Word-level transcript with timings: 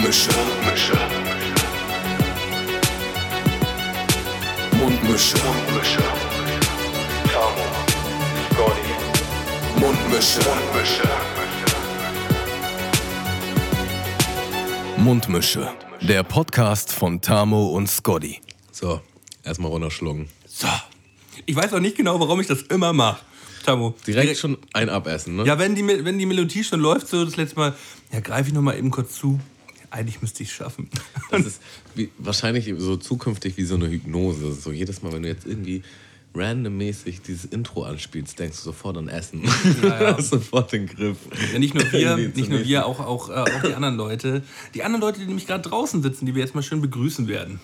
Mundmische. 0.00 0.30
Mundmische. 0.32 0.96
Mundmische. 4.72 5.36
Mundmische. 5.44 6.02
Tamo. 7.30 7.66
Scotty. 8.48 8.92
Mundmische. 9.78 10.40
Mundmische. 10.48 11.08
Mundmische. 14.96 15.68
Der 16.00 16.22
Podcast 16.22 16.92
von 16.92 17.20
Tamo 17.20 17.66
und 17.66 17.86
Scotty. 17.86 18.40
So, 18.72 19.02
erstmal 19.44 19.70
runterschlucken. 19.70 20.30
So. 20.46 20.66
Ich 21.44 21.54
weiß 21.54 21.74
auch 21.74 21.80
nicht 21.80 21.98
genau, 21.98 22.18
warum 22.18 22.40
ich 22.40 22.46
das 22.46 22.62
immer 22.62 22.94
mache. 22.94 23.20
Tamo. 23.66 23.94
Direkt, 24.06 24.38
schon 24.38 24.56
ein 24.72 24.88
abessen, 24.88 25.36
ne? 25.36 25.44
Ja, 25.44 25.58
wenn 25.58 25.74
die, 25.74 25.86
wenn 25.86 26.18
die 26.18 26.24
Melodie 26.24 26.64
schon 26.64 26.80
läuft, 26.80 27.08
so 27.08 27.22
das 27.22 27.36
letzte 27.36 27.56
Mal, 27.56 27.74
ja, 28.10 28.20
greife 28.20 28.48
ich 28.48 28.54
nochmal 28.54 28.78
eben 28.78 28.90
kurz 28.90 29.16
zu. 29.16 29.38
Eigentlich 29.90 30.22
müsste 30.22 30.42
ich 30.42 30.50
es 30.50 30.54
schaffen. 30.54 30.88
Das 31.30 31.46
ist 31.46 31.62
wie, 31.94 32.10
wahrscheinlich 32.18 32.72
so 32.78 32.96
zukünftig 32.96 33.56
wie 33.56 33.64
so 33.64 33.74
eine 33.74 33.88
Hypnose. 33.88 34.52
So 34.52 34.70
jedes 34.70 35.02
Mal, 35.02 35.12
wenn 35.12 35.22
du 35.22 35.28
jetzt 35.28 35.46
irgendwie 35.46 35.82
randommäßig 36.34 37.22
dieses 37.22 37.46
Intro 37.46 37.82
anspielst, 37.82 38.38
denkst 38.38 38.58
du 38.58 38.62
sofort 38.62 38.96
an 38.96 39.08
Essen. 39.08 39.42
Ja, 39.82 40.02
ja. 40.02 40.22
sofort 40.22 40.72
den 40.72 40.86
Griff. 40.86 41.16
Ja, 41.52 41.58
nicht 41.58 41.74
nur 41.74 41.90
wir, 41.90 42.16
nicht 42.16 42.48
nur 42.48 42.64
wir, 42.64 42.86
auch, 42.86 43.00
auch, 43.00 43.30
äh, 43.30 43.32
auch 43.32 43.62
die 43.64 43.74
anderen 43.74 43.96
Leute. 43.96 44.42
Die 44.74 44.84
anderen 44.84 45.00
Leute, 45.00 45.18
die 45.18 45.26
nämlich 45.26 45.46
gerade 45.46 45.68
draußen 45.68 46.02
sitzen, 46.02 46.26
die 46.26 46.34
wir 46.34 46.42
jetzt 46.42 46.54
mal 46.54 46.62
schön 46.62 46.80
begrüßen 46.80 47.26
werden. 47.26 47.60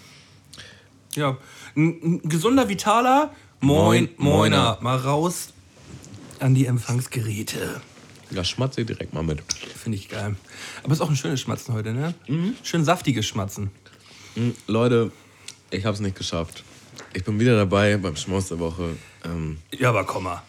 Ja, 1.14 1.38
ein, 1.76 2.00
ein 2.02 2.28
gesunder, 2.28 2.68
vitaler 2.68 3.32
Moin, 3.60 3.78
Moin, 3.80 4.08
Moiner. 4.16 4.56
Moiner. 4.56 4.78
Mal 4.80 4.96
raus 4.96 5.52
an 6.40 6.54
die 6.54 6.66
Empfangsgeräte. 6.66 7.80
Ja, 8.30 8.44
schmatze 8.44 8.84
direkt 8.84 9.14
mal 9.14 9.22
mit. 9.22 9.40
Finde 9.76 9.98
ich 9.98 10.08
geil. 10.08 10.34
Aber 10.82 10.92
es 10.92 10.98
ist 10.98 11.02
auch 11.02 11.10
ein 11.10 11.16
schönes 11.16 11.40
Schmatzen 11.40 11.74
heute, 11.74 11.92
ne? 11.92 12.14
Schön 12.62 12.84
saftiges 12.84 13.26
Schmatzen. 13.26 13.70
Hm, 14.34 14.54
Leute, 14.66 15.12
ich 15.70 15.84
hab's 15.84 16.00
nicht 16.00 16.16
geschafft. 16.16 16.64
Ich 17.14 17.24
bin 17.24 17.38
wieder 17.38 17.56
dabei 17.56 17.96
beim 17.96 18.16
Schmaus 18.16 18.48
der 18.48 18.58
Woche. 18.58 18.96
Ähm, 19.24 19.58
Ja, 19.78 19.90
aber 19.90 20.04
komm 20.04 20.24
mal. 20.24 20.42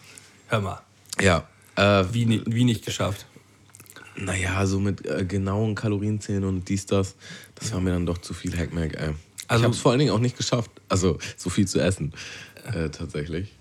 Hör 0.48 0.60
mal. 0.60 0.80
ja, 1.20 1.46
äh, 1.76 2.04
Wie, 2.12 2.42
wie 2.46 2.64
nicht 2.64 2.84
geschafft. 2.84 3.26
naja, 4.16 4.66
so 4.66 4.80
mit 4.80 5.06
äh, 5.06 5.24
genauen 5.24 5.74
Kalorienzählen 5.74 6.44
und 6.44 6.68
dies, 6.68 6.86
das, 6.86 7.14
das 7.54 7.72
war 7.72 7.80
mir 7.80 7.90
dann 7.92 8.06
doch 8.06 8.18
zu 8.18 8.34
viel 8.34 8.56
Hackmack, 8.58 8.94
ey. 8.94 9.14
Also- 9.46 9.62
ich 9.62 9.66
hab's 9.68 9.78
vor 9.78 9.92
allen 9.92 10.00
Dingen 10.00 10.10
auch 10.12 10.18
nicht 10.18 10.36
geschafft, 10.36 10.70
also 10.88 11.18
so 11.36 11.48
viel 11.50 11.66
zu 11.68 11.80
essen, 11.80 12.12
äh, 12.72 12.88
tatsächlich. 12.90 13.52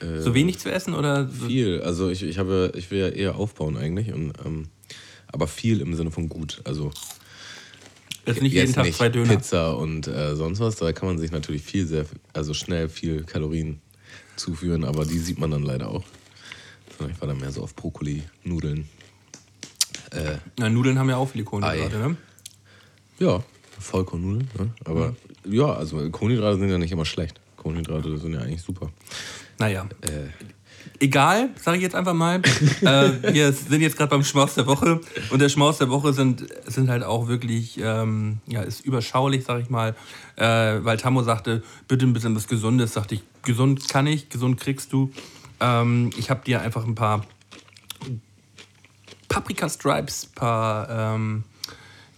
Äh, 0.00 0.20
So 0.20 0.34
wenig 0.34 0.58
zu 0.58 0.70
essen 0.70 0.94
oder 0.94 1.28
so? 1.28 1.46
Viel, 1.46 1.80
also 1.82 2.08
ich, 2.10 2.22
ich, 2.22 2.38
habe, 2.38 2.72
ich 2.76 2.90
will 2.90 2.98
ja 2.98 3.08
eher 3.08 3.36
aufbauen 3.36 3.76
eigentlich, 3.76 4.12
und, 4.12 4.32
ähm, 4.44 4.68
aber 5.28 5.46
viel 5.46 5.80
im 5.80 5.94
Sinne 5.94 6.10
von 6.10 6.28
gut. 6.28 6.60
Also 6.64 6.90
Jetzt 8.26 8.42
nicht 8.42 8.54
jeden 8.54 8.72
Tag 8.72 8.86
nicht 8.86 8.96
zwei 8.96 9.08
Döner. 9.08 9.36
Pizza 9.36 9.76
und 9.76 10.08
äh, 10.08 10.34
sonst 10.34 10.58
was, 10.58 10.76
da 10.76 10.92
kann 10.92 11.08
man 11.08 11.18
sich 11.18 11.30
natürlich 11.30 11.62
viel, 11.62 11.86
sehr, 11.86 12.06
also 12.32 12.54
schnell 12.54 12.88
viel 12.88 13.22
Kalorien 13.22 13.80
zuführen, 14.34 14.84
aber 14.84 15.04
die 15.04 15.18
sieht 15.18 15.38
man 15.38 15.50
dann 15.52 15.62
leider 15.62 15.88
auch. 15.88 16.04
Ich 17.08 17.20
war 17.20 17.28
dann 17.28 17.38
mehr 17.38 17.52
so 17.52 17.62
auf 17.62 17.74
Brokkoli, 17.76 18.22
Nudeln. 18.42 18.88
Äh, 20.10 20.38
Na, 20.58 20.68
Nudeln 20.68 20.98
haben 20.98 21.08
ja 21.08 21.16
auch 21.18 21.28
viele 21.28 21.44
Kohlenhydrate, 21.44 21.98
ne? 21.98 22.16
ja, 23.18 23.42
Vollkornnudeln, 23.78 24.48
ne? 24.58 24.70
aber 24.84 25.14
ja, 25.48 25.72
also 25.74 26.10
Kohlenhydrate 26.10 26.58
sind 26.58 26.68
ja 26.70 26.78
nicht 26.78 26.92
immer 26.92 27.04
schlecht. 27.04 27.40
Kohlenhydrate 27.66 28.16
sind 28.16 28.34
ja 28.34 28.42
eigentlich 28.42 28.62
super. 28.62 28.92
Naja. 29.58 29.88
Äh, 30.02 30.28
Egal, 31.00 31.50
sage 31.60 31.78
ich 31.78 31.82
jetzt 31.82 31.96
einfach 31.96 32.14
mal. 32.14 32.36
äh, 32.80 33.34
wir 33.34 33.52
sind 33.52 33.80
jetzt 33.80 33.96
gerade 33.96 34.08
beim 34.08 34.22
Schmaus 34.22 34.54
der 34.54 34.68
Woche 34.68 35.00
und 35.30 35.40
der 35.40 35.48
Schmaus 35.48 35.78
der 35.78 35.90
Woche 35.90 36.12
sind, 36.12 36.46
sind 36.66 36.88
halt 36.88 37.02
auch 37.02 37.26
wirklich, 37.26 37.80
ähm, 37.82 38.38
ja, 38.46 38.62
ist 38.62 38.86
überschaulich, 38.86 39.44
sage 39.44 39.62
ich 39.62 39.68
mal. 39.68 39.96
Äh, 40.36 40.44
weil 40.44 40.96
Tammo 40.96 41.24
sagte, 41.24 41.64
bitte 41.88 42.06
ein 42.06 42.12
bisschen 42.12 42.36
was 42.36 42.46
Gesundes. 42.46 42.92
Sagte 42.92 43.16
ich, 43.16 43.22
gesund 43.42 43.88
kann 43.88 44.06
ich, 44.06 44.28
gesund 44.28 44.60
kriegst 44.60 44.92
du. 44.92 45.10
Ähm, 45.58 46.10
ich 46.16 46.30
habe 46.30 46.44
dir 46.44 46.62
einfach 46.62 46.86
ein 46.86 46.94
paar 46.94 47.26
Paprika-Stripes, 49.28 50.26
paar 50.36 50.88
ähm, 50.88 51.42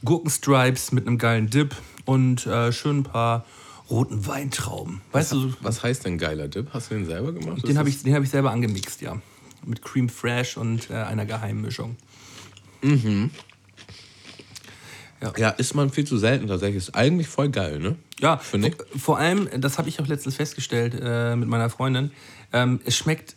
Gurkenstripes 0.05 0.93
mit 0.93 1.06
einem 1.06 1.17
geilen 1.17 1.49
Dip 1.49 1.75
und 2.05 2.47
äh, 2.47 2.71
schön 2.71 2.99
ein 2.99 3.03
paar 3.05 3.47
roten 3.91 4.26
Weintrauben. 4.26 5.00
Weißt 5.12 5.32
du, 5.32 5.41
so- 5.41 5.54
was 5.60 5.82
heißt 5.82 6.04
denn 6.04 6.19
geiler 6.19 6.49
Dip? 6.49 6.69
Hast 6.72 6.91
du 6.91 6.94
den 6.94 7.06
selber 7.06 7.32
gemacht? 7.32 7.66
den 7.66 7.78
habe 7.78 7.88
ich, 7.88 8.03
den 8.03 8.15
hab 8.15 8.22
ich 8.22 8.31
selber 8.31 8.50
angemixt, 8.50 9.00
ja. 9.00 9.21
Mit 9.65 9.82
Cream 9.82 10.09
Fresh 10.09 10.56
und 10.56 10.88
äh, 10.91 10.94
einer 10.94 11.26
Geheimmischung. 11.26 11.97
Ja, 15.37 15.50
isst 15.50 15.75
man 15.75 15.91
viel 15.91 16.06
zu 16.06 16.16
selten 16.16 16.47
tatsächlich. 16.47 16.77
Ist 16.78 16.94
eigentlich 16.94 17.27
voll 17.27 17.48
geil, 17.48 17.81
ne? 17.81 17.97
Ja, 18.21 18.37
Finde 18.38 18.69
ich. 18.69 18.77
vor, 19.00 19.19
allem, 19.19 19.48
das 19.60 19.77
habe 19.78 19.88
ich 19.88 20.00
auch 20.00 20.06
letztens 20.06 20.37
festgestellt 20.37 20.97
äh, 21.00 21.34
mit 21.34 21.48
meiner 21.48 21.71
Freundin, 21.71 22.12
ähm, 22.53 22.78
es 22.84 22.97
schmeckt, 22.97 23.34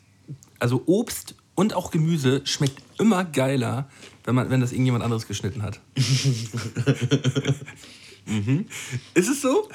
also 0.60 0.84
Obst 0.86 1.34
und 1.56 1.74
auch 1.74 1.90
Gemüse 1.90 2.42
schmeckt 2.46 2.84
immer 3.00 3.26
geiler, 3.26 3.90
wenn, 4.26 4.36
man, 4.36 4.52
wenn 4.52 4.62
das 4.62 4.72
irgendjemand 4.74 5.04
anderes 5.04 5.26
geschnitten 5.28 5.64
hat. 5.64 5.80
Ist 9.16 9.30
es 9.30 9.42
so? 9.42 9.68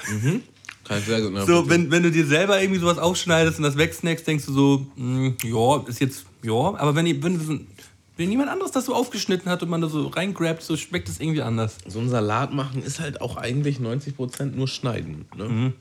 Kann 0.87 0.99
ich 0.99 1.05
sehr 1.05 1.21
gut 1.21 1.33
So, 1.45 1.69
wenn, 1.69 1.91
wenn 1.91 2.03
du 2.03 2.11
dir 2.11 2.25
selber 2.25 2.61
irgendwie 2.61 2.79
sowas 2.79 2.97
aufschneidest 2.97 3.57
und 3.57 3.63
das 3.63 3.77
wegsnackst, 3.77 4.25
denkst 4.25 4.45
du 4.45 4.53
so, 4.53 4.87
mm, 4.95 5.29
ja, 5.43 5.83
ist 5.87 5.99
jetzt, 5.99 6.25
ja, 6.43 6.53
aber 6.53 6.95
wenn, 6.95 7.05
ihr- 7.05 7.21
wenn, 7.23 7.67
wenn 8.15 8.31
jemand 8.31 8.49
anderes 8.49 8.71
das 8.71 8.85
so 8.85 8.95
aufgeschnitten 8.95 9.51
hat 9.51 9.61
und 9.63 9.69
man 9.69 9.81
da 9.81 9.89
so 9.89 10.07
reingrabt, 10.07 10.63
so 10.63 10.77
schmeckt 10.77 11.09
es 11.09 11.19
irgendwie 11.19 11.41
anders. 11.41 11.77
so 11.87 11.99
ein 11.99 12.09
Salat 12.09 12.53
machen 12.53 12.81
ist 12.83 12.99
halt 12.99 13.21
auch 13.21 13.35
eigentlich 13.37 13.79
90% 13.79 14.55
nur 14.55 14.67
schneiden. 14.67 15.25
Ne? 15.35 15.49
Mhm. 15.49 15.73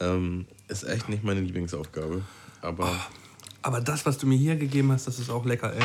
Ähm, 0.00 0.46
ist 0.68 0.84
echt 0.84 1.08
nicht 1.08 1.24
meine 1.24 1.40
Lieblingsaufgabe. 1.40 2.22
Aber 2.60 2.90
Aber 3.62 3.80
das, 3.80 4.04
was 4.06 4.18
du 4.18 4.26
mir 4.26 4.36
hier 4.38 4.56
gegeben 4.56 4.92
hast, 4.92 5.06
das 5.06 5.18
ist 5.18 5.30
auch 5.30 5.44
lecker, 5.46 5.72
ey. 5.74 5.82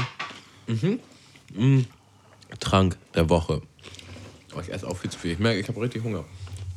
Trank 2.59 2.97
der 3.15 3.29
Woche. 3.29 3.61
Oh, 4.55 4.59
ich 4.61 4.71
esse 4.71 4.87
auch 4.87 4.97
viel 4.97 5.09
zu 5.09 5.17
viel. 5.17 5.31
Ich 5.31 5.39
merke, 5.39 5.59
ich 5.59 5.67
habe 5.67 5.79
richtig 5.81 6.03
Hunger. 6.03 6.25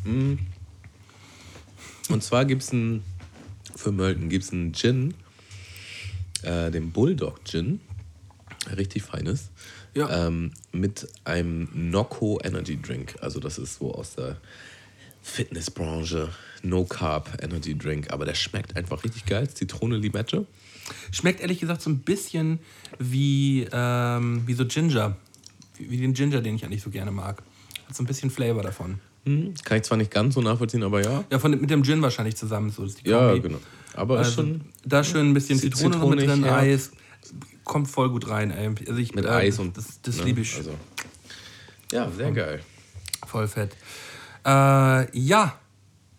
Mm. 0.05 0.35
Und 2.09 2.23
zwar 2.23 2.45
gibt 2.45 2.63
es 2.63 2.73
ein, 2.73 3.03
für 3.75 3.93
Mölten 3.93 4.29
gibt 4.29 4.45
es 4.45 4.53
einen 4.53 4.73
Gin, 4.73 5.15
äh, 6.43 6.71
den 6.71 6.91
Bulldog 6.91 7.45
Gin. 7.45 7.81
Richtig 8.77 9.03
feines. 9.03 9.51
Ja. 9.95 10.27
Ähm, 10.27 10.53
mit 10.73 11.07
einem 11.25 11.69
Nocco 11.73 12.41
Energy 12.43 12.81
Drink. 12.81 13.17
Also, 13.21 13.41
das 13.41 13.59
ist 13.59 13.79
so 13.79 13.95
aus 13.95 14.15
der 14.17 14.39
Fitnessbranche. 15.23 16.31
No 16.63 16.85
Carb 16.85 17.43
Energy 17.43 17.77
Drink. 17.77 18.11
Aber 18.11 18.25
der 18.25 18.35
schmeckt 18.35 18.77
einfach 18.77 19.05
richtig 19.05 19.27
geil. 19.27 19.49
Zitrone, 19.49 19.97
Limette. 19.97 20.47
Schmeckt 21.13 21.41
ehrlich 21.41 21.61
gesagt 21.61 21.83
so 21.83 21.91
ein 21.91 22.01
bisschen 22.01 22.59
wie, 22.99 23.67
ähm, 23.71 24.43
wie 24.47 24.55
so 24.55 24.67
Ginger. 24.67 25.17
Wie, 25.77 25.91
wie 25.91 25.99
den 25.99 26.15
Ginger, 26.15 26.41
den 26.41 26.57
ich 26.57 26.65
eigentlich 26.65 26.83
so 26.83 26.91
gerne 26.91 27.11
mag. 27.11 27.43
Hat 27.87 27.95
so 27.95 28.03
ein 28.03 28.07
bisschen 28.07 28.31
Flavor 28.31 28.63
davon. 28.63 29.01
Hm, 29.27 29.55
kann 29.65 29.79
ich 29.79 29.85
zwar 29.85 29.97
nicht 29.99 30.11
ganz 30.11 30.35
so 30.35 30.43
nachvollziehen, 30.43 30.83
aber 30.83 31.03
ja. 31.03 31.25
Ja, 31.31 31.39
von, 31.39 31.51
mit 31.53 31.71
dem 31.71 31.83
Gin 31.83 32.03
wahrscheinlich 32.03 32.37
zusammen. 32.37 32.71
So 32.71 32.85
ist 32.85 33.05
die 33.05 33.09
Ja, 33.09 33.35
genau. 33.37 33.59
Aber 33.95 34.19
Also, 34.19 34.33
schon 34.43 34.63
da 34.85 35.03
schön 35.05 35.31
ein 35.31 35.35
bisschen 35.35 35.59
Zit- 35.59 35.77
Zitrone 35.77 35.97
noch 35.99 36.11
mit 36.11 36.21
drin, 36.29 36.45
ja. 36.45 36.57
Eis. 36.57 36.93
Kommt 37.65 37.89
voll 37.89 38.11
gut 38.11 38.29
rein, 38.29 38.51
ey. 38.51 38.69
Also 38.87 38.97
ich, 39.01 39.15
mit 39.15 39.25
äh, 39.25 39.29
Eis 39.29 39.59
und. 39.59 39.77
Das, 39.79 40.01
das 40.03 40.19
ne, 40.19 40.25
liebe 40.25 40.43
ich. 40.43 40.55
Also. 40.57 40.75
Ja, 41.93 42.11
sehr 42.11 42.33
geil. 42.33 42.61
Voll 43.27 43.49
fett. 43.49 43.75
Äh, 44.45 45.19
ja, 45.19 45.59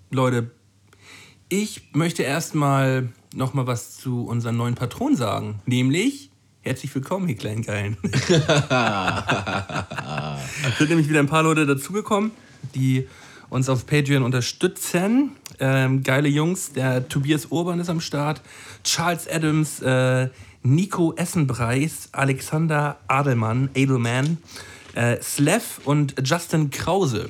Leute, 0.10 0.50
ich 1.50 1.90
möchte 1.94 2.24
erstmal 2.24 3.10
noch 3.36 3.54
mal 3.54 3.68
was 3.68 3.98
zu 3.98 4.26
unseren 4.26 4.58
neuen 4.58 4.74
Patronen 4.76 5.16
sagen. 5.16 5.62
Nämlich, 5.68 6.32
herzlich 6.62 6.96
willkommen, 6.96 7.30
ihr 7.30 7.36
kleinen 7.36 7.62
Geilen. 7.62 7.98
Es 10.68 10.78
sind 10.80 10.90
nämlich 10.90 11.08
wieder 11.10 11.20
ein 11.20 11.28
paar 11.28 11.44
Leute 11.44 11.66
dazugekommen, 11.66 12.32
die 12.74 13.08
uns 13.50 13.70
auf 13.70 13.86
Patreon 13.86 14.24
unterstützen. 14.24 15.32
Ähm, 15.60 16.04
geile 16.04 16.28
Jungs, 16.28 16.74
der 16.74 17.08
Tobias 17.08 17.48
Urban 17.48 17.80
ist 17.80 17.90
am 17.90 18.02
Start, 18.02 18.42
Charles 18.84 19.28
Adams, 19.28 19.82
äh, 19.82 20.30
Nico 20.64 21.14
Essenbreis, 21.16 22.10
Alexander 22.12 22.98
Adelmann, 23.08 23.70
Adelman, 23.76 24.40
äh, 24.96 25.22
Slev 25.22 25.80
und 25.86 26.16
Justin 26.24 26.72
Krause. 26.72 27.30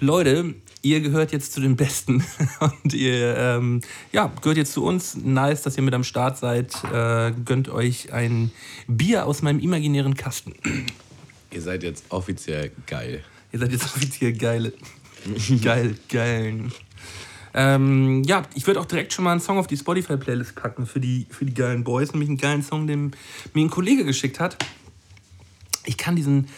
Leute, 0.00 0.54
ihr 0.82 1.00
gehört 1.00 1.32
jetzt 1.32 1.52
zu 1.52 1.60
den 1.60 1.76
Besten 1.76 2.24
und 2.60 2.92
ihr 2.92 3.36
ähm, 3.36 3.80
ja, 4.12 4.30
gehört 4.42 4.58
jetzt 4.58 4.72
zu 4.72 4.84
uns. 4.84 5.16
Nice, 5.16 5.62
dass 5.62 5.76
ihr 5.76 5.82
mit 5.82 5.94
am 5.94 6.04
Start 6.04 6.38
seid. 6.38 6.74
Äh, 6.92 7.32
gönnt 7.44 7.68
euch 7.68 8.12
ein 8.12 8.50
Bier 8.86 9.26
aus 9.26 9.42
meinem 9.42 9.60
imaginären 9.60 10.14
Kasten. 10.14 10.54
Ihr 11.50 11.62
seid 11.62 11.82
jetzt 11.82 12.04
offiziell 12.10 12.72
geil. 12.86 13.24
Ihr 13.56 13.60
seid 13.60 13.72
jetzt 13.72 13.84
offiziell 13.84 14.34
geile. 14.34 14.74
Geil, 15.62 15.96
geilen. 16.10 16.72
Ähm, 17.54 18.22
ja, 18.24 18.42
ich 18.54 18.66
würde 18.66 18.78
auch 18.80 18.84
direkt 18.84 19.14
schon 19.14 19.24
mal 19.24 19.32
einen 19.32 19.40
Song 19.40 19.56
auf 19.56 19.66
die 19.66 19.78
Spotify-Playlist 19.78 20.54
packen 20.54 20.84
für 20.84 21.00
die, 21.00 21.26
für 21.30 21.46
die 21.46 21.54
geilen 21.54 21.82
Boys. 21.82 22.12
Nämlich 22.12 22.28
einen 22.28 22.36
geilen 22.36 22.62
Song, 22.62 22.86
den 22.86 23.12
mir 23.54 23.64
ein 23.64 23.70
Kollege 23.70 24.04
geschickt 24.04 24.40
hat. 24.40 24.58
Ich 25.86 25.96
kann 25.96 26.16
diesen 26.16 26.48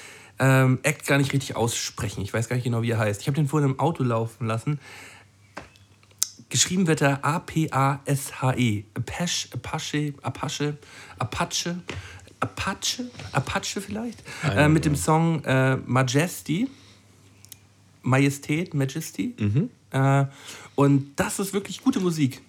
ähm, 0.41 0.81
Act 0.83 1.07
gar 1.07 1.19
nicht 1.19 1.33
richtig 1.33 1.55
aussprechen. 1.55 2.21
Ich 2.23 2.35
weiß 2.35 2.49
gar 2.49 2.57
nicht 2.57 2.65
genau, 2.65 2.83
wie 2.83 2.91
er 2.91 2.99
heißt. 2.99 3.21
Ich 3.21 3.29
habe 3.29 3.37
den 3.37 3.47
vorhin 3.47 3.71
im 3.71 3.79
Auto 3.79 4.03
laufen 4.03 4.49
lassen. 4.49 4.81
Geschrieben 6.49 6.89
wird 6.89 7.01
er 7.01 7.25
A-P-A-S-H-E. 7.25 8.85
Apache, 8.95 9.49
Apache, 9.55 10.15
Apache, 10.23 10.79
Apache, 11.21 11.77
Apache, 12.41 13.11
Apache 13.31 13.81
vielleicht. 13.81 14.25
Äh, 14.43 14.69
mit 14.69 14.85
dem 14.85 14.97
Song 14.97 15.45
äh, 15.45 15.77
Majesty. 15.77 16.69
Majestät, 18.03 18.75
Majesty. 18.75 19.35
Äh, 19.91 20.25
und 20.75 21.13
das 21.17 21.39
ist 21.39 21.53
wirklich 21.53 21.83
gute 21.83 22.01
Musik. 22.01 22.41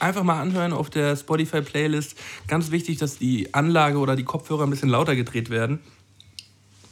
Einfach 0.00 0.22
mal 0.24 0.40
anhören 0.40 0.72
auf 0.72 0.90
der 0.90 1.16
Spotify-Playlist. 1.16 2.16
Ganz 2.48 2.70
wichtig, 2.70 2.98
dass 2.98 3.18
die 3.18 3.54
Anlage 3.54 3.98
oder 3.98 4.16
die 4.16 4.24
Kopfhörer 4.24 4.64
ein 4.64 4.70
bisschen 4.70 4.88
lauter 4.88 5.14
gedreht 5.14 5.50
werden. 5.50 5.78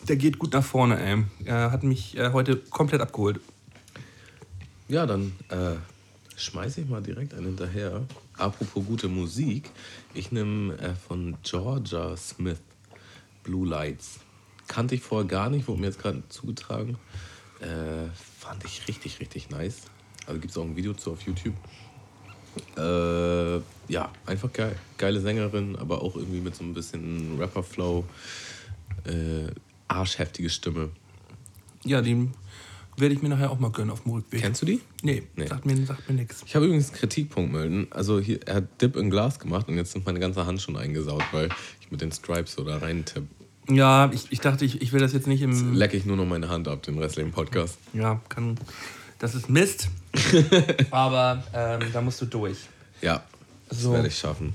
Der 0.09 0.17
geht 0.17 0.39
gut 0.39 0.53
nach 0.53 0.65
vorne, 0.65 1.01
ey. 1.01 1.25
Er 1.45 1.71
hat 1.71 1.83
mich 1.83 2.17
äh, 2.17 2.33
heute 2.33 2.57
komplett 2.57 3.01
abgeholt. 3.01 3.41
Ja, 4.89 5.07
dann 5.07 5.33
äh, 5.49 5.77
schmeiße 6.37 6.83
ich 6.83 6.89
mal 6.89 7.03
direkt 7.03 7.35
einen 7.35 7.47
hinterher. 7.47 8.03
Apropos 8.37 8.85
gute 8.85 9.09
Musik. 9.09 9.71
Ich 10.15 10.33
nehme 10.33 10.77
äh, 10.79 10.95
von 10.95 11.37
Georgia 11.43 12.17
Smith 12.17 12.61
Blue 13.43 13.67
Lights. 13.67 14.21
Kannte 14.69 14.95
ich 14.95 15.03
vorher 15.03 15.29
gar 15.29 15.51
nicht, 15.51 15.69
wurde 15.69 15.81
mir 15.81 15.87
jetzt 15.87 16.01
gerade 16.01 16.23
zugetragen. 16.29 16.97
Äh, 17.63 18.09
fand 18.39 18.65
ich 18.65 18.87
richtig, 18.89 19.21
richtig 19.21 19.51
nice. 19.51 19.83
Also 20.27 20.41
gibt 20.41 20.51
es 20.51 20.59
auch 20.59 20.65
ein 20.65 20.77
Video 20.77 20.93
zu 20.95 21.13
auf 21.13 21.23
YouTube. 21.23 21.55
Äh, 22.77 23.57
ja, 23.93 24.11
einfach 24.27 24.53
geil. 24.53 24.77
Geile 24.99 25.21
Sängerin, 25.21 25.77
aber 25.77 26.03
auch 26.03 26.17
irgendwie 26.17 26.41
mit 26.41 26.55
so 26.55 26.65
ein 26.65 26.75
bisschen 26.75 27.39
Rapper-Flow. 27.39 28.05
Äh, 29.05 29.51
arschheftige 29.89 30.51
Stimme. 30.51 30.91
Ja, 31.85 32.01
den 32.03 32.33
werde 32.97 33.15
ich 33.15 33.23
mir 33.23 33.31
nachher 33.31 33.51
auch 33.51 33.59
mal 33.59 33.71
gönnen 33.71 33.91
auf 33.91 34.03
dem 34.03 34.13
Rückweg. 34.13 34.41
Kennst 34.43 34.63
du 34.63 34.67
die? 34.67 34.81
Nee, 35.03 35.23
Nee. 35.35 35.47
sagt 35.47 35.65
mir, 35.65 35.87
sagt 35.87 36.09
mir 36.09 36.15
nichts. 36.17 36.43
Ich 36.47 36.55
habe 36.55 36.67
übrigens 36.67 36.91
einen 36.91 36.99
Kritikpunkt 36.99 37.53
melden. 37.53 37.87
Also 37.91 38.21
hier, 38.21 38.41
er 38.47 38.57
hat 38.57 38.83
Dip 38.83 38.97
in 38.97 39.11
Glas 39.11 39.39
gemacht 39.39 39.69
und 39.69 39.77
jetzt 39.77 39.93
sind 39.93 40.05
meine 40.05 40.21
ganze 40.21 40.45
Hand 40.47 40.61
schon 40.61 40.77
eingesaut, 40.77 41.25
weil 41.33 41.49
ich 41.81 41.91
mit 41.91 42.01
den 42.03 42.13
Stripes 42.13 42.53
so 42.55 42.65
da 42.65 42.79
rein 42.79 43.05
tipp. 43.05 43.25
Ja, 43.69 44.11
ich, 44.13 44.27
ich 44.31 44.41
dachte, 44.41 44.65
ich, 44.65 44.83
ich 44.83 44.93
will 44.93 45.01
das 45.01 45.13
jetzt 45.13 45.27
nicht 45.27 45.43
im. 45.43 45.75
Lecke 45.75 45.97
ich 45.97 46.05
nur 46.05 46.17
noch 46.17 46.27
meine 46.27 46.49
Hand 46.49 46.67
ab, 46.69 46.83
den 46.83 46.99
restlichen 46.99 47.31
Podcast. 47.31 47.79
Ja, 47.93 48.21
kann. 48.29 48.59
Das 49.19 49.35
ist 49.35 49.49
Mist. 49.49 49.89
Aber 50.91 51.45
ähm, 51.55 51.81
da 51.93 52.01
musst 52.01 52.21
du 52.21 52.27
durch. 52.27 52.59
Ja, 53.01 53.23
das 53.69 53.81
So. 53.83 53.93
werde 53.93 54.09
ich 54.09 54.19
schaffen. 54.19 54.53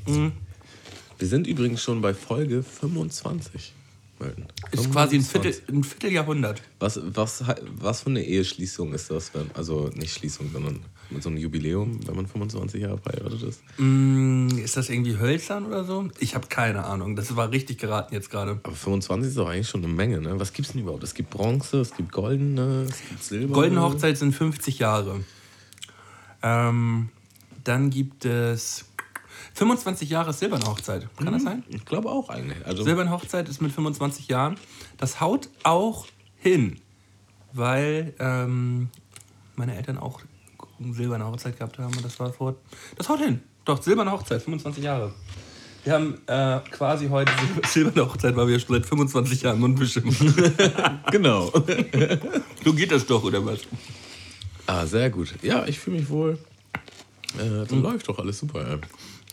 Wir 1.18 1.28
sind 1.28 1.48
übrigens 1.48 1.82
schon 1.82 2.02
bei 2.02 2.14
Folge 2.14 2.64
25. 2.64 3.74
Melden. 4.20 4.46
Ist 4.72 4.92
quasi 4.92 5.16
ein, 5.18 5.22
25. 5.22 5.32
Viertel, 5.56 5.76
ein 5.76 5.84
Vierteljahrhundert. 5.84 6.62
Was, 6.80 7.00
was, 7.04 7.44
was 7.80 8.02
für 8.02 8.10
eine 8.10 8.24
Eheschließung 8.24 8.94
ist 8.94 9.10
das? 9.12 9.34
Wenn, 9.34 9.50
also 9.54 9.90
nicht 9.96 10.14
Schließung, 10.14 10.52
sondern 10.52 10.80
so 11.20 11.30
einem 11.30 11.38
Jubiläum, 11.38 12.00
wenn 12.06 12.16
man 12.16 12.28
25 12.28 12.82
Jahre 12.82 12.98
verheiratet 12.98 13.42
ist. 13.44 13.64
Mm, 13.78 14.50
ist 14.58 14.78
das 14.78 14.90
irgendwie 14.90 15.18
hölzern 15.18 15.66
oder 15.66 15.84
so? 15.84 16.08
Ich 16.20 16.36
habe 16.36 16.48
keine 16.48 16.86
Ahnung. 16.86 17.16
Das 17.16 17.36
war 17.36 17.52
richtig 17.52 17.78
geraten 17.78 18.14
jetzt 18.14 18.30
gerade. 18.30 18.60
Aber 18.64 18.76
25 18.76 19.30
ist 19.30 19.38
doch 19.38 19.50
eigentlich 19.50 19.70
schon 19.70 19.84
eine 19.84 19.94
Menge, 19.94 20.22
ne? 20.22 20.40
Was 20.40 20.54
gibt's 20.54 20.74
denn 20.74 20.82
überhaupt? 20.82 21.04
Es 21.04 21.14
gibt 21.14 21.30
Bronze, 21.30 21.80
es 21.80 21.96
gibt 21.96 22.12
Goldene, 22.12 22.88
es 22.90 23.02
gibt 23.10 23.24
Silber. 23.24 23.54
Goldene 23.54 23.82
Hochzeit 23.82 24.18
sind 24.18 24.34
50 24.34 24.80
Jahre. 24.80 25.24
Ähm, 26.44 27.10
dann 27.64 27.90
gibt 27.90 28.26
es 28.26 28.86
25 29.54 30.10
Jahre 30.10 30.34
Silberne 30.34 30.66
Hochzeit. 30.66 31.08
Kann 31.18 31.34
das 31.34 31.44
sein? 31.44 31.64
Ich 31.70 31.84
glaube 31.84 32.10
auch 32.10 32.30
eigentlich. 32.30 32.66
Also, 32.66 32.84
Silberne 32.84 33.12
Hochzeit 33.12 33.50
ist 33.50 33.62
mit 33.62 33.72
25 33.72 34.28
Jahren. 34.28 34.56
Das 34.98 35.20
haut 35.20 35.50
auch 35.64 36.06
hin, 36.36 36.80
weil 37.54 38.14
ähm, 38.20 38.90
meine 39.56 39.76
Eltern 39.76 39.98
auch 39.98 40.22
silberne 40.92 41.26
Hochzeit 41.26 41.58
gehabt 41.58 41.78
haben 41.80 41.96
und 41.96 42.04
das 42.06 42.20
war 42.20 42.32
vor. 42.32 42.56
Das 42.98 43.10
haut 43.10 43.20
hin. 43.20 43.42
Doch, 43.66 43.82
silberne 43.82 44.12
Hochzeit, 44.12 44.42
25 44.42 44.84
Jahre. 44.84 45.14
Wir 45.84 45.94
haben 45.94 46.16
äh, 46.28 46.60
quasi 46.72 47.08
heute 47.08 47.32
Sil- 47.32 47.66
silberne 47.68 48.10
Hochzeit, 48.10 48.36
weil 48.36 48.48
wir 48.48 48.60
schon 48.60 48.76
seit 48.76 48.86
25 48.86 49.42
Jahren 49.44 49.60
Mund 49.60 49.80
beschimpfen. 49.80 50.34
genau. 51.12 51.52
so 52.64 52.74
geht 52.74 52.92
das 52.92 53.06
doch, 53.06 53.24
oder 53.24 53.46
was? 53.46 53.60
ah, 54.66 54.86
sehr 54.86 55.10
gut. 55.10 55.34
Ja, 55.42 55.66
ich 55.66 55.80
fühle 55.80 56.00
mich 56.00 56.10
wohl. 56.10 56.38
Äh, 57.38 57.66
dann 57.68 57.82
läuft 57.82 58.08
doch 58.10 58.20
alles 58.20 58.40
super. 58.40 58.66
Ey. 58.70 58.78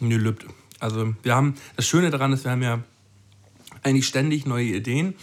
Nö, 0.01 0.17
lübt. 0.17 0.47
Also 0.81 1.15
wir 1.23 1.35
haben, 1.35 1.55
das 1.77 1.87
Schöne 1.87 2.11
daran 2.11 2.33
ist, 2.33 2.45
wir 2.45 2.51
haben 2.51 2.63
ja 2.63 2.81
eigentlich 3.83 4.07
ständig 4.07 4.47
neue 4.47 4.67
Ideen, 4.67 5.15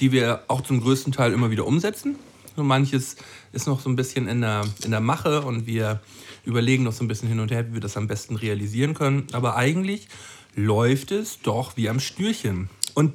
die 0.00 0.12
wir 0.12 0.42
auch 0.48 0.60
zum 0.60 0.80
größten 0.80 1.12
Teil 1.12 1.32
immer 1.32 1.50
wieder 1.50 1.66
umsetzen. 1.66 2.16
So 2.56 2.64
manches 2.64 3.16
ist 3.52 3.66
noch 3.66 3.80
so 3.80 3.90
ein 3.90 3.96
bisschen 3.96 4.28
in 4.28 4.40
der, 4.40 4.64
in 4.82 4.90
der 4.90 5.00
Mache 5.00 5.42
und 5.42 5.66
wir 5.66 6.00
überlegen 6.44 6.84
noch 6.84 6.92
so 6.92 7.04
ein 7.04 7.08
bisschen 7.08 7.28
hin 7.28 7.38
und 7.38 7.50
her, 7.50 7.68
wie 7.68 7.74
wir 7.74 7.80
das 7.80 7.98
am 7.98 8.06
besten 8.06 8.36
realisieren 8.36 8.94
können. 8.94 9.26
Aber 9.32 9.56
eigentlich 9.56 10.08
läuft 10.54 11.10
es 11.10 11.40
doch 11.42 11.76
wie 11.76 11.90
am 11.90 12.00
Schnürchen. 12.00 12.70
Und 12.94 13.12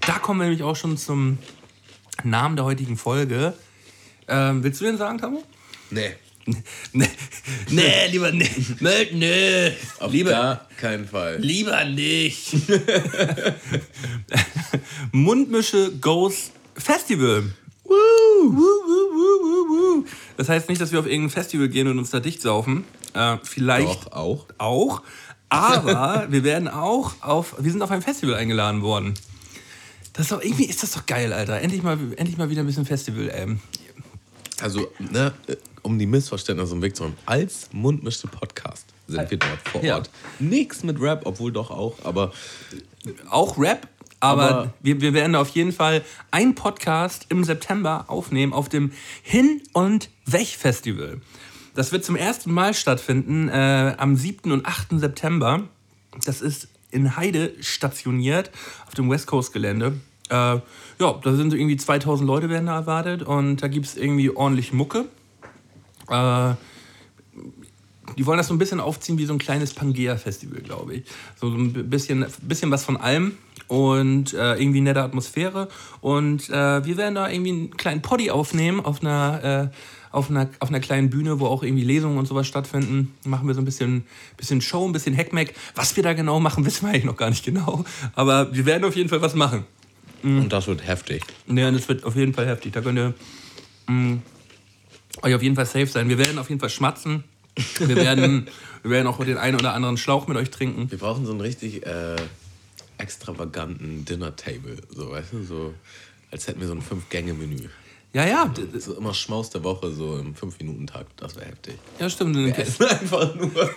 da 0.00 0.18
kommen 0.18 0.40
wir 0.40 0.46
nämlich 0.46 0.62
auch 0.62 0.76
schon 0.76 0.96
zum 0.96 1.38
Namen 2.24 2.56
der 2.56 2.64
heutigen 2.64 2.96
Folge. 2.96 3.52
Ähm, 4.26 4.64
willst 4.64 4.80
du 4.80 4.86
den 4.86 4.96
sagen, 4.96 5.18
Tamo? 5.18 5.42
Nee. 5.90 6.14
Nee, 6.92 7.08
nee 7.70 8.06
lieber 8.10 8.32
nicht. 8.32 8.80
Nee, 8.80 9.72
Auf 9.98 10.10
lieber, 10.10 10.30
gar 10.30 10.68
keinen 10.78 11.06
Fall. 11.06 11.36
Lieber 11.40 11.84
nicht. 11.84 12.54
Mundmische 15.12 15.92
Goes 16.00 16.52
Festival. 16.74 17.52
Woo, 18.46 18.56
woo, 18.56 19.68
woo. 19.98 20.04
Das 20.36 20.48
heißt 20.48 20.68
nicht, 20.68 20.80
dass 20.80 20.92
wir 20.92 21.00
auf 21.00 21.06
irgendein 21.06 21.30
Festival 21.30 21.68
gehen 21.68 21.88
und 21.88 21.98
uns 21.98 22.10
da 22.10 22.20
dicht 22.20 22.40
saufen. 22.42 22.84
Äh, 23.14 23.38
vielleicht 23.42 24.06
Doch, 24.06 24.12
auch. 24.12 24.46
auch. 24.58 25.02
Aber 25.48 26.26
wir 26.30 26.44
werden 26.44 26.68
auch 26.68 27.12
auf. 27.20 27.56
Wir 27.58 27.72
sind 27.72 27.82
auf 27.82 27.90
ein 27.90 28.02
Festival 28.02 28.34
eingeladen 28.34 28.82
worden. 28.82 29.14
Das 30.12 30.26
ist 30.26 30.32
doch, 30.32 30.42
irgendwie 30.42 30.64
ist 30.64 30.82
das 30.82 30.92
doch 30.92 31.06
geil, 31.06 31.32
Alter. 31.32 31.60
Endlich 31.60 31.82
mal, 31.82 31.98
endlich 32.16 32.36
mal 32.38 32.50
wieder 32.50 32.62
ein 32.62 32.66
bisschen 32.66 32.84
Festival, 32.86 33.30
ähm. 33.34 33.60
Also, 34.60 34.90
ne, 34.98 35.32
äh, 35.46 35.56
um 35.82 35.98
die 35.98 36.06
Missverständnisse 36.06 36.74
im 36.74 36.82
Weg 36.82 36.96
zu 36.96 37.04
räumen, 37.04 37.16
als 37.26 37.68
mundmischte 37.72 38.26
Podcast 38.26 38.86
sind 39.06 39.30
wir 39.30 39.38
dort 39.38 39.68
vor 39.68 39.82
Ja. 39.82 39.96
Ort. 39.96 40.10
Nix 40.40 40.82
mit 40.82 41.00
Rap, 41.00 41.22
obwohl 41.24 41.52
doch 41.52 41.70
auch, 41.70 41.94
aber 42.04 42.32
auch 43.30 43.56
Rap, 43.58 43.86
aber, 44.20 44.48
Aber- 44.48 44.74
wir, 44.80 45.00
wir 45.00 45.12
werden 45.14 45.34
auf 45.34 45.48
jeden 45.50 45.72
Fall 45.72 46.02
einen 46.30 46.54
Podcast 46.54 47.26
im 47.28 47.44
September 47.44 48.04
aufnehmen 48.08 48.52
auf 48.52 48.68
dem 48.68 48.92
Hin- 49.22 49.62
und 49.72 50.10
Weg-Festival. 50.26 51.20
Das 51.74 51.92
wird 51.92 52.04
zum 52.04 52.16
ersten 52.16 52.52
Mal 52.52 52.74
stattfinden 52.74 53.48
äh, 53.48 53.94
am 53.98 54.16
7. 54.16 54.50
und 54.50 54.66
8. 54.66 54.88
September. 54.98 55.62
Das 56.24 56.40
ist 56.40 56.68
in 56.90 57.16
Heide 57.16 57.52
stationiert 57.60 58.50
auf 58.86 58.94
dem 58.94 59.08
West 59.10 59.26
Coast 59.26 59.52
Gelände. 59.52 59.92
Äh, 60.30 60.34
ja, 60.34 60.60
da 60.98 61.34
sind 61.36 61.54
irgendwie 61.54 61.76
2000 61.76 62.26
Leute 62.26 62.48
werden 62.50 62.66
da 62.66 62.74
erwartet 62.74 63.22
und 63.22 63.62
da 63.62 63.68
gibt 63.68 63.86
es 63.86 63.96
irgendwie 63.96 64.30
ordentlich 64.30 64.72
Mucke. 64.72 65.04
Äh, 66.08 66.54
die 68.16 68.26
wollen 68.26 68.38
das 68.38 68.48
so 68.48 68.54
ein 68.54 68.58
bisschen 68.58 68.80
aufziehen 68.80 69.18
wie 69.18 69.26
so 69.26 69.32
ein 69.34 69.38
kleines 69.38 69.74
Pangea-Festival, 69.74 70.60
glaube 70.62 70.96
ich. 70.96 71.04
So 71.40 71.48
ein 71.48 71.72
bisschen, 71.88 72.26
bisschen 72.42 72.70
was 72.70 72.84
von 72.84 72.96
allem 72.96 73.36
und 73.68 74.32
äh, 74.32 74.54
irgendwie 74.54 74.80
nette 74.80 75.02
Atmosphäre. 75.02 75.68
Und 76.00 76.48
äh, 76.48 76.84
wir 76.84 76.96
werden 76.96 77.14
da 77.14 77.30
irgendwie 77.30 77.50
einen 77.50 77.76
kleinen 77.76 78.02
Poddy 78.02 78.30
aufnehmen 78.30 78.84
auf 78.84 79.02
einer, 79.02 79.70
äh, 79.70 79.76
auf, 80.10 80.30
einer, 80.30 80.48
auf 80.58 80.70
einer 80.70 80.80
kleinen 80.80 81.10
Bühne, 81.10 81.38
wo 81.38 81.46
auch 81.46 81.62
irgendwie 81.62 81.84
Lesungen 81.84 82.18
und 82.18 82.26
sowas 82.26 82.46
stattfinden. 82.46 83.14
Machen 83.24 83.46
wir 83.46 83.54
so 83.54 83.60
ein 83.60 83.66
bisschen, 83.66 84.04
bisschen 84.36 84.60
Show, 84.60 84.86
ein 84.86 84.92
bisschen 84.92 85.16
Hackmack. 85.16 85.54
Was 85.74 85.94
wir 85.96 86.02
da 86.02 86.14
genau 86.14 86.40
machen, 86.40 86.64
wissen 86.66 86.86
wir 86.86 86.90
eigentlich 86.90 87.04
noch 87.04 87.16
gar 87.16 87.30
nicht 87.30 87.44
genau. 87.44 87.84
Aber 88.14 88.52
wir 88.54 88.66
werden 88.66 88.84
auf 88.84 88.96
jeden 88.96 89.08
Fall 89.08 89.22
was 89.22 89.34
machen. 89.34 89.64
und 90.22 90.52
das 90.52 90.66
wird 90.66 90.86
heftig. 90.86 91.22
Ja, 91.46 91.70
das 91.70 91.88
wird 91.88 92.04
auf 92.04 92.16
jeden 92.16 92.32
Fall 92.34 92.46
heftig. 92.46 92.72
Da 92.72 92.80
könnt 92.80 92.98
ihr 92.98 93.14
mh, 93.86 94.18
euch 95.22 95.34
auf 95.34 95.42
jeden 95.42 95.56
Fall 95.56 95.66
safe 95.66 95.86
sein. 95.86 96.08
Wir 96.08 96.18
werden 96.18 96.38
auf 96.38 96.48
jeden 96.48 96.60
Fall 96.60 96.70
schmatzen. 96.70 97.24
Wir 97.78 97.96
werden, 97.96 98.48
wir 98.82 98.92
werden 98.92 99.06
auch 99.06 99.22
den 99.22 99.36
einen 99.36 99.56
oder 99.56 99.74
anderen 99.74 99.98
Schlauch 99.98 100.26
mit 100.26 100.38
euch 100.38 100.50
trinken. 100.50 100.90
Wir 100.90 100.98
brauchen 100.98 101.26
so 101.26 101.32
einen 101.32 101.40
richtig 101.42 101.84
äh, 101.84 102.16
extravaganten 102.98 104.04
Dinner-Table, 104.04 104.76
so, 104.90 105.10
weißt 105.10 105.32
du, 105.32 105.44
so 105.44 105.74
als 106.30 106.46
hätten 106.46 106.60
wir 106.60 106.66
so 106.66 106.74
ein 106.74 106.82
Fünf-Gänge-Menü. 106.82 107.68
Ja, 108.12 108.26
ja, 108.26 108.52
So 108.78 108.96
immer 108.96 109.12
Schmaus 109.12 109.50
der 109.50 109.62
Woche, 109.64 109.90
so 109.92 110.18
im 110.18 110.34
Fünf-Minuten-Takt, 110.34 111.20
das 111.20 111.36
wäre 111.36 111.46
heftig. 111.46 111.74
ja 111.98 112.08
stimmt. 112.08 112.36
Einfach 112.36 113.34
nur. 113.34 113.50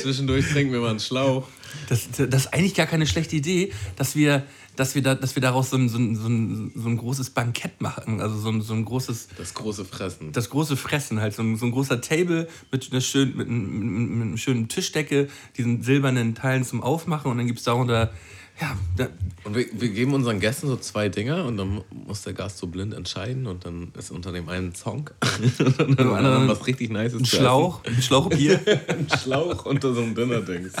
Zwischendurch 0.00 0.50
trinken 0.50 0.72
wir 0.72 0.80
mal 0.80 0.90
einen 0.90 1.00
Schlauch. 1.00 1.46
Das, 1.88 2.08
das 2.10 2.44
ist 2.44 2.54
eigentlich 2.54 2.74
gar 2.74 2.86
keine 2.86 3.06
schlechte 3.06 3.36
Idee, 3.36 3.72
dass 3.96 4.16
wir, 4.16 4.44
dass 4.76 4.94
wir, 4.94 5.02
da, 5.02 5.14
dass 5.14 5.34
wir 5.36 5.42
daraus 5.42 5.70
so 5.70 5.76
ein, 5.76 5.88
so, 5.88 5.98
ein, 5.98 6.16
so, 6.16 6.26
ein, 6.28 6.72
so 6.74 6.88
ein 6.88 6.96
großes 6.96 7.30
Bankett 7.30 7.80
machen. 7.80 8.20
Also 8.20 8.38
so 8.38 8.48
ein, 8.48 8.62
so 8.62 8.72
ein 8.74 8.84
großes, 8.84 9.28
Das 9.36 9.52
große 9.54 9.84
Fressen. 9.84 10.32
das 10.32 10.48
große 10.50 10.76
Fressen, 10.76 11.20
halt 11.20 11.34
so 11.34 11.42
ein, 11.42 11.56
so 11.56 11.66
ein 11.66 11.72
großer 11.72 12.00
Table 12.00 12.48
mit 12.70 12.90
einer 12.90 13.00
schönen, 13.02 13.36
mit, 13.36 13.48
einem- 13.48 14.14
mit, 14.18 14.22
einem- 14.22 14.36
schönen 14.38 14.68
Tischdecke, 14.68 15.28
diesen 15.56 15.82
silbernen 15.82 16.34
Teilen 16.34 16.64
zum 16.64 16.82
Aufmachen 16.82 17.30
und 17.30 17.36
dann 17.38 17.46
gibt 17.46 17.58
es 17.58 17.64
darunter 17.66 18.12
ja, 18.62 18.76
da, 18.96 19.08
Und 19.42 19.56
wir, 19.56 19.66
wir 19.72 19.88
geben 19.88 20.14
unseren 20.14 20.38
Gästen 20.38 20.68
so 20.68 20.76
zwei 20.76 21.08
Dinger 21.08 21.44
und 21.46 21.56
dann 21.56 21.82
muss 21.90 22.22
der 22.22 22.32
Gast 22.32 22.58
so 22.58 22.68
blind 22.68 22.94
entscheiden 22.94 23.48
und 23.48 23.64
dann 23.64 23.90
ist 23.98 24.12
unter 24.12 24.30
dem 24.30 24.48
einen 24.48 24.72
Song 24.72 25.10
und 25.58 25.80
dann 25.80 25.96
Beim 25.96 26.12
anderen 26.12 26.46
was 26.46 26.64
richtig 26.68 26.90
Nices 26.90 27.20
ein 27.20 27.26
Schlauch, 27.26 27.80
ein 27.84 28.00
Schlauch 28.00 28.28
Bier. 28.28 28.60
Ein 28.86 29.08
Schlauch 29.18 29.66
unter 29.66 29.94
so 29.94 30.02
einem 30.02 30.14
Dinner-Dings. 30.14 30.74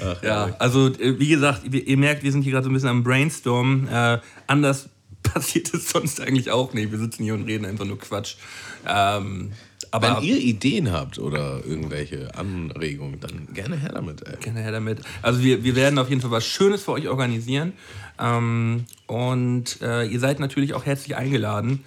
Ja, 0.00 0.16
herrlich. 0.22 0.54
also 0.58 0.88
äh, 0.88 1.18
wie 1.20 1.28
gesagt, 1.28 1.62
ihr 1.72 1.96
merkt, 1.96 2.24
wir 2.24 2.32
sind 2.32 2.42
hier 2.42 2.52
gerade 2.52 2.64
so 2.64 2.70
ein 2.70 2.74
bisschen 2.74 2.88
am 2.88 3.04
Brainstorm. 3.04 3.86
Äh, 3.86 4.18
anders 4.48 4.88
passiert 5.22 5.72
es 5.72 5.90
sonst 5.90 6.20
eigentlich 6.20 6.50
auch 6.50 6.72
nicht. 6.74 6.90
Wir 6.90 6.98
sitzen 6.98 7.22
hier 7.22 7.34
und 7.34 7.44
reden 7.44 7.64
einfach 7.64 7.84
nur 7.84 7.98
Quatsch. 7.98 8.36
Ähm, 8.86 9.52
aber 9.90 10.16
Wenn 10.16 10.24
ihr 10.24 10.38
Ideen 10.38 10.90
habt 10.90 11.18
oder 11.18 11.64
irgendwelche 11.64 12.34
Anregungen, 12.36 13.20
dann 13.20 13.48
gerne 13.54 13.76
her 13.76 13.92
damit. 13.92 14.26
Ey. 14.26 14.36
gerne 14.40 14.60
her 14.60 14.72
damit. 14.72 14.98
Also 15.22 15.42
wir, 15.42 15.62
wir 15.62 15.76
werden 15.76 15.98
auf 15.98 16.08
jeden 16.08 16.20
Fall 16.20 16.32
was 16.32 16.44
Schönes 16.44 16.82
für 16.82 16.92
euch 16.92 17.08
organisieren. 17.08 17.74
Ähm, 18.18 18.86
und 19.06 19.80
äh, 19.82 20.04
ihr 20.06 20.18
seid 20.18 20.40
natürlich 20.40 20.74
auch 20.74 20.84
herzlich 20.84 21.16
eingeladen. 21.16 21.84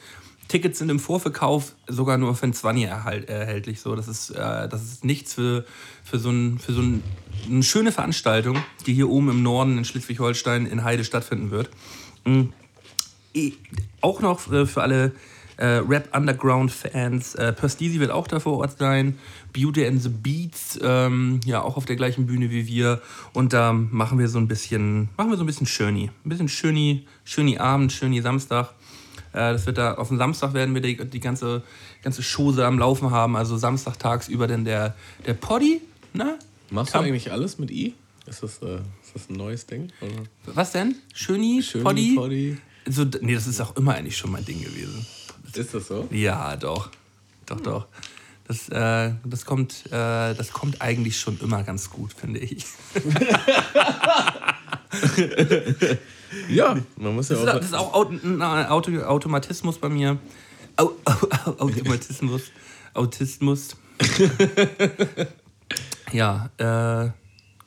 Tickets 0.48 0.80
sind 0.80 0.90
im 0.90 1.00
Vorverkauf 1.00 1.74
sogar 1.88 2.18
nur 2.18 2.34
für 2.36 2.48
ein 2.48 2.54
20 2.54 2.86
erhalt, 2.86 3.30
erhältlich. 3.30 3.82
So, 3.82 3.96
das 3.96 4.08
ist, 4.08 4.30
äh, 4.30 4.70
das 4.70 4.84
ist 4.84 5.04
nichts 5.04 5.34
für, 5.34 5.66
für 6.04 6.20
so, 6.20 6.30
ein, 6.30 6.60
für 6.60 6.72
so 6.72 6.82
ein, 6.82 7.04
eine 7.46 7.64
schöne 7.64 7.92
Veranstaltung, 7.92 8.58
die 8.86 8.94
hier 8.94 9.10
oben 9.10 9.30
im 9.30 9.44
Norden 9.44 9.78
in 9.78 9.84
Schleswig-Holstein 9.84 10.66
in 10.66 10.84
Heide 10.84 11.04
stattfinden 11.04 11.52
wird. 11.52 11.70
Mhm. 12.26 12.54
Auch 14.00 14.22
noch 14.22 14.52
äh, 14.52 14.66
für 14.66 14.82
alle 14.82 15.12
äh, 15.58 15.66
Rap 15.88 16.16
Underground 16.16 16.72
Fans. 16.72 17.36
Äh, 17.36 17.52
Perstisi 17.54 18.00
wird 18.00 18.12
auch 18.12 18.28
da 18.28 18.40
vor 18.40 18.58
Ort 18.60 18.78
sein. 18.78 19.18
Beauty 19.54 19.86
and 19.86 20.02
the 20.02 20.10
Beats, 20.10 20.80
ähm, 20.82 21.40
ja, 21.46 21.62
auch 21.62 21.78
auf 21.78 21.86
der 21.86 21.96
gleichen 21.96 22.26
Bühne 22.28 22.50
wie 22.52 22.68
wir. 22.68 23.02
Und 23.34 23.54
da 23.54 23.74
machen 23.74 24.20
wir 24.20 24.28
so 24.30 24.38
ein 24.40 24.48
bisschen, 24.48 25.10
machen 25.18 25.30
wir 25.32 25.38
so 25.38 25.44
ein 25.44 25.48
bisschen 25.48 25.68
Schöni. 25.68 26.12
Ein 26.26 26.30
bisschen 26.30 26.48
Schöni, 26.50 27.06
Schöni 27.26 27.58
Abend, 27.58 27.92
Schöni 27.92 28.22
Samstag. 28.22 28.70
Äh, 29.34 29.54
das 29.54 29.66
wird 29.66 29.78
da, 29.78 29.96
auf 29.96 30.08
dem 30.10 30.18
Samstag 30.18 30.54
werden 30.54 30.74
wir 30.74 30.82
die, 30.82 30.96
die 30.96 31.20
ganze, 31.20 31.64
ganze 32.04 32.22
Chose 32.22 32.66
am 32.66 32.78
Laufen 32.80 33.12
haben. 33.12 33.36
Also 33.36 33.58
Samstag 33.58 33.98
tagsüber 34.00 34.48
dann 34.48 34.64
der, 34.64 34.96
der 35.26 35.34
Poddy, 35.34 35.82
ne? 36.14 36.38
Machst 36.70 36.94
du 36.94 36.98
Kam- 37.00 37.06
eigentlich 37.06 37.32
alles 37.32 37.58
mit 37.58 37.72
I? 37.72 37.94
Ist 38.26 38.44
das, 38.44 38.62
äh, 38.62 38.76
ist 38.76 39.16
das 39.16 39.30
ein 39.30 39.36
neues 39.38 39.66
Ding? 39.66 39.90
Oder? 40.02 40.56
Was 40.56 40.72
denn? 40.74 40.96
Schöni, 41.14 41.64
Schöni, 41.64 41.84
Poddy? 41.84 42.16
Poddy. 42.16 42.58
So, 42.90 43.06
nee, 43.22 43.34
das 43.34 43.48
ist 43.48 43.60
auch 43.62 43.76
immer 43.76 43.96
eigentlich 43.96 44.18
schon 44.18 44.32
mein 44.32 44.46
Ding 44.46 44.62
gewesen. 44.62 45.06
Ist 45.54 45.74
das 45.74 45.88
so? 45.88 46.08
Ja, 46.12 46.56
doch. 46.56 46.90
Doch, 47.46 47.60
doch. 47.62 47.88
Das, 48.48 48.70
äh, 48.70 49.14
das, 49.26 49.46
kommt, 49.46 49.86
äh, 49.88 50.34
das 50.34 50.52
kommt 50.54 50.82
eigentlich 50.82 51.20
schon 51.20 51.40
immer 51.42 51.64
ganz 51.64 51.90
gut, 51.90 52.14
finde 52.14 52.40
ich. 52.40 52.64
Ja, 56.50 56.78
man 56.98 57.16
muss 57.16 57.30
ja 57.30 57.36
Das 57.38 57.48
auch. 57.48 57.54
ist, 57.56 57.60
das 57.60 57.66
ist 57.68 57.74
auch 57.74 57.94
Auto, 58.70 59.00
Automatismus 59.04 59.78
bei 59.80 59.90
mir. 59.90 60.18
Au, 60.76 60.92
au, 61.06 61.52
Automatismus. 61.60 62.44
Autismus. 62.94 63.76
ja, 66.12 66.50
äh, 66.58 67.10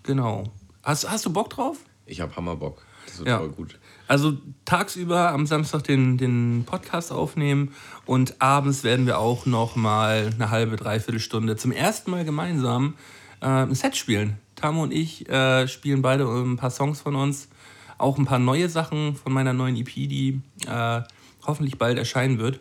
genau. 0.03 0.45
Hast, 0.83 1.11
hast 1.11 1.27
du 1.27 1.31
Bock 1.33 1.51
drauf? 1.51 1.79
Ich 2.07 2.21
habe 2.21 2.35
Hammerbock. 2.37 2.83
Das 3.07 3.19
wird 3.19 3.29
Ja. 3.29 3.39
voll 3.39 3.51
gut. 3.51 3.79
Also 4.11 4.37
tagsüber 4.65 5.31
am 5.31 5.47
Samstag 5.47 5.85
den, 5.85 6.19
den 6.19 6.65
Podcast 6.67 7.13
aufnehmen 7.13 7.73
und 8.07 8.43
abends 8.43 8.83
werden 8.83 9.07
wir 9.07 9.21
auch 9.21 9.47
noch 9.47 9.77
mal 9.77 10.31
eine 10.35 10.51
halbe, 10.51 10.75
dreiviertel 10.75 11.21
Stunde 11.21 11.55
zum 11.55 11.71
ersten 11.71 12.11
Mal 12.11 12.25
gemeinsam 12.25 12.95
äh, 13.41 13.47
ein 13.47 13.75
Set 13.77 13.97
spielen. 13.97 14.37
Tamo 14.57 14.83
und 14.83 14.93
ich 14.93 15.29
äh, 15.29 15.69
spielen 15.69 16.03
beide 16.03 16.25
ein 16.25 16.57
paar 16.57 16.73
Songs 16.73 17.01
von 17.01 17.15
uns, 17.15 17.51
auch 17.99 18.19
ein 18.19 18.25
paar 18.25 18.41
neue 18.41 18.69
Sachen 18.69 19.15
von 19.15 19.33
meiner 19.33 19.53
neuen 19.53 19.77
EP, 19.77 19.95
die 19.95 20.41
äh, 20.67 21.03
hoffentlich 21.47 21.79
bald 21.79 21.97
erscheinen 21.97 22.41
wird. 22.41 22.59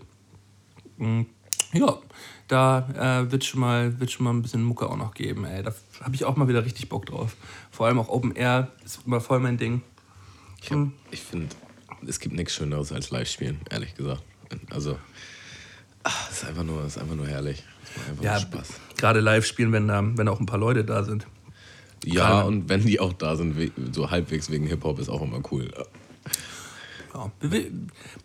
Mm, 0.97 1.21
Ja, 1.73 1.97
da 2.47 3.23
äh, 3.25 3.31
wird, 3.31 3.43
schon 3.43 3.61
mal, 3.61 3.99
wird 3.99 4.11
schon 4.11 4.23
mal 4.23 4.33
ein 4.35 4.43
bisschen 4.43 4.61
Mucke 4.61 4.87
auch 4.87 4.97
noch 4.97 5.15
geben. 5.15 5.45
Ey. 5.45 5.63
Da 5.63 5.73
habe 6.03 6.13
ich 6.13 6.25
auch 6.25 6.35
mal 6.35 6.47
wieder 6.47 6.63
richtig 6.63 6.89
Bock 6.89 7.07
drauf. 7.07 7.35
Vor 7.71 7.87
allem 7.87 7.97
auch 7.97 8.09
Open 8.09 8.35
Air 8.35 8.67
ist 8.85 8.99
immer 9.07 9.19
voll 9.19 9.39
mein 9.39 9.57
Ding. 9.57 9.81
Ich, 10.61 10.71
hab- 10.71 10.87
ich 11.11 11.21
finde, 11.21 11.47
es 12.07 12.19
gibt 12.19 12.35
nichts 12.35 12.53
Schöneres 12.55 12.91
als 12.91 13.11
Live-Spielen, 13.11 13.61
ehrlich 13.69 13.95
gesagt. 13.95 14.23
Also, 14.69 14.97
ah, 16.03 16.11
es 16.29 16.37
ist 16.41 16.45
einfach 16.45 16.63
nur, 16.63 16.85
ist 16.85 16.97
einfach 16.97 17.15
nur 17.15 17.27
herrlich. 17.27 17.63
Einfach 18.09 18.23
Ja, 18.23 18.39
Spaß. 18.39 18.67
gerade 18.97 19.19
live 19.19 19.45
spielen, 19.45 19.71
wenn, 19.71 19.87
da, 19.87 20.03
wenn 20.03 20.27
auch 20.27 20.39
ein 20.39 20.45
paar 20.45 20.59
Leute 20.59 20.83
da 20.83 21.03
sind. 21.03 21.25
Ja, 22.05 22.29
gerade- 22.29 22.47
und 22.47 22.69
wenn 22.69 22.85
die 22.85 22.99
auch 22.99 23.13
da 23.13 23.35
sind, 23.35 23.71
so 23.93 24.09
halbwegs 24.11 24.49
wegen 24.49 24.67
Hip-Hop, 24.67 24.99
ist 24.99 25.09
auch 25.09 25.21
immer 25.21 25.41
cool. 25.51 25.71
Ja. 27.13 27.31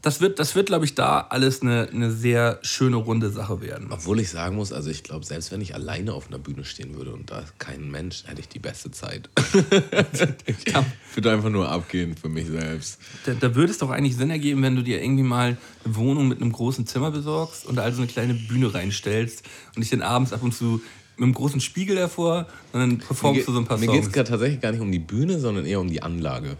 Das 0.02 0.20
wird, 0.20 0.38
das 0.38 0.54
wird 0.54 0.66
glaube 0.66 0.84
ich, 0.84 0.94
da 0.94 1.26
alles 1.30 1.62
eine, 1.62 1.88
eine 1.92 2.10
sehr 2.10 2.58
schöne, 2.62 2.96
runde 2.96 3.30
Sache 3.30 3.60
werden. 3.60 3.88
Obwohl 3.90 4.20
ich 4.20 4.30
sagen 4.30 4.56
muss, 4.56 4.72
also 4.72 4.90
ich 4.90 5.02
glaube, 5.02 5.24
selbst 5.24 5.52
wenn 5.52 5.60
ich 5.60 5.74
alleine 5.74 6.12
auf 6.12 6.28
einer 6.28 6.38
Bühne 6.38 6.64
stehen 6.64 6.94
würde 6.96 7.12
und 7.12 7.30
da 7.30 7.44
kein 7.58 7.90
Mensch, 7.90 8.24
hätte 8.26 8.40
ich 8.40 8.48
die 8.48 8.58
beste 8.58 8.90
Zeit. 8.90 9.30
ich 10.46 10.74
würde 11.14 11.32
einfach 11.32 11.50
nur 11.50 11.68
abgehen 11.68 12.16
für 12.16 12.28
mich 12.28 12.48
selbst. 12.48 12.98
Da, 13.26 13.34
da 13.34 13.54
würde 13.54 13.72
es 13.72 13.78
doch 13.78 13.90
eigentlich 13.90 14.16
Sinn 14.16 14.30
ergeben, 14.30 14.62
wenn 14.62 14.76
du 14.76 14.82
dir 14.82 15.02
irgendwie 15.02 15.22
mal 15.22 15.56
eine 15.84 15.96
Wohnung 15.96 16.28
mit 16.28 16.40
einem 16.40 16.52
großen 16.52 16.86
Zimmer 16.86 17.10
besorgst 17.10 17.66
und 17.66 17.76
da 17.76 17.82
also 17.82 18.02
eine 18.02 18.10
kleine 18.10 18.34
Bühne 18.34 18.72
reinstellst 18.72 19.44
und 19.74 19.82
dich 19.82 19.90
dann 19.90 20.02
abends 20.02 20.32
ab 20.32 20.42
und 20.42 20.52
zu 20.52 20.80
mit 21.16 21.24
einem 21.24 21.34
großen 21.34 21.60
Spiegel 21.60 21.96
davor 21.96 22.46
und 22.72 22.80
dann 22.80 22.98
performst 22.98 23.46
du 23.46 23.52
so 23.52 23.58
ein 23.58 23.66
paar 23.66 23.78
Mir 23.78 23.86
geht 23.86 24.00
es 24.00 24.12
Songs. 24.12 24.28
tatsächlich 24.28 24.60
gar 24.60 24.72
nicht 24.72 24.80
um 24.80 24.90
die 24.90 24.98
Bühne, 24.98 25.38
sondern 25.38 25.64
eher 25.64 25.80
um 25.80 25.88
die 25.88 26.02
Anlage. 26.02 26.56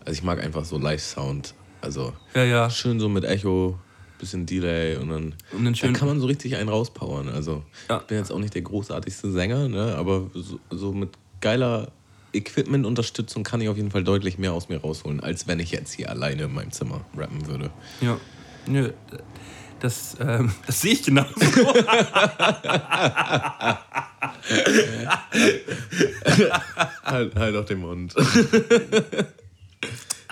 Also 0.00 0.12
ich 0.12 0.22
mag 0.22 0.42
einfach 0.42 0.64
so 0.64 0.78
Live-Sound. 0.78 1.54
Also 1.80 2.12
Ja, 2.34 2.44
ja. 2.44 2.70
schön 2.70 2.98
so 3.00 3.08
mit 3.08 3.24
Echo, 3.24 3.78
bisschen 4.18 4.46
Delay 4.46 4.96
und 4.96 5.08
dann, 5.10 5.34
Und 5.52 5.64
dann 5.64 5.74
schön- 5.74 5.92
da 5.92 5.98
kann 5.98 6.08
man 6.08 6.20
so 6.20 6.26
richtig 6.26 6.56
einen 6.56 6.68
rauspowern. 6.68 7.28
Also 7.28 7.62
Ja. 7.88 7.98
ich 7.98 8.06
bin 8.06 8.18
jetzt 8.18 8.32
auch 8.32 8.38
nicht 8.40 8.54
der 8.54 8.62
großartigste 8.62 9.30
Sänger, 9.30 9.68
ne? 9.68 9.94
aber 9.96 10.28
so, 10.34 10.58
so 10.70 10.92
mit 10.92 11.10
geiler 11.40 11.92
Equipment-Unterstützung 12.32 13.42
kann 13.44 13.60
ich 13.60 13.68
auf 13.68 13.76
jeden 13.76 13.90
Fall 13.90 14.04
deutlich 14.04 14.36
mehr 14.38 14.52
aus 14.52 14.68
mir 14.68 14.78
rausholen, 14.80 15.20
als 15.20 15.46
wenn 15.46 15.60
ich 15.60 15.70
jetzt 15.70 15.92
hier 15.92 16.10
alleine 16.10 16.42
in 16.44 16.52
meinem 16.52 16.72
Zimmer 16.72 17.00
rappen 17.16 17.46
würde. 17.46 17.70
Ja. 18.00 18.18
Nö, 18.66 18.90
das, 19.80 20.16
ähm, 20.20 20.52
das 20.66 20.80
sehe 20.80 20.92
ich 20.94 21.02
genauso. 21.04 21.30
Halt, 27.04 27.34
halt 27.34 27.56
auf 27.56 27.64
den 27.66 27.78
Mund. 27.80 28.14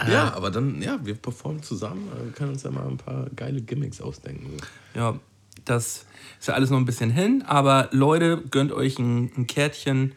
ja, 0.08 0.34
aber 0.34 0.50
dann, 0.50 0.82
ja, 0.82 0.98
wir 1.02 1.14
performen 1.14 1.62
zusammen. 1.62 2.10
Wir 2.22 2.32
können 2.32 2.52
uns 2.52 2.62
ja 2.62 2.70
mal 2.70 2.86
ein 2.86 2.98
paar 2.98 3.26
geile 3.34 3.62
Gimmicks 3.62 4.00
ausdenken. 4.00 4.56
Ja, 4.94 5.18
das 5.64 6.06
ist 6.38 6.48
ja 6.48 6.54
alles 6.54 6.70
noch 6.70 6.78
ein 6.78 6.84
bisschen 6.84 7.10
hin, 7.10 7.42
aber 7.46 7.88
Leute, 7.92 8.42
gönnt 8.50 8.72
euch 8.72 8.98
ein, 8.98 9.30
ein 9.36 9.46
Kärtchen. 9.46 10.12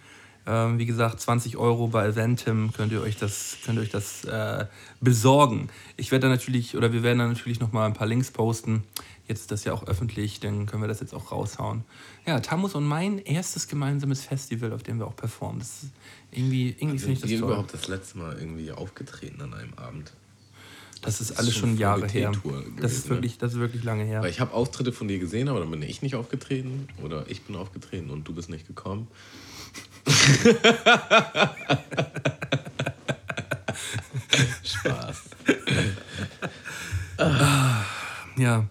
Ähm, 0.45 0.79
wie 0.79 0.85
gesagt, 0.85 1.19
20 1.19 1.57
Euro 1.57 1.87
bei 1.87 2.07
Eventim 2.07 2.71
könnt 2.75 2.91
ihr 2.91 3.01
euch 3.01 3.17
das, 3.17 3.57
könnt 3.63 3.77
ihr 3.77 3.81
euch 3.81 3.89
das 3.89 4.25
äh, 4.25 4.65
besorgen. 4.99 5.69
Ich 5.95 6.11
werde 6.11 6.23
da 6.23 6.29
natürlich, 6.29 6.75
oder 6.75 6.91
wir 6.91 7.03
werden 7.03 7.19
da 7.19 7.27
natürlich 7.27 7.59
noch 7.59 7.71
mal 7.71 7.85
ein 7.85 7.93
paar 7.93 8.07
Links 8.07 8.31
posten. 8.31 8.83
Jetzt 9.29 9.41
ist 9.41 9.51
das 9.51 9.63
ja 9.63 9.73
auch 9.73 9.85
öffentlich, 9.85 10.39
dann 10.39 10.65
können 10.65 10.81
wir 10.81 10.87
das 10.87 11.01
jetzt 11.01 11.13
auch 11.13 11.31
raushauen. 11.31 11.83
Ja, 12.25 12.39
Tamus 12.39 12.73
und 12.73 12.83
mein 12.83 13.19
erstes 13.19 13.67
gemeinsames 13.67 14.23
Festival, 14.23 14.73
auf 14.73 14.81
dem 14.81 14.97
wir 14.97 15.05
auch 15.05 15.15
performen. 15.15 15.59
Das 15.59 15.83
ist 15.83 15.91
irgendwie, 16.31 16.69
irgendwie 16.79 16.97
finde 16.97 17.13
ich 17.13 17.21
das 17.21 17.29
wir 17.29 17.39
toll. 17.39 17.49
überhaupt 17.49 17.71
das 17.71 17.87
letzte 17.87 18.17
Mal 18.17 18.39
irgendwie 18.39 18.71
aufgetreten 18.71 19.39
an 19.43 19.53
einem 19.53 19.75
Abend? 19.75 20.13
Das 21.03 21.21
ist 21.21 21.29
ist 21.29 21.37
alles 21.37 21.55
schon 21.55 21.77
Jahre 21.77 22.07
her. 22.07 22.31
Das 22.81 22.93
ist, 22.93 23.05
ne? 23.05 23.11
wirklich, 23.11 23.37
das 23.37 23.53
ist 23.53 23.59
wirklich 23.59 23.83
lange 23.83 24.03
her. 24.03 24.23
Weil 24.23 24.31
ich 24.31 24.39
habe 24.39 24.51
Auftritte 24.51 24.91
von 24.91 25.07
dir 25.07 25.19
gesehen, 25.19 25.47
aber 25.47 25.59
dann 25.59 25.69
bin 25.69 25.83
ich 25.83 26.01
nicht 26.01 26.15
aufgetreten. 26.15 26.87
Oder 27.03 27.29
ich 27.29 27.43
bin 27.43 27.55
aufgetreten 27.55 28.09
und 28.09 28.27
du 28.27 28.33
bist 28.33 28.49
nicht 28.49 28.65
gekommen. 28.65 29.07
Spaß. 34.63 35.21
Ja. 38.37 38.65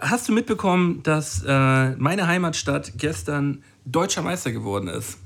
Hast 0.00 0.28
du 0.28 0.32
mitbekommen, 0.32 1.02
dass 1.02 1.42
äh, 1.44 1.90
meine 1.96 2.26
Heimatstadt 2.28 2.92
gestern 2.96 3.64
deutscher 3.84 4.22
Meister 4.22 4.52
geworden 4.52 4.86
ist? 4.88 5.18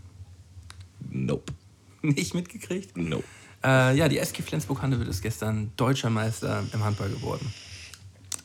Nope. 1.11 1.53
Nicht 2.01 2.35
mitgekriegt? 2.35 2.97
Nope. 2.97 3.25
Äh, 3.63 3.97
ja, 3.97 4.09
die 4.09 4.19
SG 4.19 4.43
Flensburg-Handewitt 4.43 5.09
ist 5.09 5.23
gestern 5.23 5.73
deutscher 5.77 6.11
Meister 6.11 6.65
im 6.73 6.83
Handball 6.83 7.11
geworden. 7.11 7.53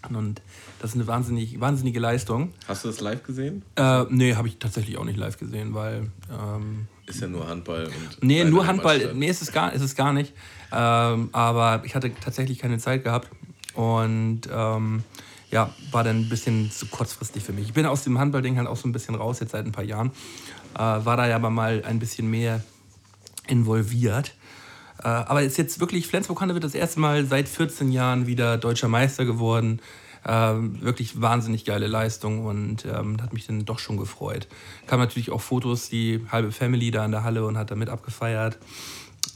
Und 0.10 0.42
das 0.80 0.92
ist 0.92 0.96
eine 0.96 1.08
wahnsinnig, 1.08 1.60
wahnsinnige 1.60 2.00
Leistung. 2.00 2.54
Hast 2.68 2.84
du 2.84 2.90
das 2.90 3.00
live 3.00 3.24
gesehen? 3.24 3.64
Äh, 3.76 4.04
nee, 4.10 4.36
habe 4.36 4.48
ich 4.48 4.58
tatsächlich 4.58 4.98
auch 4.98 5.06
nicht 5.06 5.18
live 5.18 5.38
gesehen, 5.38 5.74
weil. 5.74 6.12
Ähm, 6.32 6.88
Ist 7.08 7.22
ja 7.22 7.28
nur 7.28 7.48
Handball 7.48 7.86
und. 7.86 8.24
nee, 8.24 8.44
nur 8.44 8.68
Handball. 8.68 9.14
Nee, 9.16 9.30
ist 9.30 9.42
es 9.42 9.52
gar, 9.52 9.74
ist 9.74 9.82
es 9.82 9.96
gar 9.96 10.14
nicht. 10.14 10.34
Ähm, 10.72 11.30
aber 11.32 11.82
ich 11.86 11.96
hatte 11.96 12.14
tatsächlich 12.14 12.60
keine 12.60 12.78
Zeit 12.78 13.04
gehabt. 13.04 13.30
Und 13.74 14.42
ähm, 14.52 15.04
ja, 15.51 15.74
war 15.92 16.04
dann 16.04 16.22
ein 16.22 16.30
bisschen 16.30 16.72
zu 16.72 16.88
kurzfristig 16.88 17.44
für 17.44 17.54
mich. 17.54 17.68
Ich 17.68 17.74
bin 17.74 17.86
aus 17.86 18.04
dem 18.04 18.20
Handballding 18.20 18.58
halt 18.58 18.68
auch 18.68 18.75
so 18.75 18.88
ein 18.88 18.92
bisschen 18.92 19.16
raus, 19.16 19.39
jetzt 19.39 19.51
seit 19.51 19.66
ein 19.66 19.72
paar 19.72 19.84
Jahren. 19.84 20.12
Äh, 20.75 20.80
war 20.80 21.18
da 21.18 21.27
ja 21.27 21.36
aber 21.36 21.50
mal 21.50 21.84
ein 21.86 22.00
bisschen 22.00 22.30
mehr 22.30 22.63
involviert. 23.48 24.34
Äh, 25.00 25.08
aber 25.08 25.44
ist 25.44 25.58
jetzt 25.58 25.80
wirklich, 25.80 26.08
Flensburg-Hanne 26.08 26.54
wird 26.54 26.63
das 26.63 26.75
erste 26.75 27.00
Mal 27.00 27.25
seit 27.25 27.48
14 27.48 27.92
Jahren 27.92 28.27
wieder 28.27 28.58
deutscher 28.58 28.88
Meister 28.88 29.25
geworden. 29.25 29.82
Ähm, 30.25 30.82
wirklich 30.82 31.22
wahnsinnig 31.22 31.63
geile 31.63 31.88
Leistung 31.88 32.46
und 32.46 32.84
ähm, 32.86 33.22
hat 33.22 33.32
mich 33.32 33.48
dann 33.48 33.63
doch 33.63 33.80
schon 33.80 33.96
gefreut. 33.96 34.48
Kam 34.86 35.00
natürlich 35.00 35.32
auch 35.32 35.39
Fotos, 35.39 35.88
die 35.88 36.25
halbe 36.30 36.51
Family 36.51 36.92
da 36.92 37.06
in 37.06 37.12
der 37.12 37.24
Halle 37.24 37.46
und 37.46 37.58
hat 37.58 37.72
damit 37.72 37.88
abgefeiert. 37.88 38.58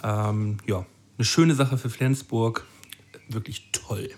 Ähm, 0.03 0.57
ja, 0.67 0.85
eine 1.17 1.25
schöne 1.25 1.55
Sache 1.55 1.77
für 1.77 1.89
Flensburg. 1.89 2.65
Wirklich 3.29 3.69
toll. 3.71 4.09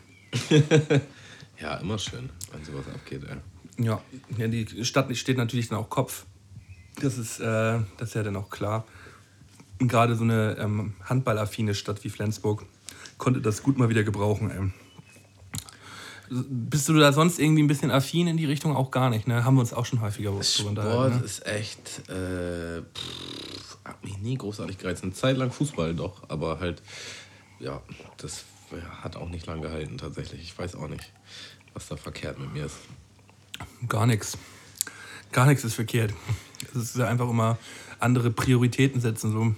ja, 1.60 1.76
immer 1.76 1.98
schön, 1.98 2.30
wenn 2.52 2.64
sowas 2.64 2.86
abgeht. 2.94 3.24
Ey. 3.24 3.86
Ja, 3.86 4.02
ja 4.38 4.48
die 4.48 4.86
Stadt 4.86 5.16
steht 5.16 5.38
natürlich 5.38 5.70
dann 5.70 5.80
auch 5.80 5.90
Kopf. 5.90 6.26
Das 7.02 7.18
ist, 7.18 7.40
äh, 7.40 7.80
das 7.98 8.10
ist 8.10 8.16
ja 8.16 8.24
dann 8.24 8.36
auch 8.36 8.50
klar. 8.50 8.86
Und 9.80 9.88
gerade 9.88 10.16
so 10.16 10.24
eine 10.24 10.58
ähm, 10.60 10.94
handballaffine 11.04 11.74
Stadt 11.74 12.04
wie 12.04 12.10
Flensburg 12.10 12.66
konnte 13.18 13.42
das 13.42 13.64
gut 13.64 13.78
mal 13.78 13.90
wieder 13.90 14.04
gebrauchen. 14.04 14.52
Ey. 14.52 14.72
Bist 16.30 16.90
du 16.90 16.94
da 16.94 17.12
sonst 17.14 17.40
irgendwie 17.40 17.64
ein 17.64 17.68
bisschen 17.68 17.92
affin 17.92 18.28
in 18.28 18.38
die 18.38 18.46
Richtung? 18.46 18.76
Auch 18.76 18.92
gar 18.92 19.10
nicht, 19.10 19.28
ne? 19.28 19.44
Haben 19.44 19.56
wir 19.56 19.62
uns 19.62 19.74
auch 19.74 19.86
schon 19.86 20.02
häufiger 20.02 20.32
Sport 20.42 20.76
ne? 20.76 21.22
ist 21.24 21.46
echt, 21.46 22.10
äh, 22.10 22.82
pff, 22.82 23.78
hat 23.86 24.04
mich 24.04 24.18
nie 24.20 24.38
großartig 24.38 24.78
gereizt. 24.78 25.04
Eine 25.04 25.14
Zeit 25.14 25.38
lang 25.38 25.52
Fußball 25.52 25.94
doch, 25.94 26.24
aber 26.30 26.60
halt, 26.60 26.82
ja, 27.60 27.82
das 28.18 28.46
hat 28.82 29.16
auch 29.16 29.30
nicht 29.30 29.46
lang 29.46 29.62
gehalten 29.62 29.98
tatsächlich. 29.98 30.42
Ich 30.42 30.58
weiß 30.58 30.76
auch 30.76 30.88
nicht, 30.88 31.12
was 31.74 31.88
da 31.88 31.96
verkehrt 31.96 32.40
mit 32.40 32.54
mir 32.54 32.66
ist. 32.66 32.78
Gar 33.88 34.08
nichts. 34.08 34.38
Gar 35.32 35.48
nichts 35.48 35.64
ist 35.64 35.76
verkehrt. 35.76 36.14
Es 36.74 36.82
ist 36.82 36.98
ja 36.98 37.08
einfach 37.08 37.30
immer 37.30 37.58
andere 38.00 38.32
Prioritäten 38.32 39.02
setzen. 39.02 39.32
So 39.32 39.56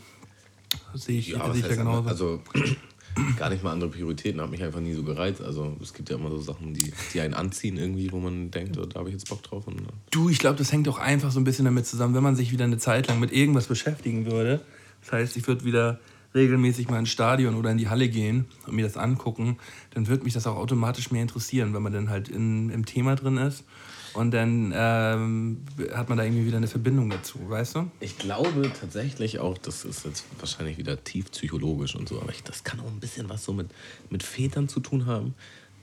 sehe 0.98 1.20
ich, 1.20 1.30
ja, 1.30 1.54
sehe 1.54 1.62
ich 1.62 1.70
ja 1.70 1.76
genauso. 1.76 2.08
Also 2.08 2.42
gar 3.38 3.50
nicht 3.50 3.64
mal 3.64 3.72
andere 3.72 3.90
Prioritäten, 3.90 4.42
hat 4.42 4.50
mich 4.50 4.64
einfach 4.64 4.80
nie 4.80 4.94
so 4.94 5.04
gereizt. 5.04 5.42
Also 5.42 5.76
es 5.82 5.94
gibt 5.94 6.10
ja 6.10 6.16
immer 6.16 6.30
so 6.30 6.40
Sachen, 6.40 6.74
die, 6.74 6.94
die 7.14 7.22
einen 7.22 7.34
anziehen 7.34 7.78
irgendwie, 7.78 8.12
wo 8.12 8.20
man 8.20 8.52
denkt, 8.52 8.78
oh, 8.78 8.86
da 8.86 9.00
habe 9.00 9.10
ich 9.10 9.14
jetzt 9.14 9.30
Bock 9.30 9.44
drauf. 9.44 9.68
Und, 9.68 9.82
du, 10.12 10.30
ich 10.30 10.40
glaube, 10.40 10.58
das 10.58 10.72
hängt 10.72 10.88
auch 10.88 10.98
einfach 10.98 11.32
so 11.32 11.40
ein 11.40 11.44
bisschen 11.44 11.66
damit 11.66 11.86
zusammen, 11.88 12.16
wenn 12.16 12.24
man 12.24 12.36
sich 12.36 12.52
wieder 12.52 12.66
eine 12.66 12.78
Zeit 12.78 13.08
lang 13.08 13.20
mit 13.20 13.32
irgendwas 13.32 13.68
beschäftigen 13.68 14.26
würde. 14.26 14.62
Das 15.02 15.12
heißt, 15.12 15.38
ich 15.38 15.48
würde 15.48 15.66
wieder 15.66 16.00
regelmäßig 16.36 16.90
mal 16.90 17.00
ins 17.00 17.10
Stadion 17.10 17.56
oder 17.56 17.72
in 17.72 17.78
die 17.78 17.90
Halle 17.90 18.10
gehen 18.10 18.46
und 18.68 18.76
mir 18.76 18.84
das 18.84 18.98
angucken, 18.98 19.58
dann 19.94 20.08
würde 20.08 20.26
mich 20.26 20.34
das 20.34 20.46
auch 20.46 20.58
automatisch 20.58 21.10
mehr 21.10 21.22
interessieren, 21.22 21.74
wenn 21.74 21.82
man 21.82 21.94
dann 21.94 22.10
halt 22.10 22.30
in, 22.30 22.70
im 22.70 22.86
Thema 22.86 23.16
drin 23.16 23.38
ist. 23.38 23.64
Und 24.14 24.32
dann 24.32 24.74
ähm, 24.74 25.58
hat 25.94 26.08
man 26.08 26.18
da 26.18 26.24
irgendwie 26.24 26.46
wieder 26.46 26.56
eine 26.56 26.68
Verbindung 26.68 27.10
dazu, 27.10 27.38
weißt 27.50 27.76
du? 27.76 27.92
Ich 28.00 28.18
glaube 28.18 28.72
tatsächlich 28.80 29.40
auch, 29.40 29.58
das 29.58 29.84
ist 29.84 30.06
jetzt 30.06 30.24
wahrscheinlich 30.40 30.78
wieder 30.78 31.04
tief 31.04 31.32
psychologisch 31.32 31.96
und 31.96 32.08
so, 32.08 32.22
aber 32.22 32.32
ich, 32.32 32.42
das 32.42 32.64
kann 32.64 32.80
auch 32.80 32.88
ein 32.88 33.02
bisschen 33.02 33.28
was 33.28 33.44
so 33.44 33.52
mit, 33.52 33.68
mit 34.10 34.24
Vätern 34.24 34.70
zu 34.70 34.80
tun 34.80 35.06
haben, 35.06 35.34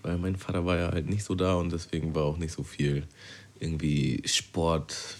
weil 0.02 0.16
mein 0.16 0.36
Vater 0.36 0.64
war 0.64 0.78
ja 0.78 0.90
halt 0.90 1.10
nicht 1.10 1.24
so 1.24 1.34
da 1.34 1.54
und 1.56 1.72
deswegen 1.72 2.14
war 2.14 2.24
auch 2.24 2.38
nicht 2.38 2.52
so 2.52 2.62
viel 2.62 3.06
irgendwie 3.60 4.22
Sport, 4.24 5.18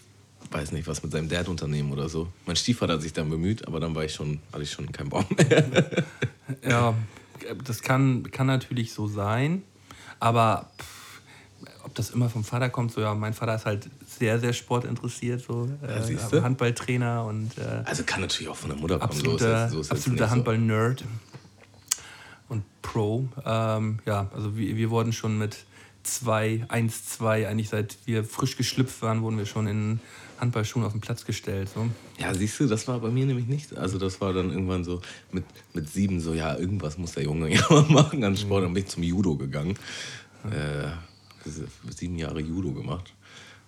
weiß 0.51 0.73
nicht, 0.73 0.87
was 0.87 1.03
mit 1.03 1.13
seinem 1.13 1.29
Dad 1.29 1.49
unternehmen 1.49 1.93
oder 1.93 2.09
so. 2.09 2.29
Mein 2.47 2.57
Stiefvater 2.57 2.95
hat 2.95 3.03
sich 3.03 3.13
dann 3.13 3.31
bemüht, 3.31 3.67
aber 3.67 3.81
dann 3.81 3.95
war 3.95 4.05
ich 4.05 4.15
schon, 4.15 4.41
hatte 4.53 4.63
ich 4.63 4.71
schon 4.71 4.91
keinen 4.93 5.09
Baum 5.09 5.27
mehr. 5.37 5.65
ja, 6.69 6.95
das 7.65 7.83
kann, 7.83 8.31
kann 8.31 8.47
natürlich 8.47 8.93
so 8.93 9.09
sein, 9.09 9.63
aber 10.21 10.71
pff, 10.79 11.03
ob 11.85 11.95
das 11.95 12.11
immer 12.11 12.29
vom 12.29 12.45
Vater 12.45 12.71
kommt, 12.71 12.93
so 12.93 13.01
ja, 13.01 13.15
mein 13.15 13.35
Vater 13.35 13.55
ist 13.55 13.67
halt 13.67 13.89
sehr, 14.07 14.39
sehr 14.39 14.53
sportinteressiert, 14.53 15.43
so 15.43 15.69
äh, 15.83 16.41
Handballtrainer 16.41 17.25
und 17.25 17.59
äh, 17.59 17.83
also 17.85 18.03
kann 18.05 18.21
natürlich 18.21 18.49
auch 18.49 18.57
von 18.57 18.71
der 18.71 18.79
Mutter 18.79 18.99
kommen. 18.99 19.11
Absoluter, 19.11 19.69
so 19.69 19.83
so 19.83 19.91
absoluter 19.91 20.31
Handball-Nerd 20.31 21.05
und 22.49 22.65
Pro. 22.83 23.29
Ähm, 23.45 23.99
ja, 24.07 24.31
also 24.35 24.57
wir, 24.57 24.77
wir 24.77 24.91
wurden 24.91 25.13
schon 25.13 25.39
mit 25.39 25.65
2, 26.05 26.67
1, 26.69 27.09
2, 27.11 27.49
eigentlich 27.49 27.69
seit 27.69 27.99
wir 28.07 28.25
frisch 28.25 28.57
geschlüpft 28.57 29.03
waren, 29.03 29.23
wurden 29.23 29.39
wir 29.39 29.47
schon 29.47 29.67
in 29.67 30.01
Handballschuhen 30.43 30.85
auf 30.85 30.93
den 30.93 31.01
Platz 31.01 31.25
gestellt. 31.25 31.71
So. 31.73 31.89
Ja, 32.19 32.35
siehst 32.35 32.59
du, 32.61 32.67
das 32.67 32.87
war 32.89 32.99
bei 32.99 33.11
mir 33.11 33.25
nämlich 33.25 33.47
nicht. 33.47 33.77
Also 33.79 33.99
das 33.99 34.21
war 34.21 34.33
dann 34.33 34.51
irgendwann 34.51 34.85
so 34.85 35.01
mit, 35.31 35.45
mit 35.73 35.89
sieben 35.89 36.21
so, 36.21 36.35
ja, 36.35 36.57
irgendwas 36.57 36.99
muss 36.99 37.13
der 37.13 37.23
Junge 37.23 37.49
ja 37.55 37.65
mal 37.71 37.85
machen 37.85 38.25
an 38.25 38.37
Sport. 38.37 38.65
Dann 38.65 38.75
bin 38.75 38.83
ich 38.83 38.91
zum 38.91 39.05
Judo 39.05 39.37
gegangen. 39.37 39.79
Äh, 40.51 40.91
sieben 41.91 42.19
Jahre 42.19 42.41
Judo 42.41 42.73
gemacht, 42.73 43.15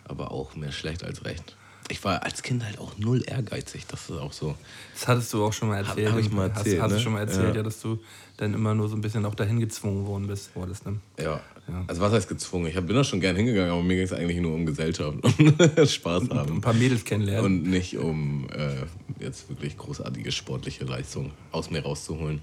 aber 0.04 0.32
auch 0.32 0.56
mehr 0.56 0.72
schlecht 0.72 1.04
als 1.04 1.24
recht. 1.24 1.56
Ich 1.88 2.02
war 2.02 2.22
als 2.22 2.42
Kind 2.42 2.64
halt 2.64 2.78
auch 2.78 2.96
null 2.96 3.22
ehrgeizig, 3.26 3.86
das 3.86 4.08
ist 4.08 4.18
auch 4.18 4.32
so. 4.32 4.54
Das 4.94 5.06
hattest 5.06 5.32
du 5.34 5.44
auch 5.44 5.52
schon 5.52 5.68
mal 5.68 5.78
erzählt. 5.78 6.08
Hab, 6.08 6.14
hab 6.14 6.20
ich 6.20 6.30
mal 6.30 6.48
erzählt. 6.48 6.80
Hast, 6.80 6.84
hast 6.84 6.92
ne? 6.92 7.00
schon 7.00 7.12
mal 7.12 7.20
erzählt, 7.20 7.50
ja. 7.50 7.56
ja. 7.56 7.62
dass 7.62 7.80
du 7.80 7.98
dann 8.36 8.54
immer 8.54 8.74
nur 8.74 8.88
so 8.88 8.96
ein 8.96 9.00
bisschen 9.00 9.24
auch 9.26 9.34
dahin 9.34 9.60
gezwungen 9.60 10.06
worden 10.06 10.26
bist, 10.26 10.54
wurdest, 10.56 10.86
ne? 10.86 10.98
Ja. 11.18 11.40
ja. 11.68 11.84
Also 11.86 12.00
was 12.00 12.12
heißt 12.12 12.28
gezwungen? 12.28 12.66
Ich 12.66 12.74
bin 12.74 12.96
da 12.96 13.04
schon 13.04 13.20
gern 13.20 13.36
hingegangen, 13.36 13.70
aber 13.70 13.82
mir 13.82 13.96
ging 13.96 14.04
es 14.04 14.12
eigentlich 14.12 14.40
nur 14.40 14.54
um 14.54 14.64
Gesellschaft 14.64 15.18
und 15.22 15.88
Spaß 15.88 16.30
haben. 16.30 16.54
Ein 16.54 16.60
paar 16.60 16.74
Mädels 16.74 17.04
kennenlernen. 17.04 17.44
Und 17.44 17.62
nicht 17.64 17.98
um 17.98 18.48
äh, 18.50 19.22
jetzt 19.22 19.48
wirklich 19.50 19.76
großartige 19.76 20.32
sportliche 20.32 20.84
Leistung 20.84 21.32
aus 21.52 21.70
mir 21.70 21.82
rauszuholen. 21.82 22.40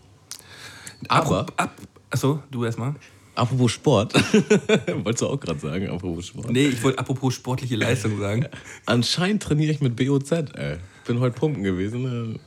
Aber. 1.07 1.39
Ab, 1.39 1.53
ab, 1.57 1.75
achso, 2.11 2.43
du 2.51 2.63
erstmal. 2.65 2.95
Apropos 3.35 3.71
Sport. 3.71 4.13
Wolltest 5.03 5.21
du 5.21 5.27
auch 5.27 5.39
gerade 5.39 5.59
sagen, 5.59 5.89
apropos 5.89 6.27
Sport? 6.27 6.51
Nee, 6.51 6.67
ich 6.67 6.83
wollte 6.83 6.99
apropos 6.99 7.33
sportliche 7.33 7.75
Leistung 7.75 8.19
sagen. 8.19 8.45
Anscheinend 8.85 9.43
trainiere 9.43 9.71
ich 9.71 9.81
mit 9.81 9.95
BOZ, 9.95 10.31
ey. 10.31 10.77
Bin 11.05 11.19
heute 11.19 11.35
pumpen 11.39 11.63
gewesen. 11.63 12.03
Ne? 12.03 12.39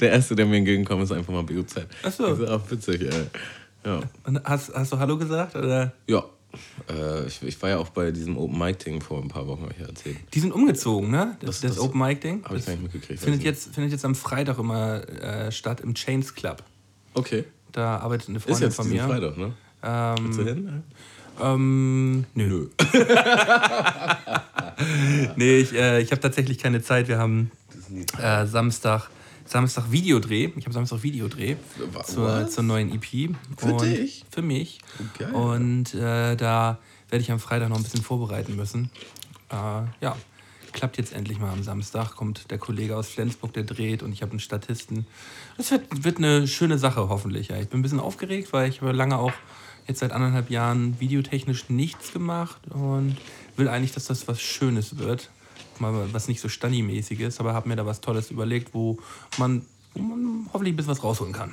Der 0.00 0.12
erste, 0.12 0.34
der 0.34 0.46
mir 0.46 0.56
entgegenkommt, 0.56 1.02
ist 1.02 1.12
einfach 1.12 1.32
mal 1.32 1.42
BOZ. 1.42 1.86
Achso. 2.02 2.26
Das 2.26 2.38
ist 2.38 2.48
auch 2.48 2.70
witzig, 2.70 3.02
ey. 3.02 3.26
Ja. 3.84 4.00
Und 4.24 4.44
hast, 4.44 4.74
hast 4.74 4.92
du 4.92 4.98
Hallo 4.98 5.16
gesagt? 5.16 5.54
Oder? 5.54 5.92
Ja. 6.08 6.24
Äh, 6.90 7.26
ich, 7.26 7.42
ich, 7.42 7.62
war 7.62 7.70
ja 7.70 7.78
auch 7.78 7.90
bei 7.90 8.10
diesem 8.10 8.36
Open 8.36 8.58
Mic 8.58 8.78
Ding 8.84 9.00
vor 9.00 9.22
ein 9.22 9.28
paar 9.28 9.46
Wochen, 9.46 9.62
habe 9.62 9.74
ich 9.78 9.86
erzählt. 9.86 10.16
Die 10.34 10.40
sind 10.40 10.52
umgezogen, 10.52 11.10
ne? 11.10 11.36
Das, 11.40 11.60
das, 11.60 11.76
das 11.76 11.80
Open 11.80 12.00
Mic 12.00 12.20
Ding. 12.20 12.44
Habe 12.44 12.58
ich 12.58 12.66
gar 12.66 12.72
nicht 12.72 12.82
mitgekriegt. 12.82 13.20
Findet 13.20 13.42
jetzt, 13.42 13.74
findet 13.74 13.92
jetzt 13.92 14.04
am 14.04 14.14
Freitag 14.14 14.58
immer 14.58 15.06
äh, 15.08 15.52
statt 15.52 15.80
im 15.80 15.94
Chains 15.94 16.34
Club. 16.34 16.62
Okay. 17.14 17.44
Da 17.72 17.98
arbeitet 17.98 18.30
eine 18.30 18.40
Freundin 18.40 18.54
ist 18.56 18.60
jetzt 18.60 18.76
von 18.76 18.88
mir. 18.88 19.04
Freitag, 19.04 19.36
ne? 19.36 19.52
Ähm, 19.86 20.16
Willst 20.20 20.38
du 20.40 20.44
hin? 20.44 20.82
Ähm, 21.40 22.26
nö. 22.34 22.48
nö. 22.48 22.68
nee, 25.36 25.58
ich, 25.58 25.72
äh, 25.74 26.00
ich 26.00 26.10
habe 26.10 26.20
tatsächlich 26.20 26.58
keine 26.58 26.82
Zeit. 26.82 27.06
Wir 27.08 27.18
haben 27.18 27.50
äh, 28.20 28.46
Samstag, 28.46 29.10
Samstag 29.44 29.92
Videodreh. 29.92 30.50
Ich 30.56 30.64
habe 30.64 30.72
Samstag 30.72 31.02
Videodreh 31.02 31.56
zur, 32.04 32.48
zur 32.48 32.64
neuen 32.64 32.90
EP. 32.92 33.34
Für 33.56 33.66
und 33.66 33.82
dich? 33.82 34.24
Für 34.30 34.42
mich. 34.42 34.80
Okay. 35.14 35.30
Und 35.32 35.94
äh, 35.94 36.34
da 36.36 36.78
werde 37.10 37.22
ich 37.22 37.30
am 37.30 37.38
Freitag 37.38 37.68
noch 37.68 37.76
ein 37.76 37.84
bisschen 37.84 38.02
vorbereiten 38.02 38.56
müssen. 38.56 38.90
Äh, 39.50 39.82
ja, 40.00 40.16
klappt 40.72 40.98
jetzt 40.98 41.12
endlich 41.12 41.38
mal 41.38 41.52
am 41.52 41.62
Samstag. 41.62 42.16
Kommt 42.16 42.50
der 42.50 42.58
Kollege 42.58 42.96
aus 42.96 43.08
Flensburg, 43.08 43.52
der 43.52 43.64
dreht 43.64 44.02
und 44.02 44.12
ich 44.12 44.22
habe 44.22 44.32
einen 44.32 44.40
Statisten. 44.40 45.06
Das 45.56 45.70
wird, 45.70 46.04
wird 46.04 46.18
eine 46.18 46.48
schöne 46.48 46.78
Sache 46.78 47.08
hoffentlich. 47.08 47.48
Ja. 47.48 47.56
Ich 47.56 47.68
bin 47.68 47.80
ein 47.80 47.82
bisschen 47.82 48.00
aufgeregt, 48.00 48.52
weil 48.52 48.68
ich 48.68 48.80
lange 48.80 49.18
auch 49.18 49.32
jetzt 49.86 50.00
seit 50.00 50.12
anderthalb 50.12 50.50
Jahren 50.50 50.98
videotechnisch 51.00 51.68
nichts 51.68 52.12
gemacht 52.12 52.60
und 52.68 53.16
will 53.56 53.68
eigentlich, 53.68 53.92
dass 53.92 54.06
das 54.06 54.26
was 54.28 54.40
Schönes 54.40 54.98
wird. 54.98 55.30
Mal 55.78 56.12
was 56.12 56.28
nicht 56.28 56.40
so 56.40 56.48
Stani-mäßig 56.48 57.20
ist, 57.20 57.40
aber 57.40 57.52
habe 57.54 57.68
mir 57.68 57.76
da 57.76 57.86
was 57.86 58.00
Tolles 58.00 58.30
überlegt, 58.30 58.72
wo 58.74 58.98
man, 59.38 59.64
wo 59.94 60.02
man 60.02 60.48
hoffentlich 60.52 60.72
ein 60.72 60.76
bisschen 60.76 60.92
was 60.92 61.04
rausholen 61.04 61.32
kann. 61.32 61.52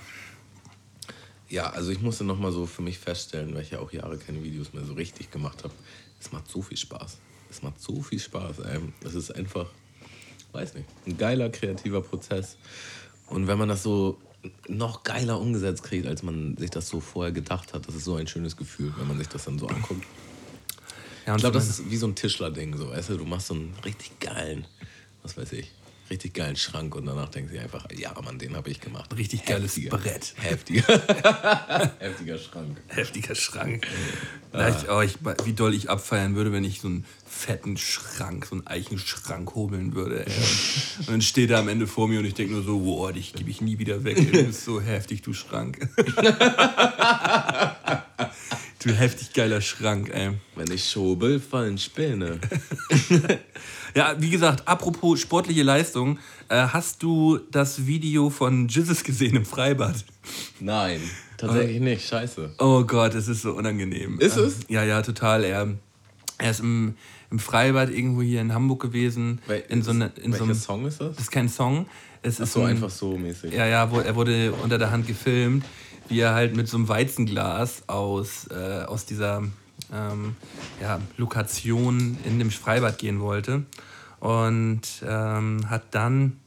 Ja, 1.50 1.70
also 1.70 1.92
ich 1.92 2.02
musste 2.02 2.24
nochmal 2.24 2.52
so 2.52 2.66
für 2.66 2.82
mich 2.82 2.98
feststellen, 2.98 3.54
weil 3.54 3.62
ich 3.62 3.72
ja 3.72 3.80
auch 3.80 3.92
Jahre 3.92 4.18
keine 4.18 4.44
Videos 4.44 4.74
mehr 4.74 4.86
so 4.86 4.94
richtig 4.94 5.30
gemacht 5.30 5.64
habe. 5.64 5.74
Es 6.20 6.32
macht 6.32 6.50
so 6.50 6.62
viel 6.62 6.78
Spaß. 6.78 7.18
Es 7.52 7.62
macht 7.62 7.80
so 7.80 8.02
viel 8.02 8.20
Spaß. 8.20 8.56
Es 9.04 9.14
ist 9.14 9.30
einfach, 9.32 9.68
weiß 10.54 10.74
nicht, 10.74 10.88
ein 11.06 11.18
geiler 11.18 11.50
kreativer 11.50 12.02
Prozess. 12.02 12.58
Und 13.28 13.48
wenn 13.48 13.60
man 13.60 13.70
das 13.70 13.84
so 13.84 14.18
noch 14.68 15.04
geiler 15.04 15.40
umgesetzt 15.40 15.84
kriegt, 15.84 16.08
als 16.08 16.24
man 16.24 16.58
sich 16.58 16.70
das 16.70 16.90
so 16.90 17.00
vorher 17.00 17.32
gedacht 17.32 17.74
hat. 17.74 17.88
Das 17.88 17.96
ist 17.96 18.06
so 18.06 18.16
ein 18.16 18.28
schönes 18.28 18.58
Gefühl, 18.58 18.94
wenn 18.98 19.08
man 19.08 19.18
sich 19.18 19.28
das 19.28 19.46
dann 19.46 19.60
so 19.60 19.68
anguckt. 19.68 20.06
Ja, 21.26 21.36
ich 21.36 21.42
glaube, 21.42 21.54
das 21.54 21.70
ist 21.70 21.90
wie 21.90 21.96
so 21.96 22.08
ein 22.08 22.16
Tischler-Ding, 22.16 22.76
so, 22.78 22.90
weißt 22.90 23.10
du, 23.10 23.18
du 23.18 23.26
machst 23.26 23.48
so 23.48 23.54
einen 23.54 23.74
richtig 23.86 24.20
geilen, 24.20 24.66
was 25.22 25.38
weiß 25.38 25.54
ich, 25.54 25.72
richtig 26.10 26.34
geilen 26.34 26.56
Schrank 26.56 26.96
und 26.96 27.06
danach 27.06 27.30
denkst 27.30 27.52
du 27.54 27.60
einfach, 27.60 27.86
ja, 27.92 28.14
Mann, 28.22 28.40
den 28.40 28.56
habe 28.56 28.70
ich 28.70 28.80
gemacht. 28.80 29.16
Richtig 29.18 29.46
geiles 29.46 29.76
Heftiger, 29.76 29.98
Brett. 29.98 30.34
Heftiger. 30.38 30.84
Heftiger 32.00 32.38
Schrank. 32.38 32.82
Heftiger 32.88 33.36
Schrank. 33.36 33.88
Ah. 34.52 34.70
Ich, 34.70 34.90
oh, 34.90 35.02
ich, 35.02 35.18
wie 35.46 35.54
doll 35.54 35.74
ich 35.74 35.90
abfeiern 35.90 36.36
würde, 36.36 36.52
wenn 36.52 36.64
ich 36.64 36.82
so 36.82 36.88
einen 36.88 37.06
fetten 37.26 37.78
Schrank, 37.78 38.46
so 38.46 38.56
einen 38.56 38.68
Eichenschrank 38.68 39.56
hobeln 39.56 39.96
würde. 39.96 40.26
Ey. 40.26 40.34
Und 41.00 41.10
dann 41.10 41.22
steht 41.22 41.50
er 41.50 41.60
am 41.60 41.68
Ende 41.68 41.88
vor 41.88 42.08
mir 42.08 42.20
und 42.20 42.26
ich 42.26 42.36
denke 42.36 42.54
nur 42.54 42.64
so, 42.64 42.80
boah, 42.80 43.12
dich 43.12 43.34
gebe 43.34 43.50
ich 43.50 43.62
nie 43.62 43.80
wieder 43.80 44.04
weg. 44.04 44.18
Du 44.18 44.46
bist 44.46 44.64
so 44.64 44.80
heftig, 44.80 45.24
du 45.24 45.34
Schrank. 45.34 45.90
Du 48.84 48.92
heftig 48.92 49.32
geiler 49.34 49.62
Schrank, 49.62 50.10
ey. 50.14 50.32
Wenn 50.56 50.72
ich 50.72 50.90
schobel, 50.90 51.40
fallen 51.40 51.78
Späne. 51.78 52.40
Ja, 53.96 54.16
wie 54.20 54.32
gesagt, 54.32 54.68
apropos 54.68 55.20
sportliche 55.20 55.62
Leistung, 55.62 56.18
äh, 56.50 56.56
hast 56.56 57.04
du 57.04 57.40
das 57.52 57.86
Video 57.86 58.32
von 58.32 58.68
Jesus 58.68 59.04
gesehen 59.04 59.36
im 59.36 59.46
Freibad? 59.46 60.04
Nein, 60.60 61.00
tatsächlich 61.38 61.80
nicht. 61.80 62.08
Scheiße. 62.08 62.56
Oh 62.58 62.84
Gott, 62.86 63.14
es 63.14 63.28
ist 63.28 63.44
so 63.44 63.54
unangenehm. 63.54 64.20
Ist 64.20 64.38
es? 64.38 64.62
Ja, 64.68 64.84
ja, 64.84 65.04
total. 65.04 65.44
Er, 65.44 65.76
er 66.40 66.50
ist 66.50 66.62
im, 66.62 66.96
im 67.30 67.38
Freibad 67.38 67.92
irgendwo 67.92 68.24
hier 68.24 68.42
in 68.42 68.52
Hamburg 68.52 68.82
gewesen. 68.82 69.40
Wel- 69.48 69.64
in 69.70 69.84
so 69.84 69.92
eine, 69.92 70.12
in 70.16 70.34
so 70.34 70.40
welcher 70.40 70.44
einem, 70.46 70.56
Song 70.56 70.86
ist 70.88 71.00
das? 71.00 71.16
Das 71.16 71.26
ist 71.26 71.32
kein 71.32 71.48
Song. 71.48 71.86
Es 72.24 72.40
Ach 72.40 72.46
ist 72.46 72.54
so, 72.54 72.62
ein, 72.62 72.70
einfach 72.70 72.90
so 72.90 73.16
mäßig. 73.16 73.54
Ja, 73.54 73.68
ja, 73.68 73.92
wo, 73.92 74.00
er 74.00 74.16
wurde 74.16 74.54
unter 74.54 74.80
der 74.80 74.90
Hand 74.90 75.06
gefilmt, 75.06 75.66
wie 76.14 76.20
er 76.20 76.36
halt 76.36 76.56
mit 76.56 76.68
so 76.68 76.78
einem 76.78 76.88
Weizenglas 76.90 77.90
aus, 77.90 78.48
äh, 78.52 78.84
aus 78.84 79.06
dieser 79.06 79.42
ähm, 79.92 80.36
ja, 80.80 81.02
Lokation 81.18 82.18
in 82.24 82.38
dem 82.38 82.52
Freibad 82.52 83.00
gehen 83.00 83.20
wollte. 83.20 83.64
Und 84.20 84.82
ähm, 85.06 85.70
hat 85.70 85.84
dann, 85.92 86.38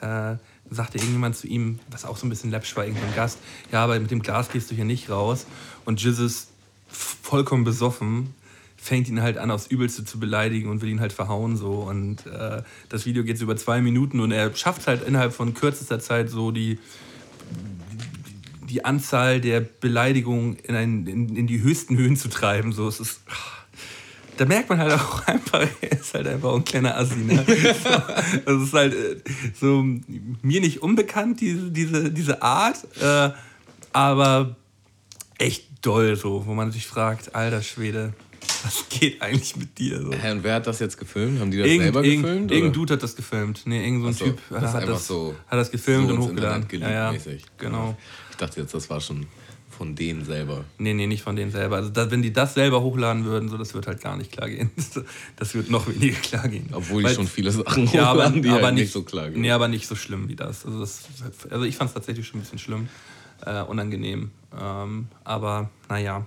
äh, 0.00 0.34
sagte 0.68 0.98
irgendjemand 0.98 1.36
zu 1.36 1.46
ihm, 1.46 1.78
was 1.90 2.04
auch 2.04 2.16
so 2.16 2.26
ein 2.26 2.28
bisschen 2.28 2.50
läppisch 2.50 2.76
war, 2.76 2.84
irgendein 2.84 3.14
Gast, 3.14 3.38
ja, 3.70 3.84
aber 3.84 3.98
mit 4.00 4.10
dem 4.10 4.20
Glas 4.20 4.50
gehst 4.50 4.70
du 4.70 4.74
hier 4.74 4.84
nicht 4.84 5.08
raus. 5.08 5.46
Und 5.84 6.02
Jesus, 6.02 6.48
vollkommen 6.88 7.62
besoffen, 7.64 8.34
fängt 8.76 9.08
ihn 9.08 9.22
halt 9.22 9.38
an, 9.38 9.50
aufs 9.50 9.68
Übelste 9.68 10.04
zu 10.04 10.18
beleidigen 10.18 10.68
und 10.68 10.82
will 10.82 10.88
ihn 10.88 11.00
halt 11.00 11.12
verhauen 11.12 11.56
so. 11.56 11.74
Und 11.74 12.26
äh, 12.26 12.62
das 12.88 13.06
Video 13.06 13.22
geht 13.22 13.38
so 13.38 13.44
über 13.44 13.56
zwei 13.56 13.80
Minuten 13.80 14.18
und 14.18 14.32
er 14.32 14.54
schafft 14.56 14.88
halt 14.88 15.06
innerhalb 15.06 15.32
von 15.32 15.54
kürzester 15.54 16.00
Zeit 16.00 16.28
so 16.28 16.50
die, 16.50 16.78
die 18.74 18.84
Anzahl 18.84 19.40
der 19.40 19.60
Beleidigungen 19.60 20.56
in, 20.64 20.74
ein, 20.74 21.06
in, 21.06 21.36
in 21.36 21.46
die 21.46 21.62
höchsten 21.62 21.96
Höhen 21.96 22.16
zu 22.16 22.28
treiben. 22.28 22.72
So, 22.72 22.88
es 22.88 22.98
ist, 22.98 23.20
da 24.36 24.44
merkt 24.46 24.68
man 24.68 24.78
halt 24.80 24.92
auch 24.92 25.22
einfach, 25.28 25.64
er 25.80 25.92
ist 25.92 26.12
halt 26.12 26.26
einfach 26.26 26.52
ein 26.54 26.64
kleiner 26.64 26.96
Assi. 26.96 27.16
Ne? 27.20 27.44
Das 28.44 28.62
ist 28.62 28.72
halt 28.72 28.92
äh, 28.94 29.20
so 29.58 29.82
mir 30.42 30.60
nicht 30.60 30.82
unbekannt, 30.82 31.40
diese, 31.40 31.70
diese, 31.70 32.10
diese 32.10 32.42
Art, 32.42 32.78
äh, 33.00 33.30
aber 33.92 34.56
echt 35.38 35.68
doll 35.82 36.16
so, 36.16 36.44
wo 36.46 36.54
man 36.54 36.72
sich 36.72 36.86
fragt, 36.86 37.34
alter 37.36 37.62
Schwede, 37.62 38.12
was 38.64 38.86
geht 38.88 39.22
eigentlich 39.22 39.56
mit 39.56 39.78
dir? 39.78 40.00
So. 40.02 40.12
Hä, 40.12 40.32
und 40.32 40.42
wer 40.42 40.54
hat 40.56 40.66
das 40.66 40.80
jetzt 40.80 40.98
gefilmt? 40.98 41.38
Haben 41.40 41.50
die 41.50 41.58
das 41.58 41.66
Irgend, 41.66 41.82
selber 41.84 42.02
irgend, 42.04 42.22
gefilmt? 42.24 42.50
irgendein? 42.50 42.72
Dude 42.72 42.94
hat 42.94 43.02
das 43.02 43.14
gefilmt. 43.14 43.62
Nee, 43.66 43.84
irgend 43.84 44.02
so 44.02 44.08
ein 44.08 44.14
so, 44.14 44.24
Typ 44.24 44.38
das 44.50 44.62
ist 44.64 44.72
hat, 44.74 44.88
das, 44.88 45.06
so- 45.06 45.34
hat 45.46 45.58
das 45.58 45.70
gefilmt 45.70 46.08
so 46.08 46.14
und 46.14 46.20
hochgeladen. 46.22 46.66
Ja, 46.80 46.90
ja, 46.90 47.12
mäßig. 47.12 47.44
genau. 47.58 47.96
Ich 48.34 48.38
dachte 48.38 48.60
jetzt, 48.60 48.74
das 48.74 48.90
war 48.90 49.00
schon 49.00 49.26
von 49.70 49.94
denen 49.94 50.24
selber. 50.24 50.64
Nee, 50.78 50.92
nee, 50.92 51.06
nicht 51.06 51.22
von 51.22 51.36
denen 51.36 51.52
selber. 51.52 51.76
Also 51.76 51.90
da, 51.90 52.10
wenn 52.10 52.20
die 52.20 52.32
das 52.32 52.54
selber 52.54 52.82
hochladen 52.82 53.24
würden, 53.24 53.48
so, 53.48 53.56
das 53.56 53.74
wird 53.74 53.86
halt 53.86 54.00
gar 54.00 54.16
nicht 54.16 54.32
klar 54.32 54.48
gehen. 54.48 54.70
Das 55.36 55.54
wird 55.54 55.70
noch 55.70 55.86
weniger 55.86 56.18
klar 56.20 56.48
gehen. 56.48 56.68
Obwohl 56.72 57.02
die 57.02 57.08
Weil- 57.08 57.14
schon 57.14 57.28
viele 57.28 57.52
Sachen 57.52 57.86
ja, 57.92 58.06
aber, 58.06 58.24
hochladen, 58.24 58.42
die 58.42 58.48
aber 58.48 58.62
halt 58.62 58.74
nicht, 58.74 58.82
nicht 58.84 58.92
so 58.92 59.02
klar 59.02 59.30
gehen. 59.30 59.40
Nee, 59.40 59.52
aber 59.52 59.68
nicht 59.68 59.86
so 59.86 59.94
schlimm 59.94 60.28
wie 60.28 60.34
das. 60.34 60.66
Also, 60.66 60.80
das, 60.80 61.04
also 61.48 61.64
ich 61.64 61.76
fand 61.76 61.90
es 61.90 61.94
tatsächlich 61.94 62.26
schon 62.26 62.40
ein 62.40 62.42
bisschen 62.42 62.58
schlimm, 62.58 62.88
äh, 63.46 63.62
unangenehm. 63.62 64.32
Ähm, 64.60 65.06
aber 65.22 65.70
naja, 65.88 66.26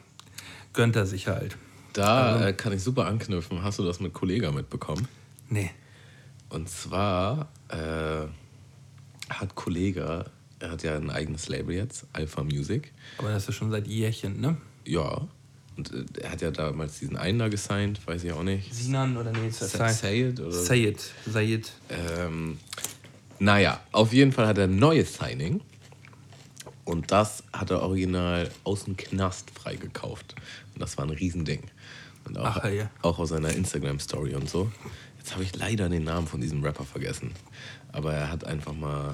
gönnt 0.71 0.95
er 0.95 1.05
sich 1.05 1.27
halt. 1.27 1.57
Da 1.91 2.47
äh, 2.47 2.53
kann 2.53 2.71
ich 2.71 2.81
super 2.83 3.05
anknüpfen. 3.07 3.63
Hast 3.63 3.79
du 3.79 3.83
das 3.83 3.99
mit 3.99 4.13
Kollega 4.13 4.51
mitbekommen? 4.51 5.09
Nee. 5.49 5.71
Und 6.49 6.69
zwar 6.69 7.49
äh, 7.67 8.27
hat 9.29 9.55
Kollega, 9.55 10.25
er 10.59 10.71
hat 10.71 10.83
ja 10.83 10.95
ein 10.95 11.09
eigenes 11.09 11.47
Label 11.49 11.75
jetzt, 11.75 12.05
Alpha 12.13 12.43
Music. 12.43 12.91
Aber 13.17 13.29
das 13.29 13.47
ist 13.47 13.55
schon 13.55 13.71
seit 13.71 13.87
Jährchen, 13.87 14.39
ne? 14.41 14.57
Ja. 14.85 15.27
Und 15.75 15.93
äh, 15.93 16.05
er 16.21 16.31
hat 16.31 16.41
ja 16.41 16.51
damals 16.51 16.99
diesen 16.99 17.17
einen 17.17 17.37
da 17.39 17.47
gesigned, 17.49 18.05
weiß 18.07 18.23
ich 18.23 18.31
auch 18.31 18.43
nicht. 18.43 18.73
Sinan 18.73 19.15
oder 19.17 19.31
nee, 19.31 19.49
Sa- 19.51 19.89
Sayed 19.89 20.39
oder 20.39 20.51
Sayed. 20.51 20.99
Sayed. 21.27 21.71
Ähm, 21.89 22.57
naja, 23.39 23.79
auf 23.91 24.13
jeden 24.13 24.31
Fall 24.31 24.47
hat 24.47 24.57
er 24.57 24.63
ein 24.65 24.77
neues 24.77 25.13
Signing. 25.15 25.61
Und 26.85 27.11
das 27.11 27.43
hat 27.53 27.69
er 27.69 27.81
original 27.81 28.49
aus 28.63 28.85
dem 28.85 28.95
Knast 28.97 29.51
freigekauft. 29.51 30.35
Und 30.73 30.81
das 30.81 30.97
war 30.97 31.05
ein 31.05 31.11
Riesending. 31.11 31.61
Und 32.25 32.37
auch, 32.39 32.57
Ach, 32.63 32.69
ja. 32.69 32.89
auch 33.01 33.19
aus 33.19 33.29
seiner 33.29 33.53
Instagram-Story 33.53 34.33
und 34.35 34.49
so. 34.49 34.71
Jetzt 35.17 35.33
habe 35.33 35.43
ich 35.43 35.55
leider 35.55 35.89
den 35.89 36.05
Namen 36.05 36.25
von 36.27 36.39
diesem 36.41 36.63
Rapper 36.63 36.85
vergessen. 36.85 37.31
Aber 37.91 38.13
er 38.13 38.31
hat 38.31 38.45
einfach 38.45 38.73
mal. 38.73 39.13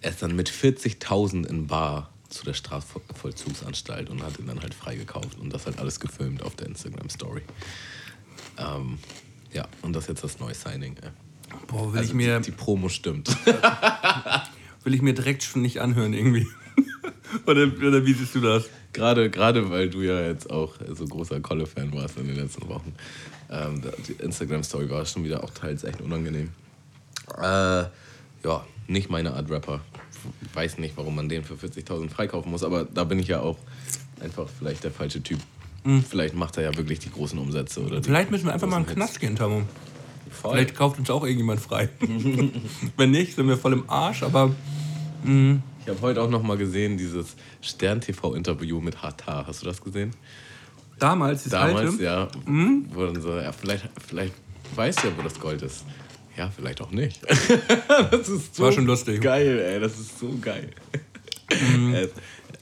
Er 0.00 0.10
ist 0.10 0.22
dann 0.22 0.36
mit 0.36 0.50
40.000 0.50 1.46
in 1.46 1.66
Bar 1.66 2.10
zu 2.28 2.44
der 2.44 2.54
Strafvollzugsanstalt 2.54 4.10
und 4.10 4.22
hat 4.22 4.38
ihn 4.38 4.46
dann 4.46 4.60
halt 4.60 4.74
freigekauft. 4.74 5.38
Und 5.38 5.52
das 5.52 5.66
halt 5.66 5.78
alles 5.78 5.98
gefilmt 5.98 6.42
auf 6.42 6.54
der 6.54 6.68
Instagram-Story. 6.68 7.42
Ähm, 8.58 8.98
ja, 9.52 9.66
und 9.82 9.94
das 9.94 10.04
ist 10.04 10.08
jetzt 10.08 10.24
das 10.24 10.38
neue 10.38 10.54
Signing. 10.54 10.96
ey. 11.02 11.10
Boah, 11.66 11.92
will, 11.92 12.00
Also 12.00 12.10
ich 12.10 12.14
mir, 12.14 12.38
die, 12.40 12.50
die 12.50 12.56
Promo 12.56 12.88
stimmt. 12.88 13.28
will 14.84 14.94
ich 14.94 15.02
mir 15.02 15.14
direkt 15.14 15.42
schon 15.42 15.62
nicht 15.62 15.80
anhören 15.80 16.12
irgendwie. 16.12 16.46
oder, 17.46 17.62
oder 17.62 18.04
wie 18.04 18.12
siehst 18.12 18.34
du 18.34 18.40
das? 18.40 18.68
Gerade, 18.92 19.30
gerade 19.30 19.70
weil 19.70 19.90
du 19.90 20.02
ja 20.02 20.20
jetzt 20.20 20.50
auch 20.50 20.74
so 20.94 21.06
großer 21.06 21.40
Kolle-Fan 21.40 21.92
warst 21.94 22.18
in 22.18 22.26
den 22.26 22.36
letzten 22.36 22.68
Wochen. 22.68 22.94
Ähm, 23.50 23.82
die 24.06 24.12
Instagram-Story 24.12 24.90
war 24.90 25.04
schon 25.06 25.24
wieder 25.24 25.42
auch 25.42 25.50
teils 25.50 25.84
echt 25.84 26.00
unangenehm. 26.00 26.50
Äh, 27.36 27.84
ja, 28.44 28.64
nicht 28.88 29.10
meine 29.10 29.34
Art 29.34 29.50
Rapper. 29.50 29.80
Weiß 30.54 30.78
nicht, 30.78 30.96
warum 30.96 31.14
man 31.14 31.28
den 31.28 31.44
für 31.44 31.54
40.000 31.54 32.10
freikaufen 32.10 32.50
muss, 32.50 32.64
aber 32.64 32.84
da 32.84 33.04
bin 33.04 33.18
ich 33.20 33.28
ja 33.28 33.40
auch 33.40 33.56
einfach 34.20 34.48
vielleicht 34.58 34.82
der 34.84 34.90
falsche 34.90 35.22
Typ. 35.22 35.38
Vielleicht 36.10 36.34
macht 36.34 36.56
er 36.58 36.64
ja 36.64 36.76
wirklich 36.76 36.98
die 36.98 37.10
großen 37.10 37.38
Umsätze. 37.38 37.80
Oder 37.80 37.98
Mhm. 37.98 38.04
Vielleicht 38.04 38.30
müssen 38.30 38.46
wir 38.46 38.52
einfach 38.52 38.66
mal 38.68 38.78
in 38.78 38.82
den 38.82 38.86
großen 38.96 39.00
Knast 39.02 39.20
gehen. 39.20 39.36
Voll. 39.36 40.52
Vielleicht 40.52 40.74
kauft 40.74 40.98
uns 40.98 41.08
auch 41.08 41.22
irgendjemand 41.22 41.60
frei. 41.60 41.88
Wenn 42.96 43.10
nicht, 43.10 43.34
sind 43.36 43.48
wir 43.48 43.56
voll 43.56 43.72
im 43.72 43.88
Arsch, 43.88 44.22
aber 44.22 44.54
Ich 45.24 45.88
habe 45.88 46.00
heute 46.02 46.20
auch 46.20 46.28
noch 46.28 46.42
mal 46.42 46.56
gesehen, 46.58 46.98
dieses 46.98 47.36
Stern-TV-Interview 47.62 48.80
mit 48.80 49.02
Hatar. 49.02 49.46
Hast 49.46 49.62
du 49.62 49.66
das 49.66 49.80
gesehen? 49.80 50.12
damals, 50.98 51.44
das 51.44 51.52
Damals, 51.52 51.92
alte, 51.92 52.02
ja, 52.02 52.28
Mhm. 52.44 52.88
dann 52.96 53.22
so, 53.22 53.36
ja, 53.38 53.52
vielleicht, 53.52 53.88
vielleicht 54.06 54.34
weißt 54.74 55.02
du 55.04 55.08
ja, 55.08 55.12
wo 55.16 55.22
das 55.22 55.38
Gold 55.38 55.62
ist. 55.62 55.84
Ja, 56.38 56.50
vielleicht 56.50 56.80
auch 56.80 56.92
nicht. 56.92 57.20
das 58.10 58.28
ist 58.28 58.54
so 58.54 58.62
War 58.62 58.72
schon 58.72 58.86
lustig. 58.86 59.20
geil, 59.20 59.58
ey, 59.58 59.80
das 59.80 59.98
ist 59.98 60.20
so 60.20 60.38
geil. 60.40 60.70
Mhm. 61.50 61.94
Äh, 61.94 62.08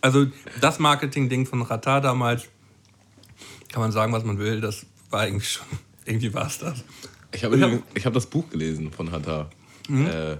also 0.00 0.26
das 0.62 0.78
Marketing-Ding 0.78 1.44
von 1.44 1.60
Rata 1.60 2.00
damals, 2.00 2.44
kann 3.70 3.82
man 3.82 3.92
sagen, 3.92 4.14
was 4.14 4.24
man 4.24 4.38
will, 4.38 4.62
das 4.62 4.86
war 5.10 5.20
eigentlich 5.20 5.50
schon, 5.50 5.66
irgendwie 6.06 6.32
war 6.32 6.46
es 6.46 6.58
das. 6.58 6.82
ich 7.32 7.44
habe. 7.44 7.56
Mhm. 7.58 7.82
ich 7.94 8.06
hab 8.06 8.14
das 8.14 8.24
Buch 8.26 8.48
gelesen 8.48 8.90
von 8.92 9.12
Hatta. 9.12 9.50
Äh, 9.90 10.36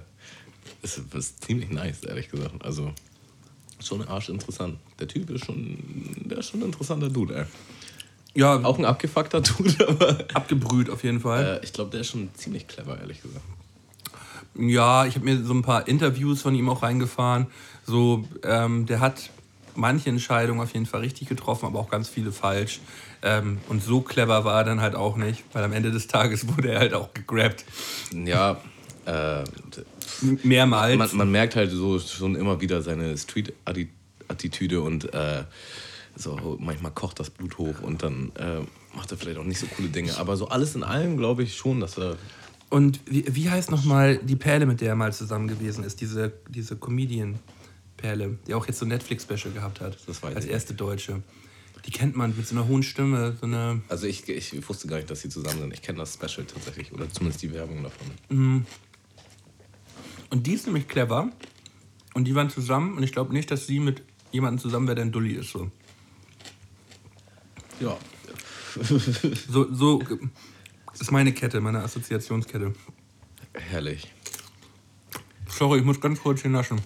ist, 0.83 0.99
ist 1.15 1.45
ziemlich 1.45 1.71
nice, 1.71 2.05
ehrlich 2.05 2.31
gesagt. 2.31 2.65
Also 2.65 2.93
schon 3.85 4.07
arschinteressant. 4.09 4.79
Der 4.99 5.09
Typ 5.09 5.29
ist 5.31 5.45
schon, 5.45 5.77
der 6.25 6.39
ist 6.39 6.49
schon 6.51 6.61
ein 6.61 6.67
interessanter 6.67 7.11
Dude, 7.11 7.37
ey. 7.37 7.45
Ja, 8.37 8.63
Auch 8.63 8.79
ein 8.79 8.85
abgefuckter 8.85 9.41
Dude, 9.41 9.89
aber 9.89 10.19
abgebrüht 10.35 10.91
auf 10.91 11.03
jeden 11.05 11.21
Fall. 11.21 11.59
äh, 11.61 11.65
ich 11.65 11.73
glaube, 11.73 11.91
der 11.91 12.01
ist 12.01 12.11
schon 12.11 12.29
ziemlich 12.35 12.69
clever, 12.69 12.99
ehrlich 13.01 13.23
gesagt. 13.23 13.45
Ja, 14.59 15.05
ich 15.07 15.15
habe 15.17 15.25
mir 15.25 15.43
so 15.43 15.53
ein 15.53 15.63
paar 15.63 15.89
Interviews 15.89 16.43
von 16.43 16.55
ihm 16.55 16.69
auch 16.69 16.83
reingefahren. 16.83 17.47
So, 17.87 18.25
ähm, 18.43 18.87
der 18.87 19.01
hat 19.01 19.31
manche 19.75 20.09
Entscheidungen 20.09 20.61
auf 20.61 20.73
jeden 20.73 20.87
Fall 20.87 21.01
richtig 21.01 21.29
getroffen, 21.29 21.67
aber 21.67 21.79
auch 21.79 21.91
ganz 21.91 22.09
viele 22.09 22.33
falsch. 22.33 22.81
Ähm, 23.23 23.59
und 23.69 23.83
so 23.83 24.01
clever 24.01 24.45
war 24.45 24.59
er 24.59 24.65
dann 24.65 24.81
halt 24.81 24.95
auch 24.95 25.17
nicht, 25.17 25.45
weil 25.53 25.65
am 25.65 25.73
Ende 25.73 25.91
des 25.91 26.07
Tages 26.07 26.47
wurde 26.57 26.71
er 26.71 26.81
halt 26.81 26.95
auch 26.95 27.13
gegrabt. 27.15 27.65
Ja, 28.13 28.59
äh, 29.05 29.45
Mehrmals. 30.43 30.97
man, 30.97 31.17
man 31.17 31.31
merkt 31.31 31.57
halt 31.57 31.71
so 31.71 31.99
schon 31.99 32.35
immer 32.35 32.61
wieder 32.61 32.83
seine 32.83 33.17
Street-Attitüde 33.17 34.81
und 34.81 35.13
äh, 35.13 35.45
so 36.17 36.57
manchmal 36.61 36.93
kocht 36.93 37.21
das 37.21 37.31
Blut 37.31 37.59
hoch 37.59 37.81
und 37.83 38.03
dann 38.03 38.33
äh, 38.37 38.61
macht 38.95 39.13
er 39.13 39.19
vielleicht 39.19 39.39
auch 39.39 39.45
nicht 39.45 39.61
so 39.61 39.67
coole 39.67 39.89
Dinge. 39.89 40.17
Aber 40.17 40.37
so 40.37 40.49
alles 40.49 40.75
in 40.75 40.83
allem 40.83 41.17
glaube 41.17 41.43
ich 41.43 41.57
schon, 41.57 41.81
dass 41.81 41.99
er. 41.99 42.17
Und 42.69 43.01
wie, 43.07 43.25
wie 43.29 43.49
heißt 43.49 43.71
nochmal 43.71 44.19
die 44.19 44.35
Perle, 44.37 44.67
mit 44.67 44.81
der 44.81 44.91
er 44.91 44.97
mal 44.97 45.13
zusammen 45.13 45.47
gewesen 45.47 45.85
ist? 45.85 46.01
Diese, 46.01 46.33
diese 46.49 46.77
Comedian-Perle, 46.77 48.39
die 48.47 48.55
auch 48.55 48.67
jetzt 48.67 48.79
so 48.79 48.87
ein 48.87 48.89
Netflix-Special 48.89 49.53
gehabt 49.55 49.81
hat. 49.81 49.97
Das 50.07 50.23
weiß 50.23 50.35
als 50.35 50.47
ich 50.47 50.51
erste 50.51 50.75
Deutsche. 50.75 51.23
Die 51.87 51.93
kennt 51.93 52.17
man 52.17 52.37
mit 52.37 52.49
so 52.49 52.57
einer 52.57 52.67
hohen 52.67 52.83
Stimme. 52.83 53.37
So 53.41 53.47
eine 53.47 53.83
Also 53.89 54.09
ich, 54.09 54.29
ich 54.29 54.69
wusste 54.69 54.89
gar 54.89 54.97
nicht, 54.97 55.09
dass 55.09 55.21
sie 55.21 55.29
zusammen 55.29 55.61
sind. 55.61 55.75
Ich 55.75 55.83
kenne 55.83 55.99
das 55.99 56.15
Special 56.15 56.45
tatsächlich 56.45 56.93
oder 56.93 57.09
zumindest 57.09 57.43
die 57.43 57.53
Werbung 57.53 57.85
davon. 57.85 58.67
und 60.31 60.47
die 60.47 60.53
ist 60.53 60.67
nämlich 60.67 60.89
clever. 60.89 61.31
Und 62.15 62.25
die 62.25 62.35
waren 62.35 62.51
zusammen. 62.51 62.97
Und 62.97 63.05
ich 63.05 63.13
glaube 63.13 63.33
nicht, 63.33 63.51
dass 63.51 63.69
sie 63.69 63.79
mit 63.79 64.03
jemandem 64.33 64.59
zusammen 64.61 64.89
wäre, 64.89 64.97
der 64.97 65.05
ein 65.05 65.13
Dulli 65.13 65.35
ist. 65.35 65.51
So, 65.51 65.71
Ja. 67.81 67.97
so, 69.49 69.73
so 69.73 70.03
ist 70.99 71.13
meine 71.13 71.33
Kette, 71.33 71.61
meine 71.61 71.83
Assoziationskette. 71.83 72.75
Herrlich. 73.55 74.13
Sorry, 75.49 75.79
ich 75.79 75.85
muss 75.85 76.01
ganz 76.01 76.21
kurz 76.21 76.43
hier 76.43 76.51
naschen. 76.51 76.81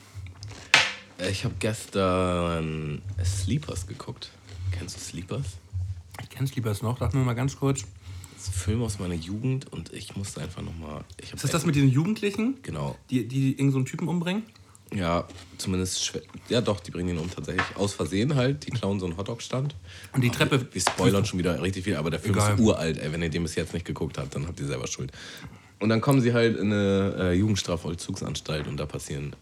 Ich 1.30 1.44
habe 1.44 1.54
gestern 1.58 3.02
Sleepers 3.24 3.86
geguckt. 3.86 4.30
Kennst 4.72 4.96
du 4.96 5.00
Sleepers? 5.00 5.44
kenn 6.28 6.46
Sleepers 6.46 6.82
noch. 6.82 6.98
Sag 6.98 7.14
mir 7.14 7.20
mal 7.20 7.34
ganz 7.34 7.56
kurz. 7.56 7.84
Das 8.34 8.44
ist 8.44 8.48
ein 8.48 8.52
Film 8.58 8.82
aus 8.82 8.98
meiner 8.98 9.14
Jugend 9.14 9.70
und 9.72 9.92
ich 9.92 10.16
musste 10.16 10.40
einfach 10.40 10.62
nochmal. 10.62 11.04
Ist 11.18 11.44
das 11.44 11.50
das 11.50 11.66
mit 11.66 11.74
diesen 11.74 11.90
Jugendlichen, 11.90 12.56
Genau. 12.62 12.96
die, 13.10 13.26
die 13.28 13.52
irgend 13.52 13.72
so 13.72 13.78
einen 13.78 13.86
Typen 13.86 14.08
umbringen? 14.08 14.44
Ja, 14.92 15.26
zumindest. 15.58 16.04
schwer- 16.04 16.22
Ja, 16.48 16.60
doch, 16.60 16.80
die 16.80 16.90
bringen 16.90 17.10
ihn 17.10 17.18
um 17.18 17.30
tatsächlich. 17.30 17.64
Aus 17.76 17.92
Versehen 17.94 18.34
halt. 18.34 18.66
Die 18.66 18.70
klauen 18.72 18.98
so 18.98 19.06
einen 19.06 19.16
Hotdog-Stand. 19.16 19.74
Und 20.12 20.20
die 20.22 20.30
Treppe. 20.30 20.66
Wir 20.72 20.80
spoilern 20.80 21.24
schon 21.24 21.38
wieder 21.38 21.60
richtig 21.62 21.84
viel, 21.84 21.96
aber 21.96 22.10
der 22.10 22.18
Film 22.20 22.34
Egal. 22.34 22.54
ist 22.54 22.60
uralt, 22.60 22.98
ey. 22.98 23.12
Wenn 23.12 23.22
ihr 23.22 23.30
den 23.30 23.42
bis 23.44 23.54
jetzt 23.54 23.72
nicht 23.72 23.86
geguckt 23.86 24.18
habt, 24.18 24.34
dann 24.34 24.46
habt 24.48 24.58
ihr 24.58 24.66
selber 24.66 24.86
Schuld. 24.88 25.12
Und 25.78 25.88
dann 25.90 26.00
kommen 26.00 26.20
sie 26.20 26.32
halt 26.32 26.56
in 26.58 26.72
eine 26.72 27.14
äh, 27.18 27.32
Jugendstrafvollzugsanstalt 27.34 28.66
und 28.66 28.76
da 28.78 28.86
passieren 28.86 29.34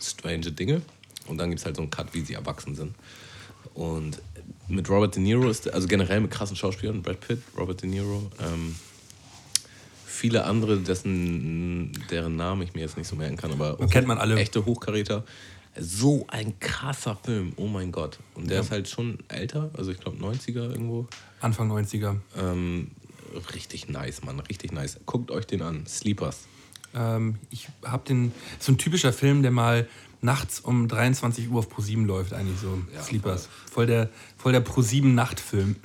strange 0.00 0.52
Dinge. 0.52 0.82
Und 1.26 1.38
dann 1.38 1.50
gibt 1.50 1.60
es 1.60 1.66
halt 1.66 1.76
so 1.76 1.82
einen 1.82 1.90
Cut, 1.90 2.14
wie 2.14 2.20
sie 2.22 2.34
erwachsen 2.34 2.74
sind. 2.74 2.94
Und 3.74 4.20
mit 4.68 4.88
Robert 4.88 5.14
De 5.16 5.22
Niro 5.22 5.48
ist, 5.48 5.68
also 5.72 5.86
generell 5.88 6.20
mit 6.20 6.30
krassen 6.30 6.56
Schauspielern, 6.56 7.02
Brad 7.02 7.20
Pitt, 7.20 7.42
Robert 7.58 7.82
De 7.82 7.88
Niro, 7.88 8.30
ähm, 8.40 8.74
viele 10.12 10.44
andere, 10.44 10.78
dessen, 10.78 11.92
deren 12.10 12.36
Namen 12.36 12.62
ich 12.62 12.74
mir 12.74 12.80
jetzt 12.80 12.96
nicht 12.96 13.08
so 13.08 13.16
merken 13.16 13.36
kann, 13.36 13.52
aber 13.52 13.76
Kennt 13.88 14.06
man 14.06 14.18
alle. 14.18 14.36
echte 14.36 14.64
Hochkaräter. 14.64 15.24
So 15.78 16.26
ein 16.28 16.58
krasser 16.60 17.16
Film, 17.16 17.54
oh 17.56 17.66
mein 17.66 17.92
Gott. 17.92 18.18
Und 18.34 18.50
der 18.50 18.60
ist 18.60 18.70
halt 18.70 18.88
schon 18.88 19.18
älter, 19.28 19.70
also 19.74 19.90
ich 19.90 19.98
glaube 19.98 20.18
90er 20.18 20.70
irgendwo. 20.70 21.08
Anfang 21.40 21.72
90er. 21.72 22.16
Ähm, 22.36 22.90
richtig 23.54 23.88
nice, 23.88 24.22
Mann, 24.22 24.38
richtig 24.40 24.72
nice. 24.72 25.00
Guckt 25.06 25.30
euch 25.30 25.46
den 25.46 25.62
an, 25.62 25.86
Sleepers. 25.86 26.46
Ähm, 26.94 27.36
ich 27.48 27.68
habe 27.84 28.04
den. 28.06 28.32
So 28.58 28.72
ein 28.72 28.78
typischer 28.78 29.14
Film, 29.14 29.40
der 29.40 29.50
mal 29.50 29.88
nachts 30.20 30.60
um 30.60 30.88
23 30.88 31.50
Uhr 31.50 31.60
auf 31.60 31.74
Pro7 31.74 32.04
läuft, 32.04 32.34
eigentlich 32.34 32.60
so. 32.60 32.80
Ja, 32.94 33.02
Sleepers. 33.02 33.48
Voll 33.70 33.86
der, 33.86 34.10
voll 34.36 34.52
der 34.52 34.64
Pro7-Nachtfilm. 34.64 35.76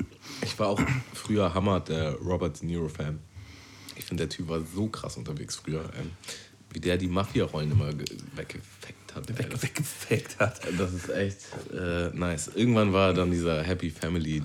Ich 0.42 0.60
war 0.60 0.68
auch 0.68 0.82
früher 1.14 1.54
Hammer, 1.54 1.80
der 1.80 2.16
Robert 2.16 2.62
De 2.62 2.68
Niro-Fan. 2.68 3.20
Ich 3.98 4.06
finde, 4.06 4.28
der 4.28 4.30
Typ 4.30 4.48
war 4.50 4.62
so 4.76 4.88
krass 4.88 5.18
unterwegs 5.18 5.56
früher. 5.58 5.82
Ähm, 6.00 6.12
wie 6.72 6.80
der 6.80 6.98
die 6.98 7.08
Mafia-Rollen 7.08 7.72
immer 7.72 7.94
ge- 7.94 8.06
weggefeckt 8.36 9.16
hat. 9.16 9.30
Das- 9.30 9.64
Weggefaked 9.64 10.40
hat. 10.40 10.60
Das 10.78 10.94
ist 10.94 11.10
echt 11.10 11.38
äh, 11.74 12.10
nice. 12.14 12.52
Irgendwann 12.54 12.92
war 12.94 13.14
dann 13.14 13.32
dieser 13.32 13.64
Happy 13.64 13.90
Family 13.90 14.44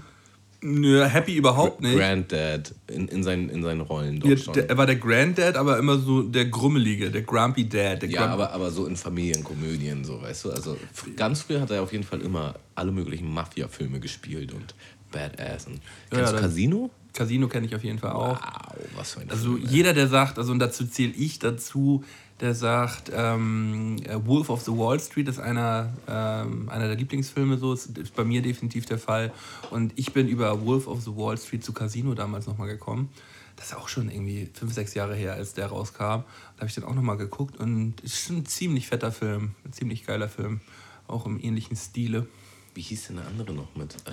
Nö, 0.65 1.05
happy 1.05 1.35
überhaupt 1.37 1.81
nicht. 1.81 1.97
Granddad 1.99 2.73
in, 2.87 3.09
in, 3.09 3.25
seinen, 3.25 3.49
in 3.49 3.65
seinen 3.65 3.81
Rollen 3.81 4.21
dort 4.21 4.31
Ja, 4.31 4.37
schon. 4.45 4.55
der, 4.55 4.71
er 4.71 4.77
war 4.77 4.87
der 4.87 4.95
Granddad, 4.95 5.57
aber 5.57 5.77
immer 5.77 5.99
so 5.99 6.23
der 6.23 6.45
Grummelige, 6.45 7.11
der 7.11 7.23
Grumpy 7.23 7.69
Dad. 7.69 8.03
Der 8.03 8.09
Ja, 8.09 8.21
Grump- 8.21 8.33
aber, 8.35 8.53
aber 8.53 8.71
so 8.71 8.87
in 8.87 8.97
Familienkomödien, 8.97 10.05
so, 10.05 10.23
weißt 10.23 10.45
du? 10.45 10.51
Also 10.53 10.79
ganz 11.17 11.43
früher 11.43 11.61
hat 11.61 11.73
er 11.73 11.83
auf 11.83 11.91
jeden 11.91 12.05
Fall 12.05 12.21
immer 12.21 12.55
alle 12.77 12.93
möglichen 12.93 13.29
Mafia-Filme 13.35 13.99
gespielt 13.99 14.53
und 14.53 14.73
Badass. 15.11 15.67
Und 15.67 15.75
Ja, 15.75 15.81
kennst 16.19 16.31
du 16.31 16.37
das- 16.37 16.41
Casino? 16.43 16.91
Casino 17.13 17.49
kenne 17.49 17.67
ich 17.67 17.75
auf 17.75 17.85
jeden 17.85 17.99
Fall 17.99 18.13
auch. 18.13 18.41
Wow, 18.41 18.77
was 18.97 19.13
für 19.13 19.21
ein 19.21 19.31
Also 19.31 19.57
Film, 19.57 19.69
jeder, 19.69 19.93
der 19.93 20.09
sagt, 20.09 20.39
also 20.39 20.53
und 20.53 20.59
dazu 20.59 20.87
zähle 20.87 21.13
ich 21.13 21.39
dazu, 21.39 22.05
der 22.41 22.55
sagt, 22.55 23.11
ähm, 23.15 23.97
äh, 24.05 24.17
Wolf 24.27 24.51
of 24.51 24.63
the 24.63 24.73
Wall 24.73 24.99
Street 24.99 25.29
ist 25.29 25.39
einer, 25.39 25.93
ähm, 26.09 26.69
einer 26.69 26.89
der 26.89 26.97
Lieblingsfilme, 26.97 27.57
so 27.59 27.73
ist, 27.73 27.97
ist 27.99 28.15
bei 28.17 28.25
mir 28.25 28.43
definitiv 28.43 28.87
der 28.87 28.99
Fall. 28.99 29.33
Und 29.71 29.93
ich 29.97 30.13
bin 30.13 30.27
über 30.27 30.65
Wolf 30.65 30.87
of 30.89 31.03
the 31.03 31.15
Wall 31.15 31.39
Street 31.39 31.63
zu 31.65 31.73
Casino 31.73 32.15
damals 32.15 32.47
nochmal 32.47 32.69
gekommen. 32.69 33.11
Das 33.57 33.67
ist 33.67 33.77
auch 33.77 33.89
schon 33.89 34.11
irgendwie 34.11 34.49
fünf, 34.55 34.73
sechs 34.73 34.95
Jahre 34.95 35.15
her, 35.15 35.35
als 35.35 35.55
der 35.55 35.67
rauskam. 35.67 36.03
Da 36.03 36.25
habe 36.59 36.67
ich 36.67 36.75
den 36.75 36.83
auch 36.85 36.95
nochmal 36.95 37.17
geguckt 37.17 37.59
und 37.59 38.01
ist 38.01 38.19
schon 38.27 38.39
ein 38.39 38.47
ziemlich 38.47 38.89
fetter 38.89 39.13
Film, 39.13 39.53
ein 39.65 39.73
ziemlich 39.73 40.05
geiler 40.05 40.29
Film, 40.29 40.61
auch 41.07 41.27
im 41.27 41.39
ähnlichen 41.39 41.77
Stile. 41.77 42.27
Wie 42.75 42.81
hieß 42.81 43.09
denn 43.09 43.17
der 43.17 43.27
andere 43.27 43.53
noch 43.53 43.77
mit? 43.77 43.95
Äh, 44.07 44.11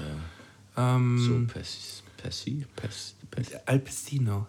Ähm, 0.77 1.17
so 1.17 1.55
Pesci? 2.21 2.65
Pesci? 2.75 3.13
Pesci? 3.31 3.51
Pesci? 3.51 3.55
Al 3.65 3.79
Pacino. 3.79 4.47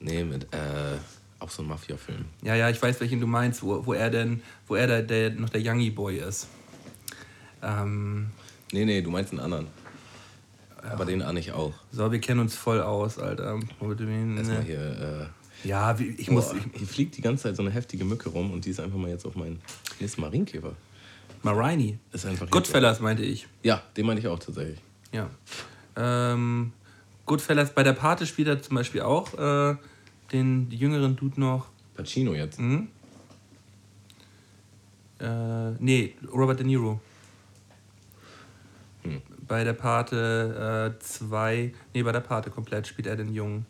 Nee, 0.00 0.24
mit 0.24 0.44
äh, 0.52 0.98
auch 1.38 1.50
so 1.50 1.62
ein 1.62 1.68
Mafia-Film. 1.68 2.24
Ja, 2.42 2.54
ja, 2.54 2.68
ich 2.70 2.80
weiß, 2.82 3.00
welchen 3.00 3.20
du 3.20 3.26
meinst, 3.26 3.62
wo, 3.62 3.84
wo 3.86 3.92
er 3.94 4.10
denn, 4.10 4.42
wo 4.66 4.74
er 4.74 4.86
der, 4.86 5.02
der, 5.02 5.30
noch 5.30 5.48
der 5.48 5.60
Youngie 5.64 5.90
Boy 5.90 6.18
ist. 6.18 6.48
Ähm, 7.62 8.30
Nee, 8.72 8.84
nee, 8.84 9.02
du 9.02 9.10
meinst 9.10 9.30
einen 9.30 9.40
anderen. 9.40 9.68
Aber 10.82 11.04
den 11.04 11.22
ahne 11.22 11.38
ich 11.40 11.52
auch. 11.52 11.72
so, 11.92 12.10
wir 12.10 12.18
kennen 12.20 12.40
uns 12.40 12.56
voll 12.56 12.80
aus, 12.82 13.18
Alter. 13.18 13.58
Erstmal 13.80 14.62
hier. 14.64 15.30
Äh, 15.64 15.68
Ja, 15.68 15.96
ich 15.98 16.28
muss. 16.30 16.52
Ich, 16.52 16.78
hier 16.78 16.86
fliegt 16.88 17.16
die 17.16 17.22
ganze 17.22 17.44
Zeit 17.44 17.56
so 17.56 17.62
eine 17.62 17.70
heftige 17.70 18.04
Mücke 18.04 18.28
rum 18.28 18.50
und 18.50 18.64
die 18.66 18.70
ist 18.70 18.80
einfach 18.80 18.98
mal 18.98 19.08
jetzt 19.10 19.24
auf 19.24 19.34
meinen. 19.36 19.62
Hier 19.98 20.06
ist 20.06 20.18
ein 20.18 20.22
Marienkäfer. 20.22 20.74
Marini. 21.42 21.98
Ist 22.12 22.26
einfach 22.26 22.50
Goodfellas 22.50 23.00
meinte 23.00 23.22
ich. 23.22 23.46
Ja, 23.62 23.82
den 23.96 24.06
meine 24.06 24.18
ich 24.20 24.26
auch 24.28 24.38
tatsächlich. 24.38 24.78
Ja. 25.12 25.30
Ähm, 25.96 26.72
Goodfellas, 27.26 27.74
bei 27.74 27.82
der 27.82 27.92
Pate 27.94 28.26
spielt 28.26 28.48
er 28.48 28.62
zum 28.62 28.76
Beispiel 28.76 29.02
auch 29.02 29.32
äh, 29.34 29.76
den 30.32 30.70
jüngeren 30.70 31.16
Dude 31.16 31.40
noch. 31.40 31.66
Pacino 31.94 32.34
jetzt. 32.34 32.58
Hm? 32.58 32.88
Äh, 35.20 35.70
nee, 35.78 36.14
Robert 36.32 36.58
De 36.58 36.66
Niro. 36.66 37.00
Hm. 39.02 39.22
Bei 39.46 39.64
der 39.64 39.74
Pate 39.74 40.96
2, 40.98 41.74
nee, 41.92 42.02
bei 42.02 42.12
der 42.12 42.20
Pate 42.20 42.50
komplett 42.50 42.86
spielt 42.86 43.06
er 43.06 43.16
den 43.16 43.32
jungen. 43.32 43.66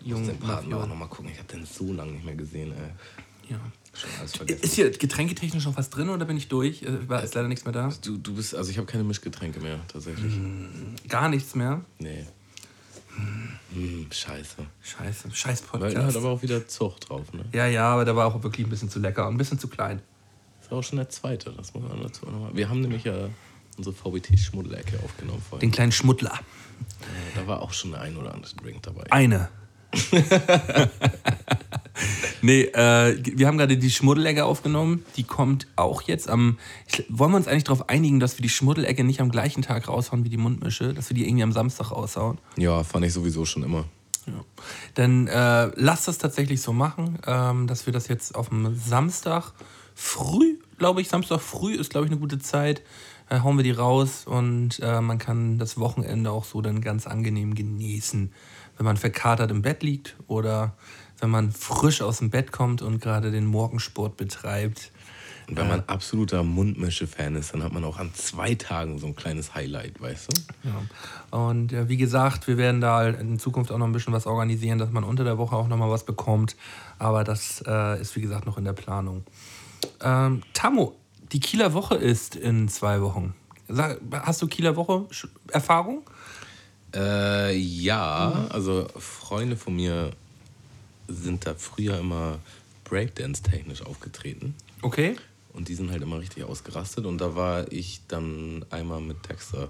Ich 0.00 0.06
muss 0.06 0.20
jungen 0.20 0.26
den 0.26 0.38
Paten 0.38 0.72
auch 0.72 0.86
nochmal 0.86 1.08
gucken. 1.08 1.30
Ich 1.32 1.38
habe 1.38 1.48
den 1.48 1.66
so 1.66 1.92
lange 1.92 2.12
nicht 2.12 2.24
mehr 2.24 2.36
gesehen, 2.36 2.72
ey. 2.72 3.52
Ja. 3.52 3.60
Schon 3.92 4.10
alles 4.20 4.36
vergessen. 4.36 4.62
Ist 4.62 4.74
hier 4.74 4.90
getränketechnisch 4.90 5.64
noch 5.64 5.76
was 5.76 5.90
drin 5.90 6.08
oder 6.08 6.24
bin 6.24 6.36
ich 6.36 6.48
durch? 6.48 6.82
Äh, 6.82 7.08
War, 7.08 7.22
ist 7.22 7.34
leider 7.34 7.48
nichts 7.48 7.64
mehr 7.64 7.72
da? 7.72 7.92
Du, 8.02 8.16
du 8.16 8.34
bist, 8.34 8.54
also 8.54 8.70
ich 8.70 8.78
habe 8.78 8.86
keine 8.86 9.02
Mischgetränke 9.02 9.60
mehr, 9.60 9.80
tatsächlich. 9.88 10.32
Gar 11.08 11.28
nichts 11.28 11.56
mehr. 11.56 11.80
Nee. 11.98 12.24
Hm, 13.72 14.06
scheiße. 14.10 14.56
Scheiße. 14.82 15.30
Scheiß 15.32 15.62
Weil 15.72 15.82
er 15.82 15.88
hat 15.88 15.94
Podcast. 15.94 16.16
aber 16.16 16.28
auch 16.30 16.42
wieder 16.42 16.66
Zucht 16.66 17.08
drauf, 17.08 17.32
ne? 17.32 17.44
Ja, 17.52 17.66
ja, 17.66 17.88
aber 17.92 18.04
der 18.04 18.16
war 18.16 18.26
auch 18.26 18.42
wirklich 18.42 18.66
ein 18.66 18.70
bisschen 18.70 18.90
zu 18.90 18.98
lecker 18.98 19.26
und 19.28 19.34
ein 19.34 19.38
bisschen 19.38 19.58
zu 19.58 19.68
klein. 19.68 20.02
Das 20.60 20.70
war 20.70 20.78
auch 20.78 20.82
schon 20.82 20.96
der 20.98 21.08
zweite, 21.08 21.52
das 21.52 21.72
muss 21.74 21.82
man 21.82 22.02
dazu 22.02 22.26
auch 22.26 22.32
nochmal. 22.32 22.54
Wir 22.54 22.68
haben 22.68 22.80
nämlich 22.80 23.04
ja 23.04 23.28
unsere 23.76 23.94
VBT-Schmuddelecke 23.94 24.98
aufgenommen 25.04 25.42
vorhin. 25.48 25.68
Den 25.68 25.72
kleinen 25.72 25.92
Schmuddler. 25.92 26.38
Da 27.34 27.46
war 27.46 27.62
auch 27.62 27.72
schon 27.72 27.92
der 27.92 28.00
ein 28.00 28.16
oder 28.16 28.34
andere 28.34 28.54
Drink 28.56 28.82
dabei. 28.82 29.04
Eine. 29.10 29.48
nee, 32.42 32.62
äh, 32.62 33.16
wir 33.36 33.46
haben 33.46 33.58
gerade 33.58 33.76
die 33.76 33.90
Schmuddelecke 33.90 34.44
aufgenommen. 34.44 35.04
Die 35.16 35.24
kommt 35.24 35.66
auch 35.76 36.02
jetzt 36.02 36.28
am. 36.28 36.58
Ich, 36.86 37.04
wollen 37.08 37.32
wir 37.32 37.36
uns 37.36 37.48
eigentlich 37.48 37.64
darauf 37.64 37.88
einigen, 37.88 38.20
dass 38.20 38.38
wir 38.38 38.42
die 38.42 38.48
Schmuddelecke 38.48 39.04
nicht 39.04 39.20
am 39.20 39.30
gleichen 39.30 39.62
Tag 39.62 39.88
raushauen 39.88 40.24
wie 40.24 40.28
die 40.28 40.36
Mundmische? 40.36 40.94
Dass 40.94 41.10
wir 41.10 41.14
die 41.14 41.26
irgendwie 41.26 41.42
am 41.42 41.52
Samstag 41.52 41.90
raushauen? 41.92 42.38
Ja, 42.56 42.84
fand 42.84 43.04
ich 43.06 43.12
sowieso 43.12 43.44
schon 43.44 43.62
immer. 43.62 43.84
Ja. 44.26 44.44
Dann 44.94 45.26
äh, 45.26 45.70
lasst 45.76 46.08
das 46.08 46.18
tatsächlich 46.18 46.60
so 46.60 46.72
machen, 46.72 47.18
ähm, 47.26 47.66
dass 47.66 47.86
wir 47.86 47.92
das 47.92 48.08
jetzt 48.08 48.34
auf 48.34 48.48
dem 48.48 48.74
Samstag 48.76 49.52
früh, 49.94 50.58
glaube 50.78 51.00
ich, 51.00 51.08
Samstag 51.08 51.40
früh 51.40 51.74
ist, 51.74 51.90
glaube 51.90 52.06
ich, 52.06 52.12
eine 52.12 52.20
gute 52.20 52.38
Zeit. 52.38 52.82
Äh, 53.30 53.40
hauen 53.40 53.56
wir 53.56 53.62
die 53.62 53.70
raus 53.70 54.26
und 54.26 54.80
äh, 54.82 55.00
man 55.00 55.18
kann 55.18 55.58
das 55.58 55.78
Wochenende 55.78 56.32
auch 56.32 56.44
so 56.44 56.60
dann 56.60 56.80
ganz 56.80 57.06
angenehm 57.06 57.54
genießen, 57.54 58.32
wenn 58.76 58.84
man 58.84 58.96
verkatert 58.96 59.50
im 59.52 59.62
Bett 59.62 59.82
liegt 59.82 60.16
oder 60.26 60.74
wenn 61.20 61.30
man 61.30 61.52
frisch 61.52 62.02
aus 62.02 62.18
dem 62.18 62.30
Bett 62.30 62.52
kommt 62.52 62.82
und 62.82 63.00
gerade 63.00 63.30
den 63.30 63.46
Morgensport 63.46 64.16
betreibt. 64.16 64.90
Und 65.48 65.56
wenn 65.56 65.66
man 65.66 65.82
absoluter 65.88 66.44
Mundmische-Fan 66.44 67.34
ist, 67.34 67.52
dann 67.52 67.64
hat 67.64 67.72
man 67.72 67.82
auch 67.82 67.98
an 67.98 68.12
zwei 68.14 68.54
Tagen 68.54 69.00
so 69.00 69.08
ein 69.08 69.16
kleines 69.16 69.52
Highlight, 69.52 70.00
weißt 70.00 70.28
du? 70.28 70.68
Ja. 70.68 71.36
Und 71.36 71.72
ja, 71.72 71.88
wie 71.88 71.96
gesagt, 71.96 72.46
wir 72.46 72.56
werden 72.56 72.80
da 72.80 73.08
in 73.08 73.40
Zukunft 73.40 73.72
auch 73.72 73.78
noch 73.78 73.86
ein 73.86 73.92
bisschen 73.92 74.12
was 74.12 74.28
organisieren, 74.28 74.78
dass 74.78 74.92
man 74.92 75.02
unter 75.02 75.24
der 75.24 75.38
Woche 75.38 75.56
auch 75.56 75.66
noch 75.66 75.76
mal 75.76 75.90
was 75.90 76.04
bekommt. 76.04 76.54
Aber 77.00 77.24
das 77.24 77.64
äh, 77.66 78.00
ist, 78.00 78.14
wie 78.14 78.20
gesagt, 78.20 78.46
noch 78.46 78.58
in 78.58 78.64
der 78.64 78.74
Planung. 78.74 79.24
Ähm, 80.00 80.42
Tammo, 80.52 80.94
die 81.32 81.40
Kieler 81.40 81.72
Woche 81.72 81.96
ist 81.96 82.36
in 82.36 82.68
zwei 82.68 83.02
Wochen. 83.02 83.34
Sag, 83.66 84.00
hast 84.22 84.40
du 84.42 84.46
Kieler 84.46 84.76
Woche 84.76 85.06
Erfahrung? 85.50 86.02
Äh, 86.94 87.56
ja, 87.56 88.46
also 88.50 88.86
Freunde 88.96 89.56
von 89.56 89.74
mir 89.74 90.10
sind 91.10 91.46
da 91.46 91.54
früher 91.54 91.98
immer 91.98 92.38
Breakdance-technisch 92.84 93.82
aufgetreten. 93.82 94.54
Okay. 94.82 95.16
Und 95.52 95.68
die 95.68 95.74
sind 95.74 95.90
halt 95.90 96.02
immer 96.02 96.20
richtig 96.20 96.44
ausgerastet. 96.44 97.06
Und 97.06 97.18
da 97.18 97.34
war 97.34 97.70
ich 97.72 98.00
dann 98.08 98.64
einmal 98.70 99.00
mit 99.00 99.28
Dexter, 99.28 99.68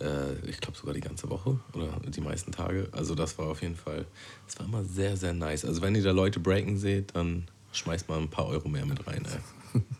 äh, 0.00 0.34
ich 0.48 0.60
glaube 0.60 0.78
sogar 0.78 0.94
die 0.94 1.00
ganze 1.00 1.28
Woche 1.30 1.58
oder 1.72 2.00
die 2.06 2.20
meisten 2.20 2.52
Tage. 2.52 2.88
Also 2.92 3.14
das 3.14 3.38
war 3.38 3.46
auf 3.46 3.62
jeden 3.62 3.76
Fall, 3.76 4.06
das 4.46 4.58
war 4.58 4.66
immer 4.66 4.84
sehr, 4.84 5.16
sehr 5.16 5.32
nice. 5.32 5.64
Also 5.64 5.82
wenn 5.82 5.94
ihr 5.94 6.02
da 6.02 6.12
Leute 6.12 6.40
breaken 6.40 6.76
seht, 6.76 7.14
dann 7.14 7.44
schmeißt 7.72 8.08
mal 8.08 8.18
ein 8.18 8.28
paar 8.28 8.46
Euro 8.46 8.68
mehr 8.68 8.86
mit 8.86 9.06
rein. 9.06 9.24
Ey. 9.24 9.80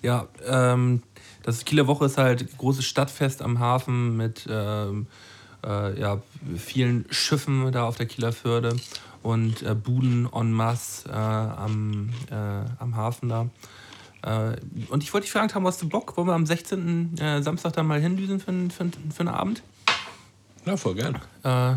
Ja, 0.00 0.28
ähm, 0.46 1.02
das 1.42 1.64
Kieler 1.64 1.88
Woche 1.88 2.04
ist 2.04 2.18
halt 2.18 2.56
großes 2.56 2.84
Stadtfest 2.84 3.42
am 3.42 3.58
Hafen 3.58 4.16
mit 4.16 4.46
ähm, 4.48 5.08
äh, 5.64 6.00
ja, 6.00 6.22
vielen 6.56 7.06
Schiffen 7.10 7.72
da 7.72 7.84
auf 7.84 7.96
der 7.96 8.06
Kieler 8.06 8.32
Förde 8.32 8.76
und 9.26 9.62
äh, 9.62 9.74
Buden 9.74 10.28
en 10.32 10.52
masse 10.52 11.08
äh, 11.08 11.12
am, 11.12 12.10
äh, 12.30 12.34
am 12.78 12.94
Hafen 12.94 13.28
da. 13.28 13.48
Äh, 14.22 14.56
und 14.88 15.02
ich 15.02 15.12
wollte 15.12 15.24
dich 15.24 15.32
fragen, 15.32 15.52
haben 15.52 15.66
hast 15.66 15.82
du 15.82 15.88
Bock? 15.88 16.16
Wollen 16.16 16.28
wir 16.28 16.34
am 16.34 16.46
16. 16.46 17.18
Äh, 17.18 17.42
Samstag 17.42 17.72
da 17.72 17.82
mal 17.82 18.00
hindüsen 18.00 18.38
für, 18.40 18.48
einen- 18.52 18.70
für, 18.70 18.86
für 19.12 19.20
einen 19.20 19.28
Abend? 19.28 19.62
Ja, 20.64 20.76
voll 20.76 20.94
gern. 20.94 21.16
Äh, 21.42 21.76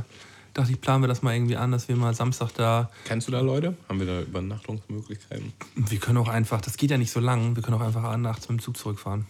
dachte 0.54 0.72
ich, 0.72 0.80
planen 0.80 1.04
wir 1.04 1.08
das 1.08 1.22
mal 1.24 1.34
irgendwie 1.34 1.58
an, 1.58 1.72
dass 1.72 1.88
wir 1.88 1.96
mal 1.96 2.14
Samstag 2.14 2.52
da. 2.56 2.90
Kennst 3.06 3.28
du 3.28 3.32
da 3.32 3.40
Leute? 3.40 3.76
Haben 3.88 4.00
wir 4.00 4.08
da 4.08 4.22
Übernachtungsmöglichkeiten? 4.22 5.54
Wir 5.76 6.00
können 6.00 6.18
auch 6.20 6.28
einfach, 6.30 6.62
das 6.62 6.78
geht 6.78 6.92
ja 6.92 6.98
nicht 6.98 7.12
so 7.12 7.20
lang, 7.20 7.56
wir 7.56 7.64
können 7.64 7.78
auch 7.78 7.86
einfach 7.86 8.16
nachts 8.18 8.48
mit 8.50 8.60
dem 8.60 8.64
Zug 8.64 8.78
zurückfahren. 8.78 9.26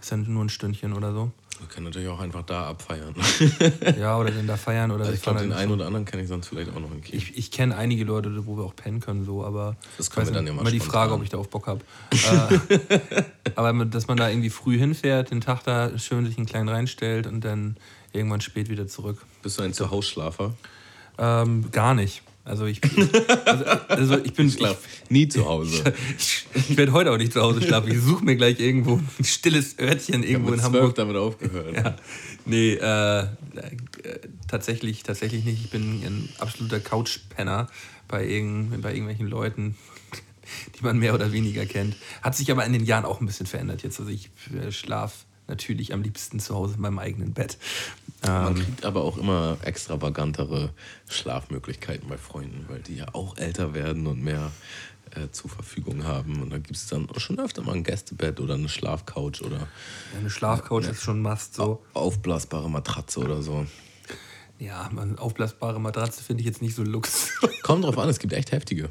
Ist 0.00 0.10
ja 0.10 0.18
nur 0.18 0.44
ein 0.44 0.50
Stündchen 0.50 0.92
oder 0.92 1.12
so. 1.12 1.32
Wir 1.60 1.68
können 1.68 1.86
natürlich 1.86 2.08
auch 2.08 2.20
einfach 2.20 2.42
da 2.42 2.66
abfeiern. 2.68 3.14
Ja, 3.98 4.18
oder 4.18 4.30
den 4.30 4.46
da 4.46 4.56
feiern 4.56 4.90
oder 4.90 5.04
Also 5.04 5.14
ich 5.14 5.22
glaube, 5.22 5.40
den 5.40 5.52
einen 5.52 5.68
so- 5.68 5.74
oder 5.74 5.86
anderen 5.86 6.04
kenne 6.04 6.22
ich 6.22 6.28
sonst 6.28 6.48
vielleicht 6.48 6.70
auch 6.74 6.80
noch 6.80 6.90
in 6.92 7.00
Kiel. 7.02 7.16
Ich, 7.16 7.36
ich 7.38 7.50
kenne 7.50 7.76
einige 7.76 8.04
Leute, 8.04 8.46
wo 8.46 8.56
wir 8.56 8.64
auch 8.64 8.74
pennen 8.76 9.00
können, 9.00 9.24
so, 9.24 9.44
aber 9.44 9.76
Das 9.96 10.10
können 10.10 10.26
wir 10.26 10.32
dann 10.34 10.46
ja 10.46 10.52
mal 10.52 10.62
immer 10.62 10.70
die. 10.70 10.80
Frage, 10.80 11.12
ob 11.14 11.22
ich 11.22 11.28
da 11.30 11.38
auch 11.38 11.46
Bock 11.46 11.66
habe. 11.66 11.80
äh, 12.10 13.22
aber 13.54 13.84
dass 13.84 14.08
man 14.08 14.16
da 14.16 14.28
irgendwie 14.28 14.50
früh 14.50 14.78
hinfährt, 14.78 15.30
den 15.30 15.40
Tag 15.40 15.62
da 15.64 15.96
schön 15.98 16.26
sich 16.26 16.36
einen 16.36 16.46
kleinen 16.46 16.68
reinstellt 16.68 17.26
und 17.26 17.42
dann 17.44 17.76
irgendwann 18.12 18.40
spät 18.40 18.68
wieder 18.68 18.86
zurück. 18.86 19.24
Bist 19.42 19.58
du 19.58 19.62
ein 19.62 19.72
Zuhausschlafer? 19.72 20.54
Ähm, 21.18 21.70
gar 21.70 21.94
nicht. 21.94 22.22
Also 22.46 22.66
ich, 22.66 22.80
also, 23.46 23.64
also 23.88 24.18
ich 24.18 24.34
bin. 24.34 24.48
Ich 24.48 24.54
schlaf 24.54 24.76
nie 25.08 25.28
zu 25.28 25.46
Hause. 25.46 25.94
Ich, 26.18 26.46
ich 26.54 26.76
werde 26.76 26.92
heute 26.92 27.10
auch 27.10 27.16
nicht 27.16 27.32
zu 27.32 27.40
Hause 27.40 27.62
schlafen. 27.62 27.90
Ich 27.90 28.00
suche 28.00 28.24
mir 28.24 28.36
gleich 28.36 28.60
irgendwo 28.60 29.00
ein 29.18 29.24
stilles 29.24 29.78
Örtchen 29.78 30.22
Ich 30.22 30.34
habe 30.34 30.44
irgendwo 30.44 30.50
mit 30.50 30.60
in 30.60 30.64
Hamburg. 30.64 30.94
damit 30.94 31.16
aufgehört. 31.16 31.74
Ja. 31.74 31.96
Nee, 32.44 32.74
äh, 32.74 33.20
äh, 33.20 33.26
tatsächlich, 34.48 35.02
tatsächlich 35.02 35.44
nicht. 35.44 35.64
Ich 35.64 35.70
bin 35.70 36.02
ein 36.04 36.28
absoluter 36.38 36.80
Couchpenner 36.80 37.68
bei, 38.08 38.26
irgend, 38.26 38.82
bei 38.82 38.90
irgendwelchen 38.92 39.26
Leuten, 39.26 39.76
die 40.78 40.84
man 40.84 40.98
mehr 40.98 41.14
oder 41.14 41.32
weniger 41.32 41.64
kennt. 41.64 41.96
Hat 42.22 42.36
sich 42.36 42.50
aber 42.50 42.64
in 42.66 42.74
den 42.74 42.84
Jahren 42.84 43.06
auch 43.06 43.20
ein 43.20 43.26
bisschen 43.26 43.46
verändert 43.46 43.82
jetzt. 43.82 43.98
Also 43.98 44.10
ich 44.12 44.30
äh, 44.54 44.70
schlaf 44.70 45.24
natürlich 45.48 45.92
am 45.92 46.02
liebsten 46.02 46.40
zu 46.40 46.54
Hause 46.54 46.74
in 46.74 46.82
meinem 46.82 46.98
eigenen 46.98 47.32
Bett. 47.32 47.58
Man 48.26 48.56
Ähm, 48.56 48.62
kriegt 48.62 48.84
aber 48.84 49.02
auch 49.02 49.16
immer 49.18 49.56
extravagantere 49.62 50.70
Schlafmöglichkeiten 51.08 52.08
bei 52.08 52.16
Freunden, 52.18 52.64
weil 52.68 52.80
die 52.80 52.96
ja 52.96 53.06
auch 53.12 53.36
älter 53.36 53.74
werden 53.74 54.06
und 54.06 54.22
mehr 54.22 54.50
äh, 55.10 55.30
zur 55.30 55.50
Verfügung 55.50 56.04
haben. 56.04 56.42
Und 56.42 56.50
da 56.50 56.58
gibt 56.58 56.76
es 56.76 56.86
dann 56.86 57.08
schon 57.16 57.38
öfter 57.38 57.62
mal 57.62 57.74
ein 57.74 57.84
Gästebett 57.84 58.40
oder 58.40 58.54
eine 58.54 58.68
Schlafcouch 58.68 59.42
oder 59.42 59.68
eine 60.18 60.30
Schlafcouch 60.30 60.84
ist 60.84 61.02
schon 61.02 61.20
Must 61.20 61.54
so. 61.54 61.82
aufblasbare 61.92 62.70
Matratze 62.70 63.20
oder 63.20 63.42
so. 63.42 63.66
Ja, 64.58 64.88
man, 64.92 65.18
aufblasbare 65.18 65.80
Matratze 65.80 66.22
finde 66.22 66.40
ich 66.42 66.46
jetzt 66.46 66.62
nicht 66.62 66.74
so 66.74 66.82
lux. 66.84 67.32
Kommt 67.62 67.84
drauf 67.84 67.98
an, 67.98 68.08
es 68.08 68.18
gibt 68.18 68.32
echt 68.32 68.52
heftige. 68.52 68.88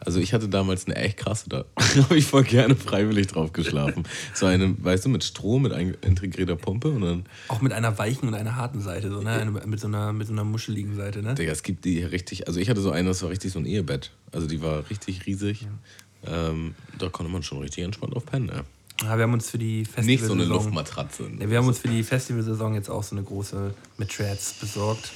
Also 0.00 0.20
ich 0.20 0.32
hatte 0.32 0.48
damals 0.48 0.86
eine 0.86 0.96
echt 0.96 1.18
krasse, 1.18 1.48
da 1.48 1.64
habe 1.76 2.16
ich 2.16 2.26
voll 2.26 2.44
gerne 2.44 2.76
freiwillig 2.76 3.28
drauf 3.28 3.52
geschlafen. 3.52 4.04
So 4.34 4.46
eine, 4.46 4.74
weißt 4.82 5.04
du, 5.04 5.08
mit 5.08 5.24
Strom, 5.24 5.62
mit 5.62 5.72
integrierter 6.04 6.56
Pumpe 6.56 6.88
und 6.88 7.00
dann, 7.02 7.26
Auch 7.48 7.60
mit 7.60 7.72
einer 7.72 7.96
weichen 7.98 8.28
und 8.28 8.34
einer 8.34 8.56
harten 8.56 8.80
Seite, 8.80 9.10
so, 9.10 9.20
ne? 9.20 9.32
Eine, 9.32 9.50
mit, 9.50 9.80
so 9.80 9.88
einer, 9.88 10.12
mit 10.12 10.26
so 10.26 10.32
einer 10.32 10.44
muscheligen 10.44 10.94
Seite. 10.94 11.22
Ne? 11.22 11.34
Digga, 11.34 11.52
es 11.52 11.62
gibt 11.62 11.84
die 11.84 12.02
richtig, 12.02 12.46
also 12.46 12.60
ich 12.60 12.70
hatte 12.70 12.80
so 12.80 12.90
eine, 12.90 13.08
das 13.08 13.22
war 13.22 13.30
richtig 13.30 13.52
so 13.52 13.58
ein 13.58 13.66
Ehebett. 13.66 14.12
Also 14.32 14.46
die 14.46 14.62
war 14.62 14.88
richtig 14.90 15.26
riesig. 15.26 15.66
Ähm, 16.26 16.74
da 16.98 17.08
konnte 17.08 17.30
man 17.30 17.42
schon 17.42 17.58
richtig 17.58 17.84
entspannt 17.84 18.14
auf 18.14 18.26
pennen. 18.26 18.48
Ja. 18.48 18.64
Ja, 19.02 19.16
wir 19.16 19.22
haben 19.22 19.32
uns 19.32 19.48
für 19.48 19.58
die 19.58 19.84
Festival 19.84 20.06
Nicht 20.06 20.24
so 20.24 20.32
eine 20.32 20.44
Luftmatratze. 20.44 21.30
Ja, 21.38 21.48
wir 21.48 21.58
haben 21.58 21.68
uns 21.68 21.78
für 21.78 21.88
die 21.88 22.02
Festivalsaison 22.02 22.74
jetzt 22.74 22.90
auch 22.90 23.04
so 23.04 23.14
eine 23.14 23.24
große 23.24 23.72
Matrads 23.96 24.54
besorgt. 24.54 25.12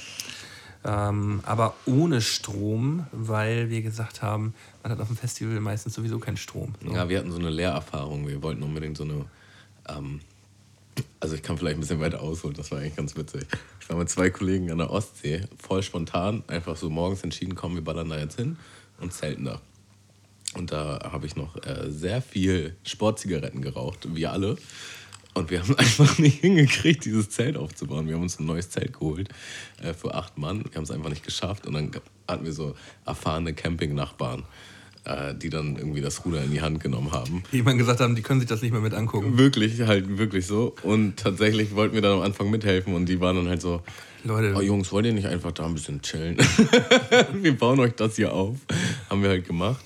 Ähm, 0.85 1.41
aber 1.45 1.75
ohne 1.85 2.21
Strom, 2.21 3.07
weil 3.11 3.69
wir 3.69 3.81
gesagt 3.81 4.21
haben, 4.21 4.53
man 4.81 4.91
hat 4.91 4.99
auf 4.99 5.07
dem 5.07 5.15
Festival 5.17 5.59
meistens 5.59 5.93
sowieso 5.93 6.19
keinen 6.19 6.37
Strom. 6.37 6.75
So. 6.83 6.93
Ja, 6.93 7.07
wir 7.07 7.19
hatten 7.19 7.31
so 7.31 7.39
eine 7.39 7.49
Lehrerfahrung. 7.49 8.27
Wir 8.27 8.41
wollten 8.43 8.63
unbedingt 8.63 8.97
so 8.97 9.03
eine. 9.03 9.25
Ähm, 9.87 10.19
also, 11.19 11.35
ich 11.35 11.41
kann 11.41 11.57
vielleicht 11.57 11.77
ein 11.77 11.79
bisschen 11.79 11.99
weiter 11.99 12.21
ausholen, 12.21 12.55
das 12.55 12.69
war 12.69 12.79
eigentlich 12.79 12.95
ganz 12.95 13.15
witzig. 13.15 13.47
Ich 13.79 13.89
war 13.89 13.97
mit 13.97 14.09
zwei 14.09 14.29
Kollegen 14.29 14.69
an 14.71 14.77
der 14.77 14.91
Ostsee, 14.91 15.41
voll 15.57 15.81
spontan, 15.81 16.43
einfach 16.47 16.77
so 16.77 16.89
morgens 16.89 17.23
entschieden, 17.23 17.55
komm, 17.55 17.73
wir 17.73 17.83
ballern 17.83 18.09
da 18.09 18.19
jetzt 18.19 18.35
hin 18.35 18.57
und 18.99 19.11
zelten 19.11 19.45
da. 19.45 19.59
Und 20.55 20.71
da 20.71 20.99
habe 21.11 21.25
ich 21.25 21.35
noch 21.35 21.55
äh, 21.65 21.89
sehr 21.89 22.21
viel 22.21 22.75
Sportzigaretten 22.83 23.61
geraucht, 23.61 24.13
wir 24.13 24.31
alle. 24.31 24.57
Und 25.33 25.49
wir 25.49 25.61
haben 25.61 25.75
einfach 25.77 26.17
nicht 26.17 26.41
hingekriegt, 26.41 27.05
dieses 27.05 27.29
Zelt 27.29 27.57
aufzubauen. 27.57 28.07
Wir 28.07 28.15
haben 28.15 28.21
uns 28.23 28.39
ein 28.39 28.45
neues 28.45 28.69
Zelt 28.69 28.93
geholt 28.93 29.29
äh, 29.81 29.93
für 29.93 30.13
acht 30.13 30.37
Mann. 30.37 30.63
Wir 30.69 30.75
haben 30.75 30.83
es 30.83 30.91
einfach 30.91 31.09
nicht 31.09 31.23
geschafft. 31.23 31.65
Und 31.65 31.73
dann 31.73 31.91
hatten 32.27 32.45
wir 32.45 32.53
so 32.53 32.75
erfahrene 33.05 33.53
Campingnachbarn, 33.53 34.43
äh, 35.05 35.33
die 35.35 35.49
dann 35.49 35.75
irgendwie 35.75 36.01
das 36.01 36.25
Ruder 36.25 36.43
in 36.43 36.51
die 36.51 36.61
Hand 36.61 36.79
genommen 36.79 37.11
haben. 37.11 37.43
Die 37.51 37.57
jemand 37.57 37.77
gesagt 37.77 37.99
haben, 37.99 38.15
die 38.15 38.21
können 38.21 38.39
sich 38.39 38.49
das 38.49 38.61
nicht 38.61 38.71
mehr 38.71 38.81
mit 38.81 38.93
angucken. 38.93 39.37
Wirklich, 39.37 39.81
halt 39.81 40.17
wirklich 40.17 40.45
so. 40.45 40.75
Und 40.83 41.17
tatsächlich 41.17 41.75
wollten 41.75 41.95
wir 41.95 42.01
dann 42.01 42.13
am 42.13 42.21
Anfang 42.21 42.49
mithelfen 42.49 42.93
und 42.93 43.07
die 43.07 43.19
waren 43.19 43.35
dann 43.35 43.47
halt 43.47 43.61
so, 43.61 43.81
Leute, 44.25 44.53
oh 44.55 44.61
Jungs, 44.61 44.89
wollt 44.93 45.05
ihr 45.05 45.11
nicht 45.11 45.27
einfach 45.27 45.51
da 45.51 45.65
ein 45.65 45.73
bisschen 45.73 46.01
chillen? 46.01 46.37
wir 47.33 47.57
bauen 47.57 47.77
euch 47.81 47.93
das 47.93 48.15
hier 48.15 48.31
auf. 48.31 48.55
Haben 49.09 49.21
wir 49.21 49.29
halt 49.29 49.45
gemacht. 49.45 49.83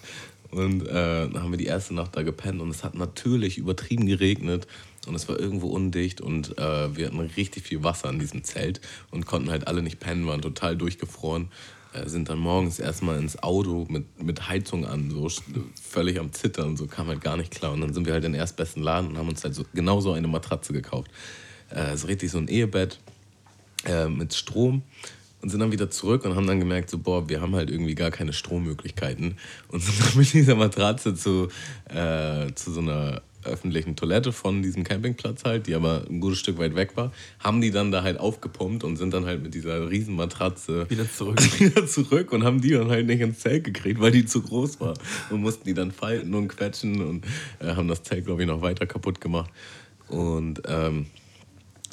Und 0.51 0.87
äh, 0.87 1.27
dann 1.27 1.41
haben 1.41 1.51
wir 1.51 1.57
die 1.57 1.65
erste 1.65 1.95
Nacht 1.95 2.15
da 2.15 2.21
gepennt 2.21 2.61
und 2.61 2.69
es 2.69 2.83
hat 2.83 2.95
natürlich 2.95 3.57
übertrieben 3.57 4.05
geregnet 4.05 4.67
und 5.07 5.15
es 5.15 5.27
war 5.29 5.39
irgendwo 5.39 5.67
undicht 5.67 6.21
und 6.21 6.57
äh, 6.57 6.95
wir 6.95 7.07
hatten 7.07 7.19
richtig 7.19 7.63
viel 7.63 7.83
Wasser 7.83 8.09
in 8.09 8.19
diesem 8.19 8.43
Zelt 8.43 8.81
und 9.11 9.25
konnten 9.25 9.49
halt 9.49 9.67
alle 9.67 9.81
nicht 9.81 9.99
pennen, 9.99 10.27
waren 10.27 10.41
total 10.41 10.75
durchgefroren. 10.75 11.49
Äh, 11.93 12.07
sind 12.07 12.29
dann 12.29 12.39
morgens 12.39 12.79
erstmal 12.79 13.17
ins 13.17 13.41
Auto 13.41 13.85
mit, 13.89 14.21
mit 14.21 14.49
Heizung 14.49 14.85
an, 14.85 15.09
so 15.09 15.29
völlig 15.81 16.19
am 16.19 16.33
Zittern 16.33 16.77
so 16.77 16.87
kam 16.87 17.07
halt 17.07 17.21
gar 17.21 17.37
nicht 17.37 17.51
klar. 17.51 17.73
Und 17.73 17.81
dann 17.81 17.93
sind 17.93 18.05
wir 18.05 18.13
halt 18.13 18.25
in 18.25 18.33
den 18.33 18.39
erstbesten 18.39 18.83
Laden 18.83 19.09
und 19.09 19.17
haben 19.17 19.29
uns 19.29 19.43
halt 19.43 19.55
so, 19.55 19.63
genau 19.73 20.01
so 20.01 20.11
eine 20.11 20.27
Matratze 20.27 20.73
gekauft. 20.73 21.09
Äh, 21.69 21.95
so 21.97 22.07
richtig 22.07 22.31
so 22.31 22.37
ein 22.37 22.47
Ehebett 22.47 22.99
äh, 23.85 24.07
mit 24.07 24.33
Strom 24.33 24.83
und 25.41 25.49
sind 25.49 25.59
dann 25.59 25.71
wieder 25.71 25.89
zurück 25.89 26.25
und 26.25 26.35
haben 26.35 26.47
dann 26.47 26.59
gemerkt, 26.59 26.89
so, 26.89 26.97
boah, 26.97 27.29
wir 27.29 27.41
haben 27.41 27.55
halt 27.55 27.69
irgendwie 27.69 27.95
gar 27.95 28.11
keine 28.11 28.33
Strommöglichkeiten 28.33 29.37
und 29.69 29.81
sind 29.81 29.99
dann 29.99 30.17
mit 30.17 30.33
dieser 30.33 30.55
Matratze 30.55 31.15
zu, 31.15 31.49
äh, 31.89 32.53
zu 32.55 32.71
so 32.71 32.81
einer 32.81 33.21
öffentlichen 33.47 33.95
Toilette 33.95 34.31
von 34.31 34.61
diesem 34.61 34.83
Campingplatz 34.83 35.43
halt, 35.43 35.67
die 35.67 35.75
aber 35.75 36.05
ein 36.09 36.19
gutes 36.19 36.39
Stück 36.39 36.57
weit 36.57 36.75
weg 36.75 36.95
war, 36.95 37.11
haben 37.39 37.61
die 37.61 37.71
dann 37.71 37.91
da 37.91 38.03
halt 38.03 38.19
aufgepumpt 38.19 38.83
und 38.83 38.97
sind 38.97 39.13
dann 39.13 39.25
halt 39.25 39.43
mit 39.43 39.53
dieser 39.53 39.89
riesen 39.89 40.15
Matratze 40.15 40.87
wieder 40.89 41.09
zurück. 41.09 41.39
wieder 41.59 41.87
zurück 41.87 42.31
und 42.31 42.43
haben 42.43 42.61
die 42.61 42.71
dann 42.71 42.89
halt 42.89 43.07
nicht 43.07 43.21
ins 43.21 43.39
Zelt 43.39 43.63
gekriegt, 43.63 43.99
weil 43.99 44.11
die 44.11 44.25
zu 44.25 44.41
groß 44.41 44.79
war. 44.79 44.93
Und 45.29 45.41
mussten 45.41 45.65
die 45.65 45.73
dann 45.73 45.91
falten 45.91 46.33
und 46.33 46.47
quetschen 46.49 47.01
und 47.01 47.25
äh, 47.59 47.75
haben 47.75 47.87
das 47.87 48.03
Zelt, 48.03 48.25
glaube 48.25 48.41
ich, 48.41 48.47
noch 48.47 48.61
weiter 48.61 48.85
kaputt 48.85 49.21
gemacht. 49.21 49.51
Und 50.07 50.61
ähm, 50.67 51.07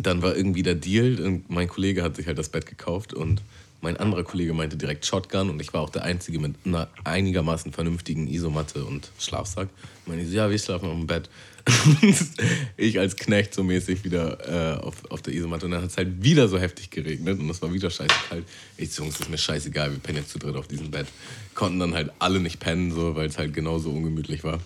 dann 0.02 0.22
war 0.22 0.36
irgendwie 0.36 0.62
der 0.62 0.74
Deal 0.74 1.20
und 1.20 1.50
mein 1.50 1.68
Kollege 1.68 2.02
hat 2.02 2.16
sich 2.16 2.26
halt 2.26 2.38
das 2.38 2.48
Bett 2.48 2.66
gekauft 2.66 3.14
und 3.14 3.42
mein 3.85 3.99
anderer 3.99 4.25
Kollege 4.25 4.55
meinte 4.55 4.77
direkt 4.77 5.05
Shotgun 5.05 5.51
und 5.51 5.61
ich 5.61 5.73
war 5.75 5.83
auch 5.83 5.90
der 5.90 6.05
Einzige 6.05 6.40
mit 6.40 6.55
einer 6.64 6.88
einigermaßen 7.05 7.70
vernünftigen 7.70 8.27
Isomatte 8.27 8.85
und 8.85 9.11
Schlafsack. 9.18 9.68
Ich 10.03 10.09
meine, 10.09 10.27
so, 10.27 10.35
ja, 10.35 10.51
wir 10.51 10.59
schlafen 10.59 10.88
auf 10.88 10.97
dem 10.97 11.07
Bett. 11.07 11.29
ich 12.77 12.99
als 12.99 13.16
Knecht 13.16 13.55
so 13.55 13.62
mäßig 13.62 14.03
wieder 14.03 14.79
äh, 14.79 14.81
auf, 14.81 14.97
auf 15.11 15.23
der 15.23 15.35
Isomatte 15.35 15.66
und 15.66 15.73
dann 15.73 15.83
hat 15.83 15.90
es 15.90 15.97
halt 15.97 16.23
wieder 16.23 16.49
so 16.49 16.59
heftig 16.59 16.90
geregnet 16.90 17.38
und 17.38 17.49
es 17.51 17.61
war 17.62 17.73
wieder 17.73 17.90
scheiße 17.90 18.14
kalt. 18.29 18.44
Ich 18.79 18.90
so, 18.90 19.03
Jungs, 19.03 19.20
ist 19.20 19.31
mir 19.31 19.38
scheißegal, 19.38 19.92
wir 19.92 19.99
pennen 19.99 20.18
jetzt 20.18 20.31
zu 20.31 20.38
dritt 20.38 20.57
auf 20.57 20.66
diesem 20.66 20.90
Bett. 20.90 21.07
Konnten 21.55 21.79
dann 21.79 21.94
halt 21.94 22.11
alle 22.18 22.40
nicht 22.40 22.61
pennen, 22.61 22.90
so, 22.90 23.14
weil 23.14 23.29
es 23.29 23.38
halt 23.38 23.53
genauso 23.53 23.90
ungemütlich 23.90 24.44
war. 24.44 24.61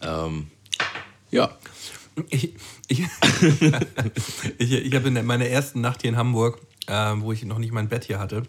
Ähm, 0.00 0.46
ja, 1.30 1.58
Ich, 2.28 2.54
ich, 2.88 3.00
ich, 4.58 4.72
ich 4.72 4.94
habe 4.94 5.08
in 5.08 5.26
meiner 5.26 5.46
ersten 5.46 5.80
Nacht 5.80 6.02
hier 6.02 6.10
in 6.10 6.16
Hamburg, 6.16 6.60
äh, 6.86 7.14
wo 7.16 7.32
ich 7.32 7.44
noch 7.44 7.58
nicht 7.58 7.72
mein 7.72 7.88
Bett 7.88 8.04
hier 8.04 8.18
hatte, 8.18 8.42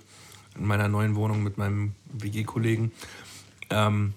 in 0.57 0.65
meiner 0.65 0.87
neuen 0.87 1.15
Wohnung 1.15 1.43
mit 1.43 1.57
meinem 1.57 1.93
WG-Kollegen, 2.11 2.91
ähm, 3.69 4.13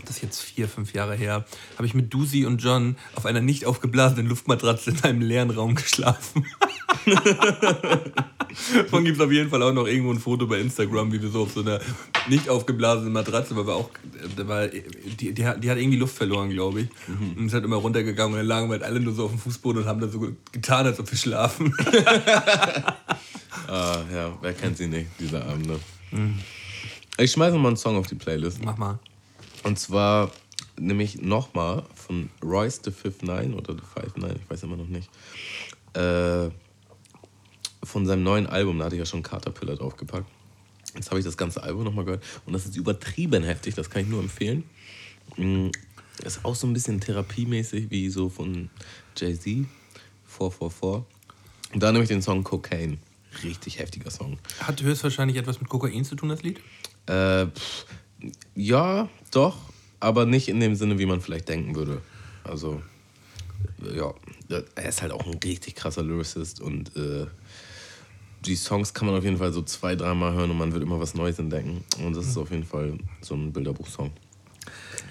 das 0.00 0.16
ist 0.16 0.22
jetzt 0.22 0.40
vier, 0.40 0.68
fünf 0.68 0.92
Jahre 0.92 1.14
her, 1.14 1.44
habe 1.76 1.86
ich 1.86 1.94
mit 1.94 2.12
Dusi 2.12 2.44
und 2.44 2.58
John 2.58 2.96
auf 3.14 3.26
einer 3.26 3.40
nicht 3.40 3.64
aufgeblasenen 3.66 4.26
Luftmatratze 4.26 4.90
in 4.90 5.02
einem 5.04 5.20
leeren 5.20 5.50
Raum 5.50 5.74
geschlafen. 5.74 6.46
Davon 8.74 9.04
gibt 9.04 9.18
es 9.18 9.24
auf 9.24 9.32
jeden 9.32 9.50
Fall 9.50 9.62
auch 9.62 9.72
noch 9.72 9.86
irgendwo 9.86 10.12
ein 10.12 10.18
Foto 10.18 10.46
bei 10.46 10.60
Instagram, 10.60 11.12
wie 11.12 11.20
wir 11.20 11.28
so 11.28 11.42
auf 11.42 11.52
so 11.52 11.60
einer 11.60 11.80
nicht 12.28 12.48
aufgeblasenen 12.48 13.12
Matratze, 13.12 13.56
weil 13.56 13.66
wir 13.66 13.74
auch, 13.74 13.90
äh, 14.38 14.48
weil 14.48 14.84
die, 15.20 15.32
die, 15.32 15.46
hat, 15.46 15.62
die 15.62 15.70
hat 15.70 15.78
irgendwie 15.78 15.98
Luft 15.98 16.16
verloren, 16.16 16.50
glaube 16.50 16.82
ich. 16.82 16.88
Und 17.36 17.46
ist 17.46 17.54
halt 17.54 17.64
immer 17.64 17.76
runtergegangen 17.76 18.32
und 18.32 18.38
dann 18.38 18.46
lagen 18.46 18.68
wir 18.68 18.72
halt 18.72 18.82
alle 18.82 19.00
nur 19.00 19.14
so 19.14 19.24
auf 19.24 19.30
dem 19.30 19.38
Fußboden 19.38 19.82
und 19.82 19.88
haben 19.88 20.00
dann 20.00 20.10
so 20.10 20.20
getan, 20.52 20.86
als 20.86 20.98
ob 21.00 21.10
wir 21.10 21.18
schlafen. 21.18 21.74
Ah, 23.66 23.98
ja, 24.10 24.38
wer 24.40 24.54
kennt 24.54 24.78
sie 24.78 24.86
nicht, 24.86 25.10
diese 25.18 25.44
Abende. 25.44 25.78
Ich 27.18 27.32
schmeiße 27.32 27.58
mal 27.58 27.68
einen 27.68 27.76
Song 27.76 27.96
auf 27.96 28.06
die 28.06 28.14
Playlist. 28.14 28.64
Mach 28.64 28.78
mal. 28.78 28.98
Und 29.62 29.78
zwar 29.78 30.30
nämlich 30.78 31.20
nochmal 31.20 31.82
von 31.94 32.30
Royce 32.42 32.80
the 32.84 32.90
Fifth 32.90 33.22
Nine 33.22 33.54
oder 33.54 33.74
The 33.74 33.82
Five 33.94 34.16
Nine, 34.16 34.36
ich 34.42 34.50
weiß 34.50 34.62
immer 34.62 34.76
noch 34.76 34.88
nicht. 34.88 35.10
Äh, 35.94 36.50
von 37.82 38.06
seinem 38.06 38.22
neuen 38.22 38.46
Album, 38.46 38.78
da 38.78 38.86
hatte 38.86 38.96
ich 38.96 39.00
ja 39.00 39.06
schon 39.06 39.22
Caterpillar 39.22 39.76
draufgepackt. 39.76 40.26
Jetzt 40.94 41.10
habe 41.10 41.20
ich 41.20 41.24
das 41.24 41.36
ganze 41.36 41.62
Album 41.62 41.84
nochmal 41.84 42.04
gehört 42.04 42.24
und 42.46 42.52
das 42.52 42.64
ist 42.64 42.76
übertrieben 42.76 43.44
heftig, 43.44 43.74
das 43.74 43.90
kann 43.90 44.02
ich 44.02 44.08
nur 44.08 44.20
empfehlen. 44.20 44.64
Mm, 45.36 45.68
Ist 46.24 46.44
auch 46.44 46.54
so 46.54 46.66
ein 46.66 46.72
bisschen 46.72 47.00
therapiemäßig 47.00 47.90
wie 47.90 48.08
so 48.08 48.28
von 48.28 48.70
Jay-Z, 49.16 49.66
444. 50.26 51.04
Und 51.74 51.82
da 51.82 51.92
nehme 51.92 52.02
ich 52.04 52.08
den 52.08 52.22
Song 52.22 52.42
Cocaine. 52.42 52.98
Richtig 53.44 53.78
heftiger 53.78 54.10
Song. 54.10 54.38
Hat 54.60 54.82
höchstwahrscheinlich 54.82 55.36
etwas 55.36 55.60
mit 55.60 55.68
Kokain 55.68 56.04
zu 56.04 56.16
tun, 56.16 56.30
das 56.30 56.42
Lied? 56.42 56.60
Äh, 57.06 57.46
pff, 57.46 57.86
ja, 58.54 59.08
doch, 59.30 59.56
aber 60.00 60.26
nicht 60.26 60.48
in 60.48 60.60
dem 60.60 60.74
Sinne, 60.74 60.98
wie 60.98 61.06
man 61.06 61.20
vielleicht 61.20 61.48
denken 61.48 61.74
würde. 61.74 62.00
Also, 62.42 62.82
ja, 63.82 64.12
er 64.74 64.88
ist 64.88 65.02
halt 65.02 65.12
auch 65.12 65.26
ein 65.26 65.38
richtig 65.44 65.74
krasser 65.76 66.02
Lyricist 66.02 66.60
und 66.60 66.96
äh, 66.96 67.26
die 68.44 68.56
Songs 68.56 68.94
kann 68.94 69.06
man 69.06 69.16
auf 69.16 69.24
jeden 69.24 69.36
Fall 69.38 69.52
so 69.52 69.62
zwei, 69.62 69.94
dreimal 69.96 70.32
hören 70.32 70.50
und 70.50 70.58
man 70.58 70.72
wird 70.72 70.82
immer 70.82 71.00
was 71.00 71.14
Neues 71.14 71.38
entdecken. 71.38 71.84
Und 72.04 72.16
das 72.16 72.26
ist 72.26 72.36
auf 72.36 72.50
jeden 72.50 72.64
Fall 72.64 72.98
so 73.20 73.34
ein 73.34 73.52
Bilderbuchsong. 73.52 74.10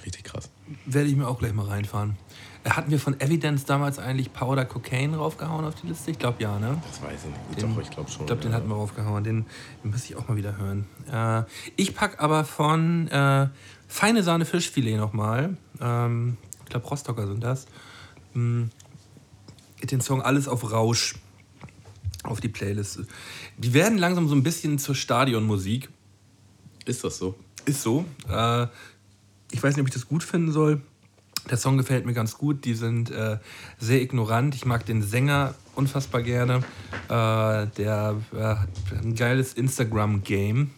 Richtig 0.05 0.23
krass. 0.23 0.49
Werde 0.85 1.09
ich 1.09 1.15
mir 1.15 1.27
auch 1.27 1.39
gleich 1.39 1.53
mal 1.53 1.65
reinfahren. 1.65 2.15
Äh, 2.63 2.69
Hatten 2.71 2.91
wir 2.91 2.99
von 2.99 3.19
Evidence 3.19 3.65
damals 3.65 3.99
eigentlich 3.99 4.31
Powder 4.33 4.65
Cocaine 4.65 5.17
raufgehauen 5.17 5.65
auf 5.65 5.75
die 5.75 5.87
Liste? 5.87 6.11
Ich 6.11 6.19
glaube 6.19 6.41
ja, 6.41 6.57
ne? 6.59 6.81
Das 6.89 7.01
weiß 7.01 7.19
ich 7.25 7.49
nicht. 7.49 7.61
Den- 7.61 7.75
Doch, 7.75 7.81
ich 7.81 7.89
glaube 7.89 8.09
schon. 8.09 8.21
Ich 8.21 8.27
glaube, 8.27 8.41
den 8.41 8.51
ja. 8.51 8.57
hatten 8.57 8.69
wir 8.69 8.75
raufgehauen. 8.75 9.23
Den, 9.23 9.45
den 9.83 9.91
muss 9.91 10.05
ich 10.05 10.15
auch 10.15 10.27
mal 10.27 10.37
wieder 10.37 10.55
hören. 10.57 10.85
Äh, 11.11 11.43
ich 11.75 11.93
packe 11.95 12.19
aber 12.19 12.45
von 12.45 13.07
äh, 13.09 13.49
Feine 13.87 14.23
Sahne 14.23 14.45
Fischfilet 14.45 14.97
nochmal. 14.97 15.57
Ähm, 15.81 16.37
ich 16.63 16.69
glaube, 16.69 16.87
Rostocker 16.87 17.27
sind 17.27 17.43
das. 17.43 17.65
Mm, 18.33 18.65
den 19.83 20.01
Song 20.01 20.21
Alles 20.21 20.47
auf 20.47 20.71
Rausch 20.71 21.15
auf 22.27 22.41
die 22.41 22.49
Playlist. 22.49 23.01
Die 23.57 23.73
werden 23.73 23.97
langsam 23.97 24.27
so 24.27 24.35
ein 24.35 24.43
bisschen 24.43 24.79
zur 24.79 24.95
Stadionmusik. 24.95 25.89
Ist 26.85 27.03
das 27.03 27.17
so? 27.17 27.35
Ist 27.65 27.81
so. 27.81 28.05
Äh, 28.29 28.67
ich 29.51 29.61
weiß 29.61 29.75
nicht, 29.75 29.81
ob 29.81 29.87
ich 29.87 29.93
das 29.93 30.07
gut 30.07 30.23
finden 30.23 30.51
soll. 30.51 30.81
Der 31.49 31.57
Song 31.57 31.77
gefällt 31.77 32.05
mir 32.05 32.13
ganz 32.13 32.37
gut. 32.37 32.65
Die 32.65 32.73
sind 32.73 33.09
äh, 33.09 33.37
sehr 33.79 34.01
ignorant. 34.01 34.55
Ich 34.55 34.65
mag 34.65 34.85
den 34.85 35.01
Sänger 35.01 35.55
unfassbar 35.75 36.21
gerne. 36.21 36.63
Äh, 37.07 37.67
der 37.77 38.15
äh, 38.33 38.37
hat 38.37 38.69
ein 39.01 39.15
geiles 39.15 39.53
Instagram-Game. 39.53 40.71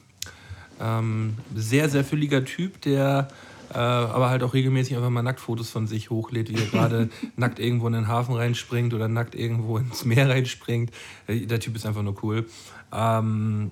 Ähm, 0.79 1.37
sehr, 1.55 1.89
sehr 1.89 2.05
fülliger 2.05 2.45
Typ, 2.45 2.81
der 2.81 3.27
äh, 3.29 3.48
aber 3.77 4.29
halt 4.29 4.43
auch 4.43 4.53
regelmäßig 4.53 4.95
einfach 4.95 5.09
mal 5.09 5.21
Nacktfotos 5.21 5.69
von 5.69 5.87
sich 5.87 6.09
hochlädt, 6.09 6.49
wie 6.49 6.55
er 6.55 6.65
gerade 6.67 7.09
nackt 7.35 7.59
irgendwo 7.59 7.87
in 7.87 7.93
den 7.93 8.07
Hafen 8.07 8.35
reinspringt 8.35 8.93
oder 8.93 9.07
nackt 9.07 9.35
irgendwo 9.35 9.77
ins 9.77 10.05
Meer 10.05 10.29
reinspringt. 10.29 10.91
Äh, 11.27 11.45
Der 11.45 11.59
Typ 11.59 11.75
ist 11.75 11.85
einfach 11.85 12.01
nur 12.03 12.23
cool. 12.23 12.47
Ähm, 12.91 13.71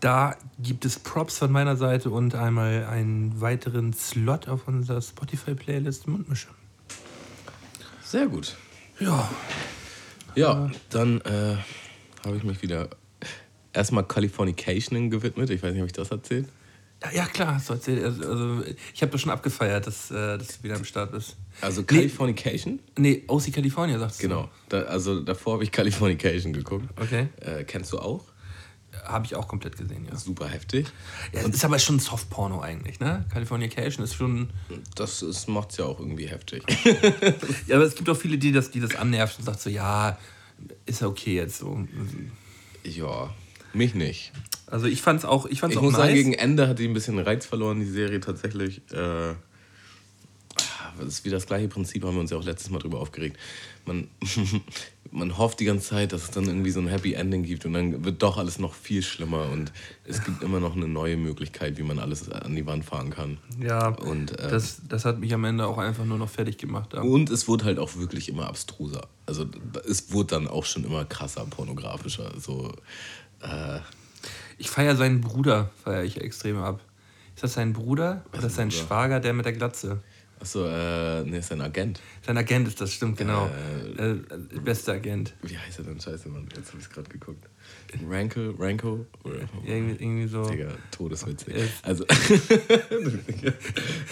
da 0.00 0.36
gibt 0.60 0.84
es 0.84 0.98
Props 0.98 1.38
von 1.38 1.50
meiner 1.50 1.76
Seite 1.76 2.10
und 2.10 2.34
einmal 2.34 2.84
einen 2.84 3.40
weiteren 3.40 3.92
Slot 3.92 4.48
auf 4.48 4.68
unserer 4.68 5.00
Spotify-Playlist 5.02 6.06
Mundmische. 6.06 6.48
Sehr 8.02 8.26
gut. 8.26 8.56
Ja, 9.00 9.28
Ja, 10.36 10.70
dann 10.90 11.20
äh, 11.22 11.56
habe 12.24 12.36
ich 12.36 12.44
mich 12.44 12.62
wieder 12.62 12.88
erstmal 13.72 14.04
Californication 14.04 15.10
gewidmet. 15.10 15.50
Ich 15.50 15.62
weiß 15.62 15.72
nicht, 15.72 15.82
ob 15.82 15.86
ich 15.86 15.92
das 15.92 16.10
erzählt. 16.10 16.48
Ja, 17.12 17.26
klar, 17.26 17.54
hast 17.54 17.68
du 17.68 17.74
erzählt. 17.74 18.04
Also, 18.04 18.22
also, 18.30 18.62
ich 18.94 19.02
habe 19.02 19.12
das 19.12 19.20
schon 19.20 19.30
abgefeiert, 19.30 19.86
dass, 19.86 20.10
äh, 20.10 20.38
dass 20.38 20.58
du 20.58 20.62
wieder 20.62 20.76
am 20.76 20.84
Start 20.84 21.12
bist. 21.12 21.36
Also 21.60 21.82
Californication? 21.84 22.80
Nee, 22.98 23.22
OC 23.26 23.52
California, 23.52 23.98
sagst 23.98 24.22
du. 24.22 24.28
Genau. 24.28 24.50
Da, 24.68 24.82
also 24.82 25.20
davor 25.20 25.54
habe 25.54 25.64
ich 25.64 25.72
Californication 25.72 26.52
geguckt. 26.52 26.86
Okay. 27.00 27.28
Äh, 27.40 27.64
kennst 27.64 27.92
du 27.92 27.98
auch? 27.98 28.24
Habe 29.04 29.26
ich 29.26 29.34
auch 29.34 29.48
komplett 29.48 29.76
gesehen, 29.76 30.06
ja. 30.08 30.16
Super 30.16 30.48
heftig. 30.48 30.86
ja 31.32 31.40
es 31.40 31.48
ist 31.48 31.64
aber 31.64 31.78
schon 31.78 31.98
Softporno 31.98 32.60
eigentlich, 32.60 33.00
ne? 33.00 33.24
Californication 33.32 34.04
ist 34.04 34.14
schon. 34.14 34.50
Das 34.94 35.46
macht 35.48 35.72
es 35.72 35.78
ja 35.78 35.84
auch 35.84 35.98
irgendwie 35.98 36.26
heftig. 36.26 36.62
Ja, 37.66 37.76
aber 37.76 37.84
es 37.84 37.94
gibt 37.94 38.08
auch 38.08 38.16
viele, 38.16 38.38
die 38.38 38.52
das, 38.52 38.70
die 38.70 38.80
das 38.80 38.94
annerven 38.94 39.38
und 39.38 39.44
sagen 39.44 39.58
so, 39.58 39.70
ja, 39.70 40.16
ist 40.86 41.00
ja 41.00 41.08
okay 41.08 41.34
jetzt 41.34 41.58
so. 41.58 41.86
ja, 42.84 43.30
mich 43.74 43.94
nicht. 43.94 44.32
Also 44.66 44.86
ich 44.86 45.02
fand's 45.02 45.24
auch, 45.24 45.46
ich 45.46 45.60
fand's 45.60 45.74
Ich 45.74 45.78
auch 45.78 45.82
muss 45.82 45.92
nice. 45.92 46.02
sagen, 46.02 46.14
gegen 46.14 46.32
Ende 46.32 46.68
hat 46.68 46.78
die 46.78 46.88
ein 46.88 46.94
bisschen 46.94 47.18
Reiz 47.18 47.46
verloren, 47.46 47.80
die 47.80 47.86
Serie 47.86 48.20
tatsächlich. 48.20 48.80
Äh, 48.92 49.34
das 50.98 51.08
ist 51.08 51.24
wie 51.24 51.30
das 51.30 51.46
gleiche 51.46 51.68
Prinzip, 51.68 52.04
haben 52.04 52.14
wir 52.14 52.20
uns 52.20 52.30
ja 52.30 52.36
auch 52.36 52.44
letztes 52.44 52.70
Mal 52.70 52.78
drüber 52.78 53.00
aufgeregt. 53.00 53.36
Man, 53.86 54.08
man 55.10 55.36
hofft 55.36 55.60
die 55.60 55.64
ganze 55.64 55.88
Zeit, 55.88 56.12
dass 56.12 56.24
es 56.24 56.30
dann 56.30 56.44
irgendwie 56.44 56.70
so 56.70 56.80
ein 56.80 56.86
Happy 56.86 57.14
Ending 57.14 57.42
gibt 57.42 57.66
und 57.66 57.72
dann 57.72 58.04
wird 58.04 58.22
doch 58.22 58.38
alles 58.38 58.58
noch 58.58 58.74
viel 58.74 59.02
schlimmer 59.02 59.50
und 59.50 59.72
es 60.04 60.22
gibt 60.24 60.42
immer 60.42 60.60
noch 60.60 60.76
eine 60.76 60.88
neue 60.88 61.16
Möglichkeit, 61.16 61.78
wie 61.78 61.82
man 61.82 61.98
alles 61.98 62.30
an 62.30 62.54
die 62.54 62.66
Wand 62.66 62.84
fahren 62.84 63.10
kann. 63.10 63.38
ja, 63.60 63.88
Und, 63.88 64.38
äh, 64.38 64.50
das, 64.50 64.82
das 64.88 65.04
hat 65.04 65.18
mich 65.18 65.34
am 65.34 65.44
Ende 65.44 65.66
auch 65.66 65.78
einfach 65.78 66.04
nur 66.04 66.18
noch 66.18 66.30
fertig 66.30 66.58
gemacht. 66.58 66.94
Ja. 66.94 67.02
Und 67.02 67.30
es 67.30 67.48
wurde 67.48 67.64
halt 67.64 67.78
auch 67.78 67.96
wirklich 67.96 68.28
immer 68.28 68.46
abstruser. 68.46 69.08
Also 69.26 69.46
es 69.88 70.12
wurde 70.12 70.34
dann 70.34 70.48
auch 70.48 70.64
schon 70.64 70.84
immer 70.84 71.04
krasser, 71.04 71.44
pornografischer. 71.46 72.32
So, 72.38 72.72
äh, 73.44 73.80
Ich 74.58 74.70
feiere 74.70 74.96
seinen 74.96 75.20
Bruder, 75.20 75.70
feiere 75.82 76.04
ich 76.04 76.20
extrem 76.20 76.58
ab. 76.58 76.80
Ist 77.34 77.42
das 77.44 77.54
sein 77.54 77.72
Bruder 77.72 78.24
oder 78.28 78.38
ist 78.38 78.44
das 78.44 78.54
sein 78.54 78.68
Bruder? 78.68 78.82
Schwager, 78.82 79.20
der 79.20 79.32
mit 79.32 79.44
der 79.44 79.52
Glatze? 79.52 80.00
achso, 80.40 80.66
äh, 80.66 81.22
nee, 81.24 81.38
ist 81.38 81.50
ein 81.52 81.60
Agent. 81.62 82.00
Sein 82.24 82.36
Agent 82.36 82.68
ist 82.68 82.80
das, 82.80 82.92
stimmt, 82.92 83.16
genau. 83.16 83.50
Äh, 83.96 84.14
bester 84.60 84.92
Agent. 84.92 85.32
Wie 85.42 85.56
heißt 85.56 85.78
er 85.78 85.84
denn? 85.86 85.98
Scheiße, 86.00 86.28
Mann. 86.28 86.46
Jetzt 86.54 86.68
habe 86.68 86.78
ich 86.78 86.84
es 86.84 86.90
gerade 86.90 87.08
geguckt. 87.08 87.48
Ranko? 88.10 88.50
Ranko? 88.58 89.06
Oder- 89.22 89.36
Irgendwie, 89.64 90.02
irgendwie 90.04 90.26
so. 90.26 90.48
Digga, 90.48 90.68
todeswitzig. 90.90 91.54
Äh. 91.54 91.62
Also, 91.82 92.04
ja, 93.42 93.52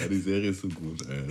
die 0.09 0.21
Serie 0.21 0.51
ist 0.51 0.61
so 0.63 0.69
gut, 0.69 1.03
ey. 1.09 1.23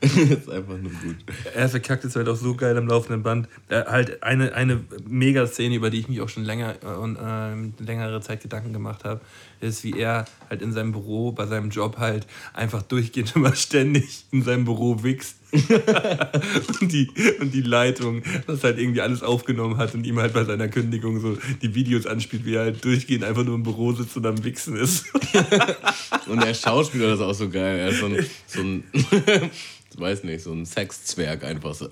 Ist 0.32 0.50
einfach, 0.50 0.76
nur 0.78 0.90
gut. 0.90 1.16
Er 1.54 1.68
verkackt 1.68 2.04
es 2.04 2.16
halt 2.16 2.28
auch 2.28 2.36
so 2.36 2.54
geil 2.54 2.76
am 2.76 2.88
laufenden 2.88 3.22
Band. 3.22 3.48
Äh, 3.68 3.84
halt 3.84 4.22
eine, 4.22 4.52
eine 4.54 4.80
Mega-Szene, 5.06 5.76
über 5.76 5.90
die 5.90 6.00
ich 6.00 6.08
mich 6.08 6.20
auch 6.20 6.28
schon 6.28 6.44
länger 6.44 6.74
äh, 6.82 6.86
und 6.86 7.18
ähm, 7.22 7.74
längere 7.78 8.20
Zeit 8.20 8.42
Gedanken 8.42 8.72
gemacht 8.72 9.04
habe, 9.04 9.20
ist, 9.60 9.84
wie 9.84 9.98
er 9.98 10.24
halt 10.50 10.62
in 10.62 10.72
seinem 10.72 10.92
Büro, 10.92 11.32
bei 11.32 11.46
seinem 11.46 11.70
Job 11.70 11.98
halt 11.98 12.26
einfach 12.52 12.82
durchgehend 12.82 13.34
immer 13.36 13.54
ständig 13.54 14.26
in 14.32 14.42
seinem 14.42 14.64
Büro 14.64 15.02
wichst. 15.02 15.36
und, 16.80 16.92
die, 16.92 17.08
und 17.40 17.54
die 17.54 17.62
Leitung 17.62 18.22
das 18.46 18.64
halt 18.64 18.78
irgendwie 18.78 19.00
alles 19.00 19.22
aufgenommen 19.22 19.76
hat 19.76 19.94
und 19.94 20.06
ihm 20.06 20.18
halt 20.18 20.32
bei 20.32 20.44
seiner 20.44 20.68
Kündigung 20.68 21.20
so 21.20 21.38
die 21.62 21.74
Videos 21.74 22.06
anspielt, 22.06 22.44
wie 22.44 22.54
er 22.54 22.62
halt 22.62 22.84
durchgehend 22.84 23.24
einfach 23.24 23.44
nur 23.44 23.54
im 23.54 23.62
Büro 23.62 23.92
sitzt 23.92 24.16
und 24.16 24.26
am 24.26 24.42
Wichsen 24.44 24.76
ist. 24.76 25.06
Und 26.26 26.42
der 26.42 26.54
Schauspieler 26.54 27.14
ist 27.14 27.20
auch 27.20 27.34
so 27.34 27.48
geil. 27.48 27.78
Er 27.78 27.88
ist 27.88 28.00
so 28.00 28.06
ein, 28.06 28.26
so 28.46 28.60
ein 28.60 28.84
ich 28.92 29.98
weiß 30.00 30.24
nicht, 30.24 30.42
so 30.42 30.52
ein 30.52 30.66
Sexzwerg 30.66 31.44
einfach 31.44 31.74
so. 31.74 31.88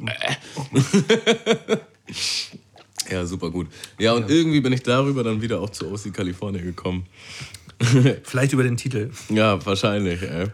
Ja, 3.10 3.24
super 3.26 3.50
gut. 3.50 3.68
Ja, 3.98 4.14
und 4.14 4.28
irgendwie 4.28 4.60
bin 4.60 4.72
ich 4.72 4.82
darüber 4.82 5.22
dann 5.22 5.40
wieder 5.40 5.60
auch 5.60 5.70
zu 5.70 5.92
OC 5.92 6.12
California 6.12 6.62
gekommen. 6.62 7.06
Vielleicht 8.24 8.52
über 8.52 8.62
den 8.62 8.76
Titel. 8.76 9.10
Ja, 9.28 9.64
wahrscheinlich, 9.64 10.22
ey. 10.22 10.46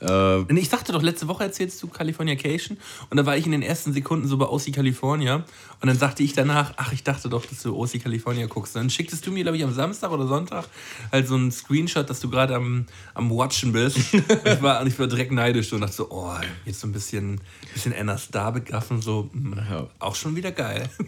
Äh, 0.00 0.42
Ich 0.58 0.68
dachte 0.68 0.92
doch, 0.92 1.02
letzte 1.02 1.28
Woche 1.28 1.44
erzählst 1.44 1.82
du 1.82 1.88
Californication 1.88 2.78
und 3.10 3.16
da 3.16 3.26
war 3.26 3.36
ich 3.36 3.46
in 3.46 3.52
den 3.52 3.62
ersten 3.62 3.92
Sekunden 3.92 4.26
so 4.28 4.36
bei 4.36 4.46
OC 4.46 4.72
California 4.72 5.36
und 5.80 5.88
dann 5.88 5.98
sagte 5.98 6.22
ich 6.22 6.32
danach, 6.32 6.72
ach, 6.76 6.92
ich 6.92 7.04
dachte 7.04 7.28
doch, 7.28 7.44
dass 7.46 7.62
du 7.62 7.76
OC 7.76 8.02
California 8.02 8.46
guckst. 8.46 8.76
Dann 8.76 8.90
schicktest 8.90 9.26
du 9.26 9.30
mir, 9.32 9.42
glaube 9.42 9.56
ich, 9.58 9.64
am 9.64 9.72
Samstag 9.74 10.10
oder 10.10 10.26
Sonntag 10.26 10.66
halt 11.12 11.26
so 11.28 11.34
einen 11.34 11.50
Screenshot, 11.52 12.08
dass 12.08 12.20
du 12.20 12.28
gerade 12.30 12.54
am, 12.54 12.86
am 13.14 13.30
Watchen 13.30 13.72
bist. 13.72 13.96
und, 14.14 14.24
ich 14.46 14.62
war, 14.62 14.80
und 14.80 14.86
ich 14.86 14.98
war 14.98 15.06
direkt 15.06 15.32
neidisch 15.32 15.72
und 15.72 15.80
dachte 15.82 15.94
so, 15.94 16.10
oh, 16.10 16.32
jetzt 16.64 16.80
so 16.80 16.86
ein 16.86 16.92
bisschen, 16.92 17.40
bisschen 17.72 17.94
Anna 17.94 18.18
Star 18.18 18.52
begaffen, 18.52 19.00
so, 19.02 19.28
hm, 19.32 19.54
Ja. 19.70 19.86
auch 19.98 20.14
schon 20.14 20.36
wieder 20.36 20.52
geil. 20.52 20.88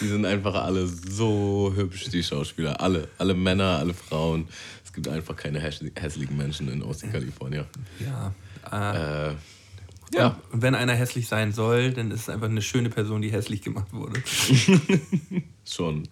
Die 0.00 0.06
sind 0.08 0.24
einfach 0.24 0.54
alle 0.54 0.86
so 0.86 1.72
hübsch, 1.74 2.08
die 2.10 2.22
Schauspieler. 2.22 2.80
Alle. 2.80 3.08
Alle 3.18 3.34
Männer, 3.34 3.78
alle 3.78 3.94
Frauen. 3.94 4.48
Es 4.96 5.02
gibt 5.02 5.08
einfach 5.14 5.36
keine 5.36 5.60
häss- 5.60 5.84
hässlichen 6.00 6.38
Menschen 6.38 6.68
in 6.72 6.82
OC 6.82 7.12
California. 7.12 7.66
Ja. 8.00 8.32
Äh, 8.72 9.30
Äh, 9.30 9.34
ja. 10.14 10.40
Und 10.52 10.62
wenn 10.62 10.74
einer 10.74 10.94
hässlich 10.94 11.28
sein 11.28 11.52
soll, 11.52 11.92
dann 11.92 12.10
ist 12.10 12.20
es 12.22 12.28
einfach 12.30 12.48
eine 12.48 12.62
schöne 12.62 12.88
Person, 12.88 13.20
die 13.20 13.30
hässlich 13.30 13.60
gemacht 13.60 13.92
wurde. 13.92 14.22
schon. 15.66 16.08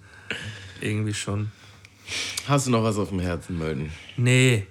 Irgendwie 0.82 1.14
schon. 1.14 1.50
Hast 2.46 2.66
du 2.66 2.72
noch 2.72 2.82
was 2.82 2.98
auf 2.98 3.08
dem 3.08 3.20
Herzen, 3.20 3.56
Mölden? 3.56 3.90
Nee. 4.18 4.66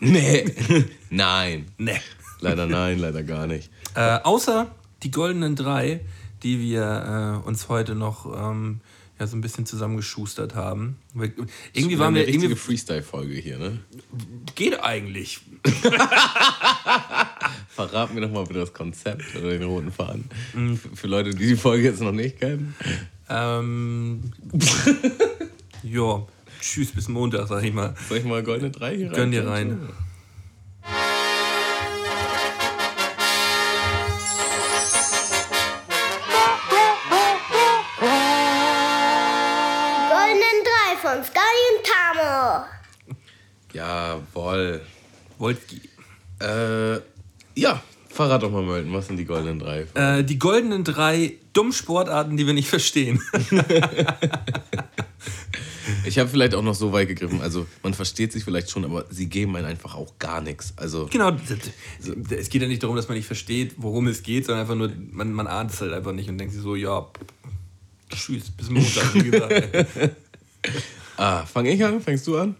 Nee. 0.00 0.44
nein. 1.10 1.66
Nee. 1.78 2.00
Leider 2.40 2.66
nein, 2.66 2.98
leider 2.98 3.22
gar 3.22 3.46
nicht. 3.46 3.70
Äh, 3.94 4.18
außer 4.24 4.70
die 5.04 5.10
goldenen 5.10 5.56
drei, 5.56 6.00
die 6.42 6.60
wir 6.60 7.40
äh, 7.42 7.48
uns 7.48 7.70
heute 7.70 7.94
noch 7.94 8.26
ähm, 8.26 8.80
ja, 9.22 9.28
so 9.28 9.36
ein 9.36 9.40
bisschen 9.40 9.64
zusammengeschustert 9.66 10.56
haben. 10.56 10.96
Wir, 11.14 11.32
irgendwie 11.72 11.98
waren 11.98 12.14
wir. 12.14 12.26
Irgendwie, 12.26 12.56
Freestyle-Folge 12.56 13.34
hier, 13.34 13.58
ne? 13.58 13.78
geht 14.56 14.82
eigentlich. 14.82 15.40
Verrat 17.68 18.12
mir 18.12 18.22
doch 18.22 18.30
mal 18.32 18.44
bitte 18.44 18.58
das 18.58 18.72
Konzept 18.72 19.36
oder 19.36 19.50
den 19.50 19.62
roten 19.62 19.92
Faden. 19.92 20.24
Mhm. 20.54 20.76
Für, 20.76 20.96
für 20.96 21.06
Leute, 21.06 21.30
die 21.30 21.46
die 21.46 21.56
Folge 21.56 21.84
jetzt 21.84 22.00
noch 22.00 22.10
nicht 22.10 22.40
kennen. 22.40 22.74
Ähm, 23.28 24.32
ja, 25.84 26.26
tschüss, 26.60 26.90
bis 26.90 27.08
Montag, 27.08 27.46
sag 27.46 27.62
ich 27.62 27.72
mal. 27.72 27.94
Soll 28.08 28.18
ich 28.18 28.24
mal 28.24 28.42
goldene 28.42 28.72
3 28.72 28.96
hier 28.96 29.06
rein? 29.06 29.14
Gönn 29.14 29.30
dir 29.30 29.46
rein. 29.46 29.88
Voll. 44.32 44.80
Wolski. 45.38 45.80
Äh, 46.40 47.00
ja, 47.54 47.82
verrat 48.08 48.42
doch 48.42 48.50
mal, 48.50 48.62
Mölten, 48.62 48.92
was 48.92 49.06
sind 49.06 49.16
die 49.16 49.24
goldenen 49.24 49.58
drei? 49.58 49.86
Äh, 49.94 50.24
die 50.24 50.38
goldenen 50.38 50.84
drei 50.84 51.34
dummen 51.52 51.72
Sportarten, 51.72 52.36
die 52.36 52.46
wir 52.46 52.54
nicht 52.54 52.68
verstehen. 52.68 53.20
Ich 56.04 56.18
habe 56.18 56.28
vielleicht 56.28 56.54
auch 56.54 56.62
noch 56.62 56.74
so 56.74 56.92
weit 56.92 57.08
gegriffen, 57.08 57.40
also 57.40 57.66
man 57.82 57.94
versteht 57.94 58.32
sich 58.32 58.44
vielleicht 58.44 58.70
schon, 58.70 58.84
aber 58.84 59.06
sie 59.10 59.26
geben 59.28 59.56
einem 59.56 59.66
einfach 59.66 59.94
auch 59.94 60.18
gar 60.18 60.40
nichts. 60.40 60.72
Also 60.76 61.06
genau, 61.10 61.36
es 62.30 62.48
geht 62.48 62.62
ja 62.62 62.68
nicht 62.68 62.82
darum, 62.82 62.96
dass 62.96 63.08
man 63.08 63.16
nicht 63.16 63.26
versteht, 63.26 63.74
worum 63.78 64.06
es 64.06 64.22
geht, 64.22 64.46
sondern 64.46 64.62
einfach 64.62 64.74
nur, 64.74 64.90
man, 65.10 65.32
man 65.32 65.46
ahnt 65.46 65.70
es 65.70 65.80
halt 65.80 65.92
einfach 65.92 66.12
nicht 66.12 66.28
und 66.28 66.38
denkt 66.38 66.54
sich 66.54 66.62
so, 66.62 66.76
ja, 66.76 67.06
tschüss, 68.10 68.50
bis 68.50 68.70
Montag, 68.70 69.14
wie 69.14 69.30
gesagt. 69.30 69.86
ah, 71.16 71.44
fang 71.46 71.66
ich 71.66 71.84
an? 71.84 72.00
Fängst 72.00 72.26
du 72.26 72.38
an? 72.38 72.56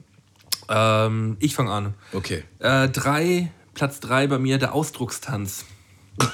Ähm, 0.75 1.37
ich 1.39 1.55
fange 1.55 1.71
an. 1.71 1.95
Okay. 2.13 2.45
Äh, 2.59 2.89
drei, 2.89 3.53
Platz 3.75 4.01
drei 4.01 4.27
bei 4.27 4.39
mir, 4.39 4.59
der 4.59 4.75
Ausdruckstanz. 4.75 5.67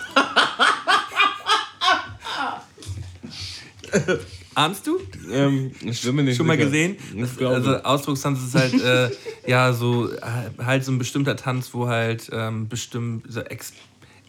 Ahnst 4.54 4.86
du? 4.86 5.00
Ähm, 5.30 5.72
ich 5.80 6.04
nicht 6.04 6.36
Schon 6.36 6.46
mal 6.46 6.56
sicher. 6.56 6.66
gesehen? 6.66 6.96
Das, 7.16 7.38
also 7.38 7.76
Ausdruckstanz 7.82 8.40
ist 8.42 8.54
halt 8.54 8.74
äh, 8.74 9.10
ja 9.46 9.72
so 9.72 10.12
äh, 10.12 10.20
halt 10.58 10.84
so 10.84 10.92
ein 10.92 10.98
bestimmter 10.98 11.36
Tanz, 11.36 11.72
wo 11.72 11.86
halt 11.86 12.28
ähm, 12.32 12.68
bestimmt 12.68 13.24
so 13.28 13.40
Ex 13.40 13.72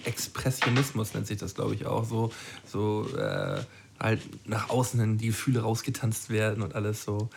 Expressionismus 0.06 1.14
nennt 1.14 1.28
sich 1.28 1.38
das, 1.38 1.56
glaube 1.56 1.76
ich, 1.76 1.86
auch 1.86 2.06
so 2.06 2.32
so 2.66 3.08
äh, 3.18 3.60
halt 4.00 4.22
nach 4.48 4.70
außen 4.70 5.00
hin 5.00 5.18
die 5.18 5.28
Gefühle 5.28 5.62
rausgetanzt 5.62 6.30
werden 6.30 6.64
und 6.64 6.76
alles 6.76 7.04
so. 7.04 7.30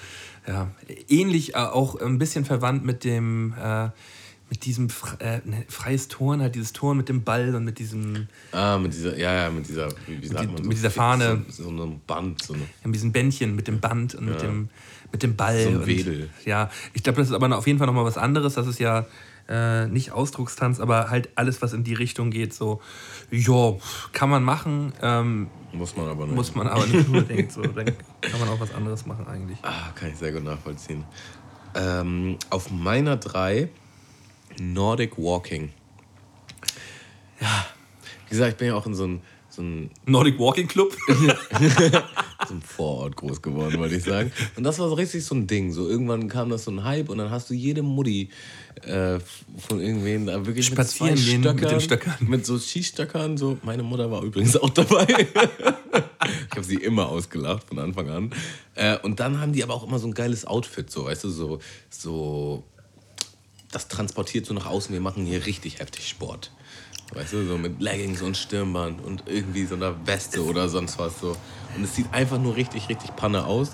Ja, 0.46 0.70
ähnlich 1.08 1.54
äh, 1.54 1.58
auch 1.58 1.94
ein 2.00 2.18
bisschen 2.18 2.44
verwandt 2.44 2.84
mit 2.84 3.04
dem 3.04 3.54
äh, 3.62 3.90
mit 4.50 4.64
diesem 4.66 4.90
fre 4.90 5.18
äh, 5.20 5.40
ne, 5.44 5.64
freies 5.68 6.08
Turn, 6.08 6.42
halt 6.42 6.54
dieses 6.56 6.72
Turn 6.74 6.96
mit 6.98 7.08
dem 7.08 7.22
Ball 7.24 7.54
und 7.54 7.64
mit 7.64 7.78
diesem 7.78 8.26
Ah, 8.50 8.76
mit 8.76 8.92
dieser, 8.92 9.16
ja, 9.16 9.32
ja, 9.44 9.50
mit 9.50 9.66
dieser, 9.66 9.88
wie, 10.06 10.20
wie 10.20 10.26
sagt 10.26 10.42
die- 10.42 10.46
man 10.48 10.56
so? 10.58 10.62
mit 10.64 10.76
dieser 10.76 10.90
Fahne. 10.90 11.42
So, 11.48 11.62
so 11.64 11.68
einem 11.70 12.00
Band, 12.06 12.42
so 12.42 12.52
eine, 12.54 12.64
mit 12.84 12.94
diesem 12.96 13.12
Bändchen, 13.12 13.54
mit 13.56 13.66
dem 13.68 13.80
Band 13.80 14.14
und 14.14 14.26
mit, 14.26 14.34
Ja. 14.34 14.48
dem, 14.48 14.68
mit 15.10 15.22
dem 15.22 15.36
Ball. 15.36 15.62
So 15.62 15.68
ein 15.70 15.76
und, 15.78 15.86
Wedel. 15.86 16.28
Ja, 16.44 16.70
ich 16.92 17.02
glaube, 17.02 17.18
das 17.18 17.28
ist 17.28 17.34
aber 17.34 17.56
auf 17.56 17.66
jeden 17.66 17.78
Fall 17.78 17.86
nochmal 17.86 18.04
was 18.04 18.18
anderes. 18.18 18.54
Das 18.54 18.66
ist 18.66 18.78
ja 18.78 19.06
äh, 19.48 19.86
nicht 19.86 20.12
Ausdruckstanz, 20.12 20.80
aber 20.80 21.10
halt 21.10 21.30
alles, 21.36 21.62
was 21.62 21.72
in 21.72 21.84
die 21.84 21.94
Richtung 21.94 22.30
geht. 22.30 22.54
So, 22.54 22.80
ja, 23.30 23.74
kann 24.12 24.30
man 24.30 24.42
machen, 24.42 24.92
ähm, 25.02 25.48
muss 25.72 25.96
man 25.96 26.08
aber 26.08 26.26
nicht. 26.26 26.34
muss 26.34 26.54
man 26.54 26.68
aber 26.68 26.86
nicht 26.86 27.06
unbedingt. 27.08 27.52
So, 27.52 27.62
dann 27.62 27.86
kann 27.86 28.40
man 28.40 28.48
auch 28.48 28.60
was 28.60 28.74
anderes 28.74 29.06
machen 29.06 29.26
eigentlich. 29.26 29.58
Ah, 29.62 29.90
kann 29.94 30.10
ich 30.10 30.16
sehr 30.16 30.32
gut 30.32 30.44
nachvollziehen. 30.44 31.04
Ähm, 31.74 32.38
auf 32.50 32.70
meiner 32.70 33.16
drei 33.16 33.68
Nordic 34.60 35.16
Walking. 35.16 35.70
Ja, 37.40 37.66
wie 38.26 38.30
gesagt, 38.30 38.52
ich 38.52 38.58
bin 38.58 38.68
ja 38.68 38.74
auch 38.74 38.86
in 38.86 38.94
so 38.94 39.04
einem 39.04 39.20
so 39.48 39.62
ein, 39.62 39.90
Nordic 40.06 40.38
Walking 40.38 40.66
Club. 40.66 40.96
einem 42.52 42.62
Vorort 42.62 43.16
groß 43.16 43.42
geworden, 43.42 43.78
wollte 43.78 43.96
ich 43.96 44.04
sagen. 44.04 44.32
Und 44.56 44.64
das 44.64 44.78
war 44.78 44.88
so 44.88 44.94
richtig 44.94 45.24
so 45.24 45.34
ein 45.34 45.46
Ding. 45.46 45.72
So 45.72 45.88
irgendwann 45.88 46.28
kam 46.28 46.50
das 46.50 46.64
so 46.64 46.70
ein 46.70 46.84
Hype 46.84 47.08
und 47.08 47.18
dann 47.18 47.30
hast 47.30 47.50
du 47.50 47.54
jede 47.54 47.82
Mutti 47.82 48.30
äh, 48.82 49.18
von 49.68 49.80
irgendwen 49.80 50.26
da 50.26 50.46
wirklich 50.46 50.66
Spazieren 50.66 51.14
mit 51.14 51.18
zwei 51.18 51.30
gehen 51.30 51.40
mit 51.40 51.50
Stöckern, 51.50 51.70
den 51.70 51.80
Stöckern. 51.80 52.14
Mit 52.20 52.46
so 52.46 52.58
Skistöckern. 52.58 53.36
So. 53.36 53.58
Meine 53.62 53.82
Mutter 53.82 54.10
war 54.10 54.22
übrigens 54.22 54.56
auch 54.56 54.70
dabei. 54.70 55.06
ich 56.50 56.50
habe 56.50 56.64
sie 56.64 56.76
immer 56.76 57.08
ausgelacht 57.08 57.64
von 57.64 57.78
Anfang 57.78 58.08
an. 58.08 58.30
Äh, 58.74 58.98
und 58.98 59.20
dann 59.20 59.40
haben 59.40 59.52
die 59.52 59.62
aber 59.62 59.74
auch 59.74 59.86
immer 59.86 59.98
so 59.98 60.06
ein 60.06 60.14
geiles 60.14 60.44
Outfit, 60.46 60.90
so, 60.90 61.04
weißt 61.04 61.24
du, 61.24 61.30
so, 61.30 61.58
so 61.90 62.64
das 63.72 63.88
transportiert 63.88 64.46
so 64.46 64.54
nach 64.54 64.66
außen, 64.66 64.92
wir 64.92 65.00
machen 65.00 65.24
hier 65.24 65.46
richtig 65.46 65.80
heftig 65.80 66.08
Sport. 66.08 66.52
Weißt 67.14 67.34
du, 67.34 67.46
so 67.46 67.58
mit 67.58 67.80
Leggings 67.80 68.22
und 68.22 68.36
Stirnband 68.36 69.04
und 69.04 69.24
irgendwie 69.26 69.66
so 69.66 69.74
einer 69.74 70.06
Weste 70.06 70.44
oder 70.44 70.68
sonst 70.68 70.98
was 70.98 71.20
so. 71.20 71.36
Und 71.76 71.84
es 71.84 71.96
sieht 71.96 72.12
einfach 72.12 72.38
nur 72.38 72.56
richtig, 72.56 72.88
richtig 72.88 73.14
Panne 73.16 73.46
aus. 73.46 73.72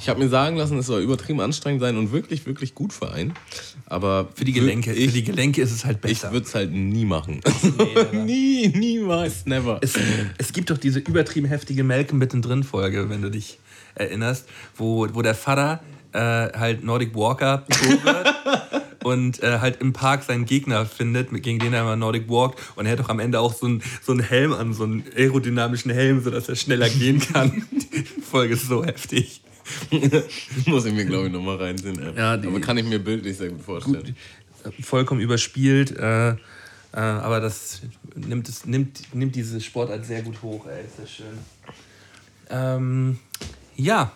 Ich 0.00 0.08
habe 0.08 0.18
mir 0.18 0.30
sagen 0.30 0.56
lassen, 0.56 0.78
es 0.78 0.86
soll 0.86 1.02
übertrieben 1.02 1.40
anstrengend 1.40 1.82
sein 1.82 1.98
und 1.98 2.10
wirklich, 2.10 2.46
wirklich 2.46 2.74
gut 2.74 2.92
für 2.94 3.12
einen. 3.12 3.34
Aber 3.84 4.28
Für 4.34 4.46
die 4.46 4.52
Gelenke. 4.52 4.94
Ich, 4.94 5.10
Für 5.10 5.12
die 5.12 5.24
Gelenke 5.24 5.60
ist 5.60 5.72
es 5.72 5.84
halt 5.84 5.96
ich 5.98 6.02
besser. 6.20 6.32
würde 6.32 6.46
es 6.46 6.54
halt 6.54 6.72
nie 6.72 7.04
machen. 7.04 7.40
nie, 8.12 8.68
niemals, 8.68 9.44
never. 9.44 9.78
es, 9.82 9.94
es 10.38 10.52
gibt 10.54 10.70
doch 10.70 10.78
diese 10.78 11.00
übertrieben 11.00 11.46
heftige 11.48 11.84
Malcolm 11.84 12.18
mittendrin 12.18 12.64
Folge, 12.64 13.10
wenn 13.10 13.20
du 13.20 13.30
dich 13.30 13.58
erinnerst, 13.94 14.48
wo, 14.76 15.06
wo 15.12 15.20
der 15.20 15.34
Vater 15.34 15.82
äh, 16.12 16.18
halt 16.18 16.82
Nordic 16.82 17.14
Walker 17.14 17.64
wird 18.02 18.34
und 19.04 19.42
äh, 19.42 19.58
halt 19.60 19.80
im 19.80 19.92
Park 19.92 20.24
seinen 20.24 20.44
Gegner 20.46 20.86
findet, 20.86 21.32
mit- 21.32 21.42
gegen 21.42 21.58
den 21.58 21.72
er 21.72 21.82
immer 21.82 21.96
Nordic 21.96 22.28
walkt 22.28 22.58
und 22.76 22.86
er 22.86 22.92
hat 22.92 23.00
doch 23.00 23.08
am 23.08 23.18
Ende 23.20 23.40
auch 23.40 23.54
so 23.54 23.66
einen 23.66 23.82
so 24.02 24.12
einen 24.12 24.20
Helm 24.22 24.52
an, 24.52 24.74
so 24.74 24.84
einen 24.84 25.04
aerodynamischen 25.16 25.90
Helm, 25.90 26.22
sodass 26.22 26.48
er 26.48 26.56
schneller 26.56 26.88
gehen 26.88 27.20
kann. 27.20 27.66
Die 27.70 28.20
Folge 28.22 28.54
ist 28.54 28.66
so 28.68 28.84
heftig. 28.84 29.42
Muss 30.66 30.84
ich 30.84 30.92
mir, 30.92 31.04
glaube 31.04 31.26
ich, 31.28 31.32
nochmal 31.32 31.56
reinziehen. 31.56 31.98
ey. 32.02 32.16
Ja, 32.16 32.32
Aber 32.32 32.60
kann 32.60 32.76
ich 32.78 32.84
mir 32.84 32.98
bildlich 32.98 33.36
sehr 33.36 33.50
gut 33.50 33.62
vorstellen. 33.62 34.16
Vollkommen 34.82 35.20
überspielt, 35.20 35.96
äh, 35.96 36.30
äh, 36.30 36.36
aber 36.92 37.40
das 37.40 37.80
nimmt, 38.16 38.48
es, 38.48 38.66
nimmt, 38.66 39.14
nimmt 39.14 39.34
diese 39.36 39.60
Sportart 39.60 40.04
sehr 40.04 40.22
gut 40.22 40.42
hoch, 40.42 40.66
ey, 40.66 40.84
ist 40.84 40.98
das 40.98 41.10
schön. 41.10 41.38
Ähm, 42.50 43.18
ja, 43.76 44.12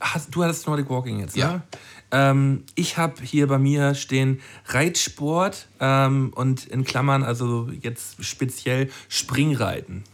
Hast, 0.00 0.34
du 0.34 0.42
hattest 0.44 0.66
Nordic 0.66 0.88
Walking 0.90 1.20
jetzt, 1.20 1.36
Ja. 1.36 1.52
ne? 1.52 1.62
Ähm, 2.10 2.64
ich 2.74 2.96
habe 2.96 3.22
hier 3.22 3.46
bei 3.48 3.58
mir 3.58 3.94
stehen 3.94 4.40
Reitsport 4.66 5.68
ähm, 5.78 6.32
und 6.34 6.66
in 6.66 6.84
Klammern, 6.84 7.22
also 7.22 7.68
jetzt 7.82 8.24
speziell 8.24 8.88
Springreiten. 9.08 10.04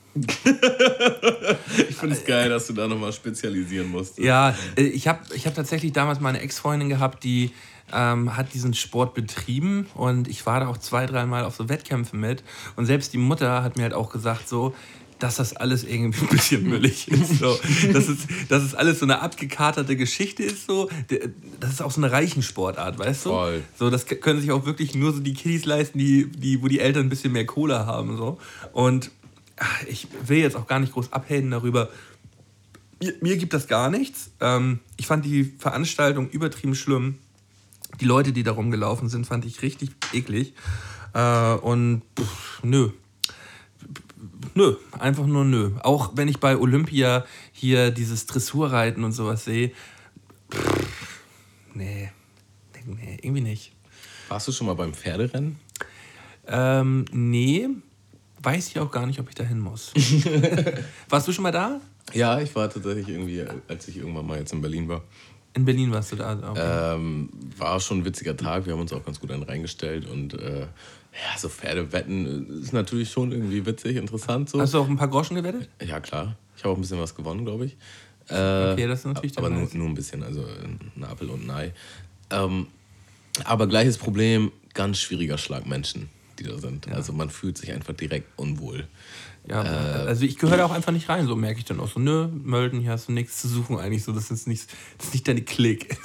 Ich 1.88 1.96
finde 1.96 2.14
es 2.14 2.24
geil, 2.24 2.48
dass 2.48 2.66
du 2.66 2.72
da 2.72 2.86
nochmal 2.86 3.12
spezialisieren 3.12 3.90
musst. 3.90 4.18
Ja, 4.18 4.54
äh, 4.76 4.82
ich 4.82 5.08
habe 5.08 5.20
ich 5.34 5.46
hab 5.46 5.54
tatsächlich 5.54 5.92
damals 5.92 6.20
meine 6.20 6.40
Ex-Freundin 6.40 6.88
gehabt, 6.88 7.24
die 7.24 7.50
ähm, 7.92 8.36
hat 8.36 8.54
diesen 8.54 8.74
Sport 8.74 9.14
betrieben 9.14 9.86
und 9.94 10.28
ich 10.28 10.46
war 10.46 10.60
da 10.60 10.68
auch 10.68 10.78
zwei, 10.78 11.06
dreimal 11.06 11.44
auf 11.44 11.56
so 11.56 11.68
Wettkämpfen 11.68 12.18
mit. 12.20 12.42
Und 12.76 12.86
selbst 12.86 13.12
die 13.12 13.18
Mutter 13.18 13.62
hat 13.62 13.76
mir 13.76 13.82
halt 13.82 13.94
auch 13.94 14.10
gesagt, 14.10 14.48
so, 14.48 14.74
dass 15.18 15.36
das 15.36 15.54
alles 15.54 15.84
irgendwie 15.84 16.22
ein 16.22 16.28
bisschen 16.28 16.62
müllig 16.68 17.08
ist. 17.08 17.38
So. 17.38 17.58
Dass, 17.92 18.08
es, 18.08 18.18
dass 18.48 18.62
es 18.62 18.74
alles 18.74 18.98
so 18.98 19.06
eine 19.06 19.20
abgekaterte 19.20 19.96
Geschichte 19.96 20.42
ist. 20.42 20.66
So. 20.66 20.90
Das 21.60 21.72
ist 21.72 21.82
auch 21.82 21.90
so 21.90 22.00
eine 22.00 22.10
Reichensportart, 22.10 22.98
weißt 22.98 23.26
du? 23.26 23.30
Voll. 23.30 23.62
So, 23.78 23.90
das 23.90 24.06
können 24.06 24.40
sich 24.40 24.50
auch 24.50 24.66
wirklich 24.66 24.94
nur 24.94 25.12
so 25.12 25.20
die 25.20 25.34
Kiddies 25.34 25.64
leisten, 25.64 25.98
die, 25.98 26.26
die, 26.26 26.62
wo 26.62 26.68
die 26.68 26.80
Eltern 26.80 27.06
ein 27.06 27.08
bisschen 27.08 27.32
mehr 27.32 27.46
Cola 27.46 27.86
haben. 27.86 28.16
So. 28.16 28.38
Und 28.72 29.10
ach, 29.56 29.82
ich 29.88 30.08
will 30.26 30.38
jetzt 30.38 30.56
auch 30.56 30.66
gar 30.66 30.80
nicht 30.80 30.92
groß 30.92 31.12
abhaten 31.12 31.50
darüber, 31.50 31.90
mir, 33.00 33.14
mir 33.20 33.36
gibt 33.36 33.52
das 33.52 33.66
gar 33.66 33.90
nichts. 33.90 34.30
Ähm, 34.40 34.80
ich 34.96 35.06
fand 35.06 35.24
die 35.24 35.44
Veranstaltung 35.58 36.28
übertrieben 36.30 36.74
schlimm. 36.74 37.18
Die 38.00 38.04
Leute, 38.04 38.32
die 38.32 38.42
da 38.42 38.52
rumgelaufen 38.52 39.08
sind, 39.08 39.26
fand 39.26 39.44
ich 39.44 39.62
richtig 39.62 39.90
eklig. 40.12 40.54
Äh, 41.12 41.54
und 41.54 42.02
pff, 42.18 42.62
nö. 42.62 42.90
Nö, 44.54 44.76
einfach 44.98 45.26
nur 45.26 45.44
nö. 45.44 45.72
Auch 45.82 46.12
wenn 46.14 46.28
ich 46.28 46.38
bei 46.38 46.56
Olympia 46.56 47.24
hier 47.52 47.90
dieses 47.90 48.26
Dressurreiten 48.26 49.04
und 49.04 49.12
sowas 49.12 49.44
sehe. 49.44 49.72
pff, 50.50 51.14
Nee, 51.74 52.10
nee, 52.86 53.18
irgendwie 53.20 53.40
nicht. 53.40 53.72
Warst 54.28 54.46
du 54.46 54.52
schon 54.52 54.68
mal 54.68 54.74
beim 54.74 54.94
Pferderennen? 54.94 55.58
Ähm, 56.46 57.04
nee, 57.10 57.68
weiß 58.42 58.68
ich 58.68 58.78
auch 58.78 58.90
gar 58.90 59.06
nicht, 59.06 59.18
ob 59.18 59.28
ich 59.28 59.34
da 59.34 59.42
hin 59.42 59.58
muss. 59.58 59.92
Warst 61.08 61.26
du 61.26 61.32
schon 61.32 61.42
mal 61.42 61.50
da? 61.50 61.80
Ja, 62.12 62.40
ich 62.40 62.54
war 62.54 62.70
tatsächlich 62.70 63.08
irgendwie, 63.08 63.44
als 63.66 63.88
ich 63.88 63.96
irgendwann 63.96 64.26
mal 64.26 64.38
jetzt 64.38 64.52
in 64.52 64.60
Berlin 64.60 64.88
war. 64.88 65.02
In 65.54 65.64
Berlin 65.64 65.90
warst 65.92 66.12
du 66.12 66.16
da. 66.16 66.32
Okay. 66.50 66.94
Ähm, 66.96 67.28
war 67.56 67.80
schon 67.80 67.98
ein 67.98 68.04
witziger 68.04 68.36
Tag. 68.36 68.66
Wir 68.66 68.72
haben 68.72 68.80
uns 68.80 68.92
auch 68.92 69.04
ganz 69.04 69.20
gut 69.20 69.30
einen 69.30 69.44
reingestellt 69.44 70.08
und 70.08 70.34
äh, 70.34 70.66
ja, 71.14 71.38
so 71.38 71.48
Pferdewetten 71.48 72.60
ist 72.62 72.72
natürlich 72.72 73.10
schon 73.10 73.32
irgendwie 73.32 73.64
witzig, 73.66 73.96
interessant 73.96 74.50
so. 74.50 74.60
Hast 74.60 74.74
du 74.74 74.78
auch 74.78 74.88
ein 74.88 74.96
paar 74.96 75.08
Groschen 75.08 75.36
gewettet? 75.36 75.68
ja, 75.84 76.00
klar. 76.00 76.36
Ich 76.56 76.62
habe 76.62 76.72
auch 76.72 76.78
ein 76.78 76.80
bisschen 76.80 77.00
was 77.00 77.14
gewonnen, 77.14 77.44
glaube 77.44 77.66
ich. 77.66 77.76
Äh, 78.28 78.72
Okay, 78.72 78.86
das 78.86 79.00
ist 79.00 79.06
natürlich 79.06 79.36
Aber 79.38 79.50
nur, 79.50 79.68
nur 79.74 79.88
ein 79.88 79.94
bisschen, 79.94 80.22
also 80.22 80.44
ein 80.96 81.04
Apfel 81.04 81.30
und 81.30 81.46
ein 81.46 81.50
Ei. 81.50 81.72
Ähm, 82.30 82.68
aber 83.44 83.66
gleiches 83.66 83.98
Problem, 83.98 84.52
ganz 84.72 84.98
schwieriger 84.98 85.36
Schlag 85.38 85.66
Menschen, 85.66 86.08
die 86.38 86.44
da 86.44 86.56
sind. 86.58 86.88
Also 86.92 87.12
man 87.12 87.30
fühlt 87.30 87.58
sich 87.58 87.72
einfach 87.72 87.94
direkt 87.94 88.28
unwohl. 88.36 88.86
Ja, 89.48 89.62
Äh. 89.62 90.06
also 90.06 90.24
ich 90.24 90.38
gehöre 90.38 90.56
da 90.56 90.64
auch 90.64 90.70
einfach 90.72 90.92
nicht 90.92 91.08
rein, 91.08 91.26
so 91.26 91.36
merke 91.36 91.58
ich 91.58 91.66
dann 91.66 91.78
auch 91.80 91.88
so, 91.90 92.00
nö, 92.00 92.28
Mölden, 92.28 92.80
hier 92.80 92.92
hast 92.92 93.08
du 93.08 93.12
nichts 93.12 93.40
zu 93.42 93.48
suchen 93.48 93.78
eigentlich, 93.78 94.02
so, 94.02 94.12
das 94.12 94.30
ist 94.30 94.46
nicht, 94.46 94.68
das 94.96 95.08
ist 95.08 95.14
nicht 95.14 95.28
deine 95.28 95.42
Klick. 95.42 95.98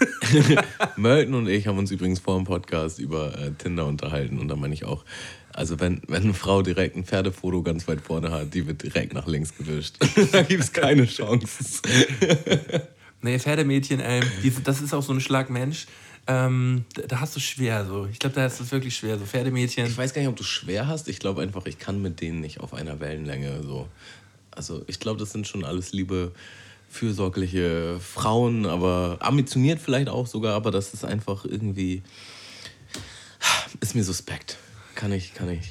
Mölten 0.97 1.33
und 1.33 1.47
ich 1.47 1.67
haben 1.67 1.77
uns 1.77 1.89
übrigens 1.91 2.19
vor 2.19 2.35
dem 2.35 2.43
Podcast 2.43 2.99
über 2.99 3.37
äh, 3.37 3.51
Tinder 3.51 3.85
unterhalten 3.85 4.39
und 4.39 4.49
da 4.49 4.55
meine 4.57 4.73
ich 4.73 4.83
auch, 4.83 5.05
also 5.53 5.79
wenn, 5.79 6.01
wenn 6.07 6.23
eine 6.23 6.33
Frau 6.33 6.61
direkt 6.61 6.95
ein 6.97 7.05
Pferdefoto 7.05 7.63
ganz 7.63 7.87
weit 7.87 8.01
vorne 8.01 8.31
hat, 8.31 8.53
die 8.53 8.67
wird 8.67 8.83
direkt 8.83 9.13
nach 9.13 9.25
links 9.27 9.55
gewischt. 9.55 9.95
da 10.31 10.41
gibt 10.41 10.63
es 10.63 10.73
keine 10.73 11.05
Chance. 11.05 11.81
nee, 13.21 13.39
Pferdemädchen, 13.39 13.99
ey, 14.01 14.21
die, 14.43 14.51
das 14.63 14.81
ist 14.81 14.93
auch 14.93 15.03
so 15.03 15.13
ein 15.13 15.21
Schlag 15.21 15.49
Mensch, 15.49 15.87
ähm, 16.29 16.85
da, 17.07 17.19
hast 17.21 17.35
du 17.35 17.39
schwer 17.39 17.85
so. 17.85 18.05
Ich 18.11 18.19
glaube, 18.19 18.35
da 18.35 18.45
ist 18.45 18.59
es 18.59 18.71
wirklich 18.71 18.95
schwer. 18.95 19.17
So 19.17 19.25
Pferdemädchen. 19.25 19.87
Ich 19.87 19.97
weiß 19.97 20.13
gar 20.13 20.21
nicht, 20.21 20.29
ob 20.29 20.35
du 20.35 20.43
schwer 20.43 20.87
hast. 20.87 21.07
Ich 21.09 21.17
glaube 21.19 21.41
einfach, 21.41 21.65
ich 21.65 21.79
kann 21.79 22.01
mit 22.03 22.21
denen 22.21 22.39
nicht 22.39 22.59
auf 22.59 22.73
einer 22.75 22.99
Wellenlänge 22.99 23.63
so. 23.63 23.87
Also 24.51 24.83
ich 24.87 24.99
glaube, 24.99 25.19
das 25.19 25.31
sind 25.31 25.47
schon 25.47 25.65
alles 25.65 25.91
liebe, 25.91 26.31
fürsorgliche 26.89 27.99
Frauen, 27.99 28.65
aber 28.67 29.17
ambitioniert 29.21 29.79
vielleicht 29.79 30.09
auch 30.09 30.27
sogar, 30.27 30.55
aber 30.55 30.69
das 30.71 30.93
ist 30.93 31.03
einfach 31.03 31.45
irgendwie, 31.45 32.03
ist 33.79 33.95
mir 33.95 34.03
suspekt. 34.03 34.57
Kann 34.95 35.11
ich, 35.11 35.33
kann 35.33 35.49
ich 35.49 35.69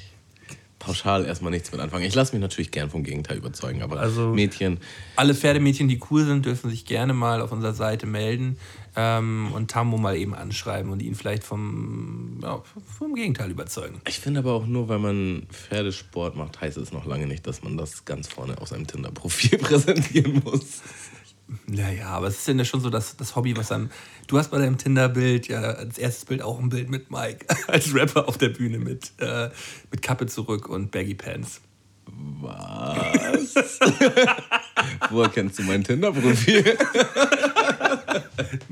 pauschal 0.79 1.25
erstmal 1.25 1.51
nichts 1.51 1.71
mit 1.71 1.81
anfangen. 1.81 2.05
Ich 2.05 2.15
lasse 2.15 2.33
mich 2.33 2.41
natürlich 2.41 2.71
gern 2.71 2.89
vom 2.89 3.03
Gegenteil 3.03 3.37
überzeugen, 3.37 3.81
aber 3.81 3.99
Also- 3.99 4.33
Mädchen, 4.33 4.79
Alle 5.15 5.35
Pferdemädchen, 5.35 5.87
die 5.87 5.99
cool 6.09 6.25
sind, 6.25 6.45
dürfen 6.45 6.69
sich 6.69 6.85
gerne 6.85 7.13
mal 7.13 7.41
auf 7.41 7.51
unserer 7.51 7.73
Seite 7.73 8.05
melden 8.05 8.57
ähm, 8.95 9.51
und 9.53 9.71
Tammo 9.71 9.97
mal 9.97 10.15
eben 10.15 10.33
anschreiben 10.33 10.91
und 10.91 11.01
ihn 11.01 11.15
vielleicht 11.15 11.43
vom, 11.43 12.39
ja, 12.41 12.61
vom 12.97 13.15
Gegenteil 13.15 13.51
überzeugen. 13.51 14.01
ich 14.07 14.19
finde 14.19 14.39
aber 14.39 14.53
auch 14.53 14.65
nur, 14.65 14.89
weil 14.89 14.99
man 14.99 15.47
Pferdesport 15.51 16.35
macht, 16.35 16.61
heißt 16.61 16.77
es 16.77 16.91
noch 16.91 17.05
lange 17.05 17.27
nicht, 17.27 17.45
dass 17.47 17.63
man 17.63 17.77
das 17.77 18.05
ganz 18.05 18.27
vorne 18.27 18.59
auf 18.59 18.69
seinem 18.69 18.87
Tinder-Profil 18.87 19.57
präsentieren 19.59 20.41
muss. 20.43 20.81
Naja, 21.65 22.09
aber 22.09 22.27
es 22.27 22.37
ist 22.37 22.47
ja 22.47 22.65
schon 22.65 22.81
so 22.81 22.89
das, 22.89 23.17
das 23.17 23.35
Hobby, 23.35 23.55
was 23.57 23.71
einem. 23.71 23.89
Du 24.27 24.37
hast 24.37 24.51
bei 24.51 24.59
deinem 24.59 24.77
Tinder-Bild 24.77 25.47
ja 25.47 25.61
als 25.61 25.97
erstes 25.97 26.25
Bild 26.25 26.41
auch 26.41 26.59
ein 26.59 26.69
Bild 26.69 26.89
mit 26.89 27.09
Mike 27.09 27.45
als 27.67 27.93
Rapper 27.93 28.27
auf 28.27 28.37
der 28.37 28.49
Bühne 28.49 28.79
mit, 28.79 29.11
äh, 29.17 29.49
mit 29.91 30.01
Kappe 30.01 30.27
zurück 30.27 30.69
und 30.69 30.91
Baggy 30.91 31.15
Pants. 31.15 31.61
Was? 32.41 33.79
Woher 35.09 35.29
kennst 35.29 35.59
du 35.59 35.63
mein 35.63 35.83
Tinder-Profil? 35.83 36.77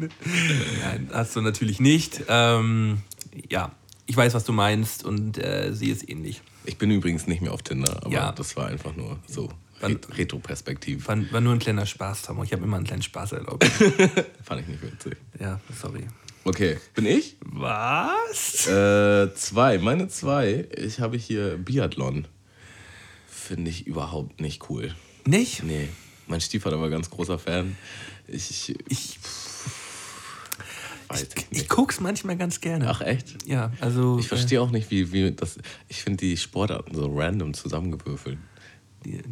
Nein, 0.84 1.10
hast 1.14 1.36
du 1.36 1.42
natürlich 1.42 1.80
nicht. 1.80 2.24
Ähm, 2.28 3.02
ja, 3.50 3.72
ich 4.06 4.16
weiß, 4.16 4.34
was 4.34 4.44
du 4.46 4.54
meinst 4.54 5.04
und 5.06 5.38
äh, 5.38 5.74
sie 5.74 5.90
ist 5.90 6.08
ähnlich. 6.10 6.42
Ich 6.66 6.78
bin 6.78 6.92
übrigens 6.92 7.28
nicht 7.28 7.42
mehr 7.42 7.54
auf 7.54 7.62
Tinder, 7.64 7.98
aber 8.04 8.12
Ja. 8.14 8.32
das 8.32 8.56
war 8.56 8.68
einfach 8.68 8.96
nur 8.96 9.20
so 9.28 9.50
Retro-Perspektiv. 9.82 11.08
War, 11.08 11.18
war 11.32 11.42
nur 11.42 11.54
ein 11.54 11.60
kleiner 11.60 11.86
Spaß, 11.86 12.24
Tammo. 12.24 12.44
Ich 12.44 12.52
habe 12.52 12.64
immer 12.64 12.78
einen 12.78 12.86
kleinen 12.86 13.04
Spaß 13.04 13.34
erlaubt. 13.34 13.64
Fand 14.44 14.62
ich 14.62 14.68
nicht 14.68 14.82
witzig. 14.82 15.18
ja, 15.40 15.60
sorry. 15.80 16.08
Okay, 16.44 16.78
bin 16.96 17.06
ich? 17.06 17.36
Was? 17.46 18.68
Äh, 18.68 19.34
zwei. 19.36 19.78
Meine 19.80 20.08
zwei. 20.08 20.68
Ich 20.76 21.00
habe 21.02 21.18
hier 21.18 21.58
Biathlon. 21.58 22.26
Finde 23.28 23.70
ich 23.70 23.86
überhaupt 23.86 24.40
nicht 24.42 24.70
cool. 24.70 24.96
Nicht? 25.26 25.64
Nee. 25.64 25.90
Mein 26.28 26.42
Stiefvater 26.42 26.80
war 26.82 26.90
ganz 26.90 27.10
großer 27.10 27.38
Fan. 27.38 27.78
Ich, 28.28 28.76
ich 28.90 29.20
Ich, 31.14 31.48
ich 31.52 31.70
guck's 31.70 32.00
manchmal 32.02 32.36
ganz 32.38 32.60
gerne. 32.60 32.90
Ach 32.90 33.02
echt? 33.02 33.48
Ja, 33.48 33.72
also. 33.80 34.20
Ich 34.20 34.28
verstehe 34.28 34.62
auch 34.62 34.72
nicht, 34.72 34.92
wie, 34.92 35.12
wie 35.14 35.32
das. 35.32 35.58
Ich 35.88 36.04
finde 36.04 36.18
die 36.18 36.36
Sportarten 36.38 36.94
so 36.96 37.10
random 37.18 37.54
zusammengewürfelt. 37.54 38.38
Äh, 38.38 38.40
die, 39.06 39.24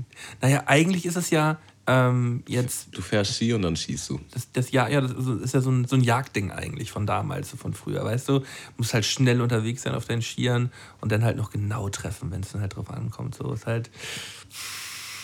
naja, 0.42 0.64
eigentlich 0.68 1.06
ist 1.06 1.18
es 1.18 1.32
ja 1.32 1.60
ähm, 1.88 2.44
jetzt. 2.48 2.88
Du 2.92 3.02
fährst 3.02 3.36
Ski 3.36 3.52
und 3.54 3.62
dann 3.64 3.76
schießt 3.76 4.10
du. 4.10 4.20
Das, 4.32 4.50
das, 4.54 4.72
ja, 4.72 4.88
ja, 4.88 5.02
das 5.02 5.12
ist- 5.12 5.54
ja 5.54 5.60
so 5.62 5.70
ein, 5.70 5.86
so 5.86 5.98
ein 5.98 6.02
Jagdding 6.02 6.52
eigentlich 6.52 6.92
von 6.92 7.06
damals, 7.06 7.50
von 7.52 7.74
früher, 7.74 8.04
weißt 8.06 8.30
du? 8.30 8.40
Du 8.40 8.46
musst 8.78 8.94
halt 8.94 9.06
schnell 9.06 9.42
unterwegs 9.42 9.82
sein 9.84 9.94
auf 9.96 10.06
deinen 10.06 10.22
Skiern 10.22 10.72
und 11.02 11.12
dann 11.12 11.24
halt 11.26 11.36
noch 11.36 11.50
genau 11.52 11.90
treffen, 11.90 12.32
wenn 12.32 12.42
es 12.42 12.54
dann 12.54 12.62
halt 12.62 12.76
drauf 12.78 12.90
ankommt. 12.90 13.36
So 13.36 13.52
ist 13.52 13.66
halt. 13.66 13.90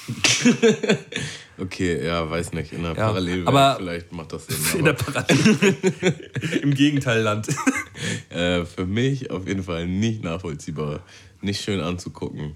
Okay, 1.57 2.03
ja, 2.03 2.27
weiß 2.27 2.53
nicht. 2.53 2.73
In 2.73 2.81
der 2.81 2.93
Ja, 2.95 3.07
Parallelwelt 3.07 3.47
aber- 3.47 3.75
vielleicht 3.77 4.11
macht 4.11 4.33
das 4.33 4.47
Sinn. 4.47 4.79
In 4.79 4.85
der 4.85 4.95
Aber, 4.99 5.03
Parallel. 5.21 6.31
Im 6.63 6.73
Gegenteilland. 6.73 7.49
äh, 8.29 8.65
für 8.65 8.87
mich 8.87 9.29
auf 9.29 9.47
jeden 9.47 9.61
Fall 9.61 9.85
nicht 9.87 10.23
nachvollziehbar. 10.23 11.01
Nicht 11.41 11.61
schön 11.61 11.79
anzugucken. 11.79 12.55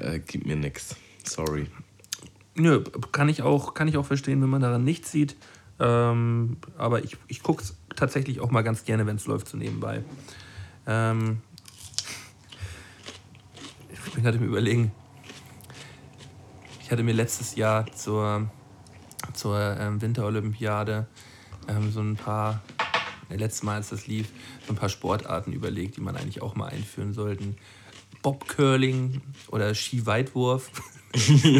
Äh, 0.00 0.18
gibt 0.18 0.44
mir 0.44 0.56
nix. 0.56 0.96
Sorry. 1.24 1.68
Nö, 2.56 2.82
kann 3.12 3.28
ich 3.28 3.42
auch, 3.42 3.74
kann 3.74 3.86
ich 3.86 3.96
auch 3.96 4.06
verstehen, 4.06 4.42
wenn 4.42 4.48
man 4.48 4.62
daran 4.62 4.82
nichts 4.82 5.12
sieht. 5.12 5.36
Ähm, 5.78 6.56
aber 6.76 7.04
ich, 7.04 7.16
ich 7.28 7.42
gucke 7.44 7.62
es 7.62 7.76
tatsächlich 7.94 8.40
auch 8.40 8.50
mal 8.50 8.62
ganz 8.62 8.84
gerne, 8.84 9.06
wenn 9.06 9.16
es 9.16 9.26
läuft, 9.26 9.46
so 9.46 9.56
nebenbei. 9.56 10.02
Ähm, 10.88 11.38
ich 13.92 14.12
bin 14.12 14.24
gerade 14.24 14.38
im 14.38 14.44
Überlegen. 14.44 14.90
Ich 16.86 16.92
hatte 16.92 17.02
mir 17.02 17.14
letztes 17.14 17.56
Jahr 17.56 17.84
zur, 17.90 18.48
zur 19.34 19.76
ähm, 19.80 20.00
Winterolympiade 20.00 21.08
ähm, 21.66 21.90
so 21.90 21.98
ein 21.98 22.14
paar, 22.14 22.62
äh, 23.28 23.34
letztes 23.34 23.64
Mal, 23.64 23.74
als 23.74 23.88
das 23.88 24.06
lief, 24.06 24.28
so 24.68 24.72
ein 24.72 24.76
paar 24.76 24.88
Sportarten 24.88 25.52
überlegt, 25.52 25.96
die 25.96 26.00
man 26.00 26.16
eigentlich 26.16 26.42
auch 26.42 26.54
mal 26.54 26.68
einführen 26.68 27.12
sollten. 27.12 27.56
Bobcurling 28.22 29.20
oder 29.48 29.74
Skiweitwurf. 29.74 30.70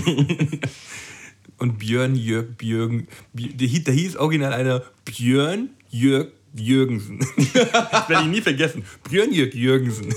Und 1.59 1.79
Björn 1.81 2.14
Jörg 2.14 2.57
Björgen, 2.57 3.09
der 3.33 3.95
hieß 3.95 4.14
original 4.18 4.53
einer 4.53 4.85
Björn 5.05 5.70
Jörg 5.91 6.29
Jürgensen. 6.55 7.18
das 7.53 8.09
werde 8.09 8.22
ich 8.22 8.31
nie 8.31 8.43
vergessen. 8.43 8.85
Björn 9.11 9.33
Jörg 9.33 9.53
Jürgensen. 9.55 10.14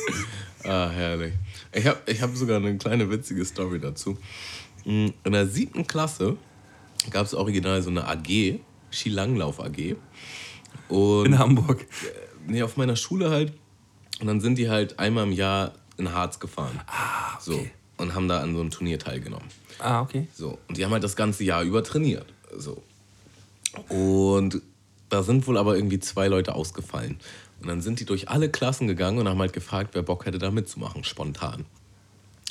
Ah, 0.64 0.92
herrlich. 0.92 1.34
Ich 1.74 1.88
habe 1.88 2.00
ich 2.06 2.22
hab 2.22 2.36
sogar 2.36 2.58
eine 2.58 2.78
kleine 2.78 3.10
witzige 3.10 3.44
Story 3.44 3.80
dazu. 3.80 4.20
In 4.90 5.14
der 5.32 5.46
siebten 5.46 5.86
Klasse 5.86 6.36
gab 7.12 7.26
es 7.26 7.36
original 7.36 7.82
so 7.84 7.92
eine 7.92 8.08
AG, 8.08 8.60
Skilanglauf 8.92 9.60
AG. 9.60 9.96
Und 10.88 11.26
In 11.28 11.38
Hamburg. 11.38 11.86
nee, 12.48 12.64
auf 12.64 12.76
meiner 12.76 12.96
Schule 12.96 13.30
halt. 13.30 13.54
Und 14.20 14.26
dann 14.28 14.42
sind 14.42 14.58
die 14.58 14.70
halt 14.70 14.98
einmal 14.98 15.26
im 15.26 15.32
Jahr 15.32 15.74
in 15.98 16.12
Harz 16.12 16.40
gefahren. 16.40 16.80
Ah, 16.88 17.36
okay. 17.36 17.40
So. 17.40 17.68
Und 17.98 18.16
haben 18.16 18.28
da 18.28 18.40
an 18.40 18.56
so 18.56 18.62
einem 18.62 18.72
Turnier 18.72 18.98
teilgenommen. 18.98 19.48
Ah, 19.78 20.02
okay. 20.02 20.28
So. 20.34 20.58
Und 20.68 20.78
die 20.78 20.84
haben 20.84 20.92
halt 20.92 21.04
das 21.04 21.16
ganze 21.16 21.44
Jahr 21.44 21.64
über 21.64 21.84
trainiert. 21.84 22.26
So. 22.58 22.82
Und 23.90 24.62
da 25.10 25.22
sind 25.22 25.46
wohl 25.48 25.58
aber 25.58 25.76
irgendwie 25.76 26.00
zwei 26.00 26.28
Leute 26.28 26.56
ausgefallen. 26.56 27.20
Und 27.62 27.68
dann 27.68 27.82
sind 27.82 28.00
die 28.00 28.06
durch 28.06 28.30
alle 28.30 28.50
Klassen 28.50 28.88
gegangen 28.88 29.20
und 29.20 29.28
haben 29.28 29.40
halt 29.40 29.54
gefragt, 29.54 29.92
wer 29.94 30.02
Bock 30.02 30.26
hätte, 30.26 30.40
da 30.40 30.50
mitzumachen, 30.50 31.04
spontan. 31.04 31.66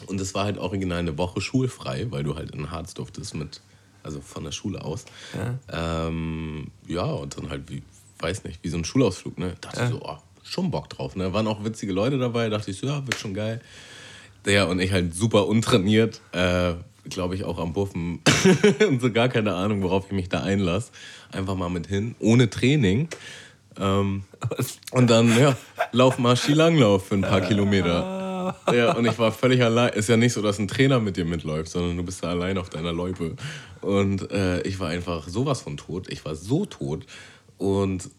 Und 0.06 0.20
es 0.20 0.34
war 0.34 0.44
halt 0.44 0.58
original 0.58 0.98
eine 0.98 1.18
Woche 1.18 1.40
schulfrei, 1.40 2.06
weil 2.10 2.22
du 2.22 2.36
halt 2.36 2.52
in 2.52 2.70
Harz 2.70 2.94
durftest 2.94 3.34
mit, 3.34 3.60
also 4.02 4.20
von 4.20 4.44
der 4.44 4.52
Schule 4.52 4.84
aus. 4.84 5.04
Ja, 5.34 6.06
ähm, 6.08 6.68
ja 6.86 7.04
und 7.04 7.36
dann 7.36 7.50
halt, 7.50 7.68
wie, 7.68 7.82
weiß 8.20 8.44
nicht, 8.44 8.62
wie 8.62 8.68
so 8.68 8.76
ein 8.76 8.84
Schulausflug, 8.84 9.38
ne? 9.38 9.54
Dachte 9.60 9.82
ich 9.84 9.90
so, 9.90 10.00
oh, 10.02 10.18
schon 10.44 10.70
Bock 10.70 10.88
drauf, 10.88 11.16
ne? 11.16 11.32
Waren 11.32 11.46
auch 11.46 11.64
witzige 11.64 11.92
Leute 11.92 12.18
dabei, 12.18 12.48
dachte 12.48 12.70
ich 12.70 12.78
so, 12.78 12.86
ja, 12.86 13.04
wird 13.06 13.18
schon 13.18 13.34
geil. 13.34 13.60
Ja, 14.46 14.64
und 14.64 14.80
ich 14.80 14.92
halt 14.92 15.14
super 15.14 15.46
untrainiert, 15.46 16.20
äh, 16.32 16.74
glaube 17.10 17.34
ich, 17.34 17.44
auch 17.44 17.58
am 17.58 17.72
Buffen 17.72 18.20
und 18.88 19.00
so 19.00 19.12
gar 19.12 19.28
keine 19.28 19.54
Ahnung, 19.54 19.82
worauf 19.82 20.06
ich 20.06 20.12
mich 20.12 20.28
da 20.28 20.42
einlasse. 20.42 20.90
Einfach 21.32 21.54
mal 21.54 21.68
mit 21.68 21.86
hin, 21.86 22.14
ohne 22.20 22.48
Training. 22.48 23.08
Ähm, 23.78 24.24
und 24.92 25.10
dann, 25.10 25.38
ja, 25.38 25.56
lauf 25.92 26.18
mal 26.18 26.36
Skilanglauf 26.36 27.08
für 27.08 27.14
ein 27.14 27.22
paar 27.22 27.40
Kilometer. 27.40 28.17
Ja, 28.74 28.94
und 28.94 29.06
ich 29.06 29.18
war 29.18 29.32
völlig 29.32 29.62
allein. 29.62 29.92
Ist 29.94 30.08
ja 30.08 30.16
nicht 30.16 30.32
so, 30.32 30.42
dass 30.42 30.58
ein 30.58 30.68
Trainer 30.68 31.00
mit 31.00 31.16
dir 31.16 31.24
mitläuft, 31.24 31.70
sondern 31.70 31.96
du 31.96 32.02
bist 32.02 32.22
da 32.22 32.30
allein 32.30 32.58
auf 32.58 32.70
deiner 32.70 32.92
Loipe. 32.92 33.36
Und 33.80 34.30
äh, 34.30 34.60
ich 34.62 34.78
war 34.80 34.88
einfach 34.88 35.28
sowas 35.28 35.62
von 35.62 35.76
tot. 35.76 36.10
Ich 36.10 36.24
war 36.24 36.34
so 36.34 36.66
tot. 36.66 37.06
Und 37.56 38.10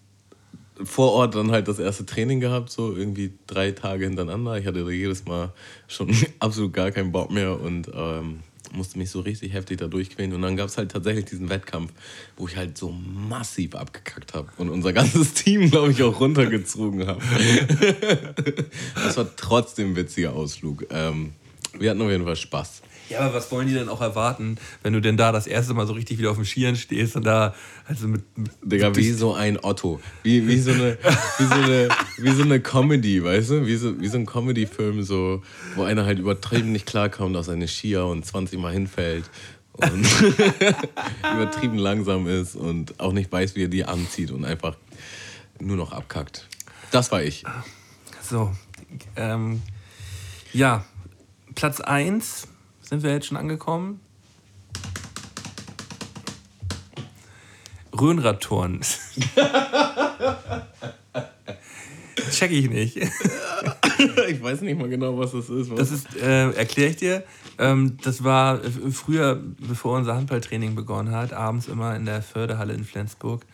vor 0.83 1.11
Ort 1.13 1.35
dann 1.35 1.51
halt 1.51 1.67
das 1.67 1.79
erste 1.79 2.05
Training 2.05 2.39
gehabt, 2.39 2.69
so 2.69 2.95
irgendwie 2.95 3.33
drei 3.47 3.71
Tage 3.71 4.05
hintereinander. 4.05 4.57
Ich 4.57 4.65
hatte 4.65 4.79
jedes 4.91 5.25
Mal 5.25 5.51
schon 5.87 6.09
absolut 6.39 6.73
gar 6.73 6.91
keinen 6.91 7.11
Bock 7.11 7.31
mehr 7.31 7.59
und 7.59 7.89
ähm, 7.93 8.39
musste 8.71 8.97
mich 8.97 9.09
so 9.09 9.19
richtig 9.21 9.53
heftig 9.53 9.77
da 9.77 9.87
durchquälen. 9.87 10.33
Und 10.33 10.41
dann 10.41 10.55
gab 10.57 10.67
es 10.67 10.77
halt 10.77 10.91
tatsächlich 10.91 11.25
diesen 11.25 11.49
Wettkampf, 11.49 11.91
wo 12.37 12.47
ich 12.47 12.55
halt 12.55 12.77
so 12.77 12.91
massiv 12.91 13.75
abgekackt 13.75 14.33
habe 14.33 14.49
und 14.57 14.69
unser 14.69 14.93
ganzes 14.93 15.33
Team, 15.35 15.69
glaube 15.69 15.91
ich, 15.91 16.03
auch 16.03 16.19
runtergezogen 16.19 17.07
habe. 17.07 17.21
das 18.95 19.17
war 19.17 19.35
trotzdem 19.35 19.91
ein 19.91 19.95
witziger 19.95 20.33
Ausflug. 20.33 20.85
Ähm, 20.91 21.33
wir 21.77 21.91
hatten 21.91 22.01
auf 22.01 22.09
jeden 22.09 22.25
Fall 22.25 22.35
Spaß. 22.35 22.81
Ja, 23.09 23.21
aber 23.21 23.33
was 23.33 23.51
wollen 23.51 23.67
die 23.67 23.73
denn 23.73 23.89
auch 23.89 24.01
erwarten, 24.01 24.57
wenn 24.83 24.93
du 24.93 25.01
denn 25.01 25.17
da 25.17 25.31
das 25.31 25.47
erste 25.47 25.73
Mal 25.73 25.87
so 25.87 25.93
richtig 25.93 26.19
wieder 26.19 26.29
auf 26.29 26.37
dem 26.37 26.45
Skiern 26.45 26.75
stehst 26.75 27.15
und 27.15 27.25
da 27.25 27.55
also 27.87 28.07
mit, 28.07 28.21
mit 28.37 28.51
Digga, 28.63 28.95
wie 28.95 29.11
so 29.11 29.33
ein 29.33 29.57
Otto. 29.61 29.99
Wie, 30.21 30.47
wie, 30.47 30.59
so 30.59 30.71
eine, 30.71 30.97
wie, 31.39 31.45
so 31.45 31.53
eine, 31.53 31.89
wie 32.17 32.31
so 32.31 32.43
eine 32.43 32.59
Comedy, 32.59 33.23
weißt 33.23 33.49
du? 33.49 33.65
Wie 33.65 33.75
so, 33.75 33.99
wie 33.99 34.07
so 34.07 34.17
ein 34.17 34.27
Comedy-Film, 34.27 35.01
so, 35.01 35.41
wo 35.75 35.83
einer 35.83 36.05
halt 36.05 36.19
übertrieben 36.19 36.71
nicht 36.71 36.85
klarkommt 36.85 37.35
auf 37.35 37.45
seine 37.45 37.67
Skier 37.67 38.05
und 38.05 38.25
20 38.25 38.59
Mal 38.59 38.73
hinfällt 38.73 39.25
und 39.73 40.05
übertrieben 41.33 41.77
langsam 41.77 42.27
ist 42.27 42.55
und 42.55 42.99
auch 42.99 43.13
nicht 43.13 43.31
weiß, 43.31 43.55
wie 43.55 43.63
er 43.63 43.69
die 43.69 43.85
anzieht 43.85 44.31
und 44.31 44.45
einfach 44.45 44.75
nur 45.59 45.77
noch 45.77 45.91
abkackt. 45.91 46.47
Das 46.91 47.11
war 47.11 47.23
ich. 47.23 47.43
So, 48.21 48.51
ähm, 49.15 49.61
ja, 50.53 50.85
Platz 51.55 51.79
1 51.79 52.47
sind 52.89 53.03
wir 53.03 53.11
jetzt 53.11 53.27
schon 53.27 53.37
angekommen. 53.37 53.99
Röhnradturnen. 57.93 58.81
Check 62.31 62.51
ich 62.51 62.67
nicht. 62.67 62.97
ich 64.27 64.41
weiß 64.41 64.61
nicht 64.61 64.79
mal 64.79 64.89
genau, 64.89 65.19
was 65.19 65.33
das 65.33 65.49
ist. 65.49 65.69
Was 65.69 65.77
Das 65.77 65.91
ist, 65.91 66.15
äh, 66.15 66.49
erkläre 66.51 66.89
ich 66.89 66.97
dir, 66.97 67.23
ähm, 67.59 67.97
das 68.01 68.23
war 68.23 68.63
äh, 68.63 68.71
früher, 68.91 69.39
bevor 69.59 69.97
unser 69.97 70.15
Handballtraining 70.15 70.73
begonnen 70.73 71.13
hat, 71.13 71.31
abends 71.31 71.67
immer 71.67 71.95
in 71.95 72.05
der 72.05 72.23
Förderhalle 72.23 72.73
in 72.73 72.85
Flensburg, 72.85 73.45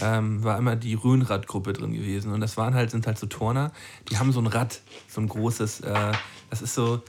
ähm, 0.00 0.42
war 0.42 0.58
immer 0.58 0.74
die 0.74 0.94
Rhönradgruppe 0.94 1.74
drin 1.74 1.92
gewesen. 1.92 2.32
Und 2.32 2.40
das 2.40 2.56
waren 2.56 2.74
halt, 2.74 2.90
sind 2.90 3.06
halt 3.06 3.18
so 3.18 3.26
Turner, 3.26 3.70
die 4.10 4.18
haben 4.18 4.32
so 4.32 4.40
ein 4.40 4.48
Rad, 4.48 4.80
so 5.06 5.20
ein 5.20 5.28
großes, 5.28 5.80
äh, 5.80 6.12
das 6.48 6.62
ist 6.62 6.74
so, 6.74 7.02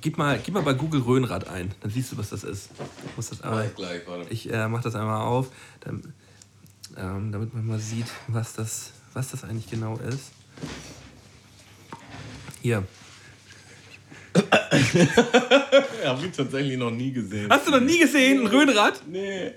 gib 0.00 0.18
mal, 0.18 0.40
gib 0.42 0.54
mal 0.54 0.62
bei 0.62 0.74
Google 0.74 1.00
Rhönrad 1.00 1.48
ein, 1.48 1.72
dann 1.80 1.90
siehst 1.90 2.12
du, 2.12 2.18
was 2.18 2.30
das 2.30 2.44
ist. 2.44 2.70
Ich 3.06 3.16
muss 3.16 3.30
das 3.30 3.42
einmal, 3.42 3.70
gleich, 3.74 4.06
warte. 4.06 4.30
ich 4.30 4.52
äh, 4.52 4.68
mach 4.68 4.82
das 4.82 4.94
einmal 4.94 5.20
auf, 5.22 5.50
dann, 5.80 6.12
ähm, 6.96 7.32
damit 7.32 7.54
man 7.54 7.66
mal 7.66 7.78
sieht, 7.78 8.06
was 8.28 8.54
das, 8.54 8.92
was 9.14 9.30
das 9.30 9.44
eigentlich 9.44 9.70
genau 9.70 9.96
ist. 9.98 10.32
Hier. 12.62 12.84
Habe 16.04 16.26
ich 16.26 16.36
tatsächlich 16.36 16.78
noch 16.78 16.90
nie 16.90 17.12
gesehen. 17.12 17.50
Hast 17.50 17.66
du 17.66 17.70
noch 17.70 17.80
nie 17.80 17.98
gesehen, 17.98 18.42
ein 18.42 18.46
Rhönrad? 18.46 19.02
Nee. 19.06 19.52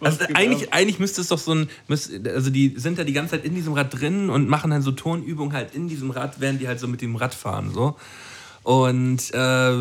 Also 0.00 0.20
Was 0.20 0.26
geht 0.26 0.36
eigentlich, 0.36 0.72
eigentlich 0.72 0.98
müsste 0.98 1.20
es 1.20 1.28
doch 1.28 1.38
so 1.38 1.54
ein, 1.54 1.68
also 1.88 2.50
die 2.50 2.74
sind 2.76 2.98
ja 2.98 3.04
die 3.04 3.12
ganze 3.12 3.32
Zeit 3.32 3.44
in 3.44 3.54
diesem 3.54 3.74
Rad 3.74 3.98
drin 3.98 4.30
und 4.30 4.48
machen 4.48 4.70
dann 4.70 4.82
so 4.82 4.92
Turnübungen 4.92 5.52
halt 5.52 5.74
in 5.74 5.88
diesem 5.88 6.10
Rad, 6.10 6.40
während 6.40 6.60
die 6.60 6.68
halt 6.68 6.80
so 6.80 6.88
mit 6.88 7.00
dem 7.00 7.16
Rad 7.16 7.34
fahren 7.34 7.72
so. 7.72 7.96
Und 8.64 9.32
äh, 9.32 9.74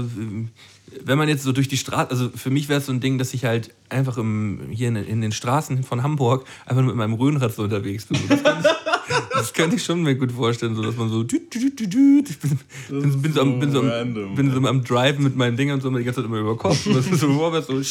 wenn 1.05 1.17
man 1.17 1.27
jetzt 1.27 1.43
so 1.43 1.51
durch 1.51 1.67
die 1.67 1.77
Straße, 1.77 2.11
also 2.11 2.29
für 2.29 2.49
mich 2.49 2.69
wäre 2.69 2.79
es 2.79 2.86
so 2.86 2.91
ein 2.91 2.99
Ding, 2.99 3.17
dass 3.17 3.34
ich 3.34 3.45
halt 3.45 3.73
einfach 3.89 4.17
im, 4.17 4.59
hier 4.71 4.89
in, 4.89 4.95
in 4.97 5.21
den 5.21 5.31
Straßen 5.31 5.84
von 5.84 6.03
Hamburg 6.03 6.45
einfach 6.65 6.81
nur 6.84 6.91
mit 6.91 6.97
meinem 6.97 7.13
Rhönrad 7.13 7.55
so 7.55 7.63
unterwegs 7.63 8.05
bin. 8.05 8.19
Das 8.27 8.43
könnte, 8.43 8.69
ich, 8.69 9.29
das 9.34 9.53
könnte 9.53 9.75
ich 9.77 9.84
schon 9.84 10.03
mir 10.03 10.15
gut 10.15 10.31
vorstellen, 10.31 10.75
so 10.75 10.84
dass 10.84 10.97
man 10.97 11.09
so 11.09 11.23
düt, 11.23 11.53
düt, 11.53 11.79
düt, 11.79 11.93
düt, 11.93 12.29
ich 12.29 12.39
bin, 12.39 12.59
bin, 12.89 13.21
bin, 13.21 13.34
so 13.34 13.41
am, 13.41 13.59
bin, 13.59 13.71
so 13.71 13.79
am, 13.79 13.88
random. 13.88 14.36
bin 14.36 14.51
so 14.51 14.67
am 14.67 14.84
Drive 14.84 15.17
mit 15.17 15.36
meinen 15.36 15.57
Dingern 15.57 15.81
so 15.81 15.88
immer 15.88 15.99
die 15.99 16.05
ganze 16.05 16.21
Zeit 16.21 16.29
immer 16.29 16.39
über 16.39 16.57
Kopf. 16.57 16.86
Und 16.86 16.95
das 16.95 17.07
ist 17.07 17.21
so 17.21 17.34
vorwärts 17.34 17.67
so. 17.67 17.81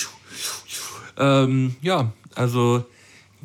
Ähm, 1.18 1.74
ja, 1.80 2.12
also 2.34 2.84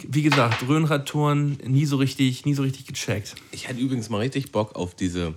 wie 0.03 0.21
gesagt, 0.21 0.67
Röhnradtouren 0.67 1.57
nie 1.65 1.85
so 1.85 1.97
richtig, 1.97 2.45
nie 2.45 2.53
so 2.53 2.61
richtig 2.61 2.85
gecheckt. 2.85 3.35
Ich 3.51 3.67
hätte 3.67 3.79
übrigens 3.79 4.09
mal 4.09 4.19
richtig 4.19 4.51
Bock 4.51 4.75
auf 4.75 4.95
diese. 4.95 5.33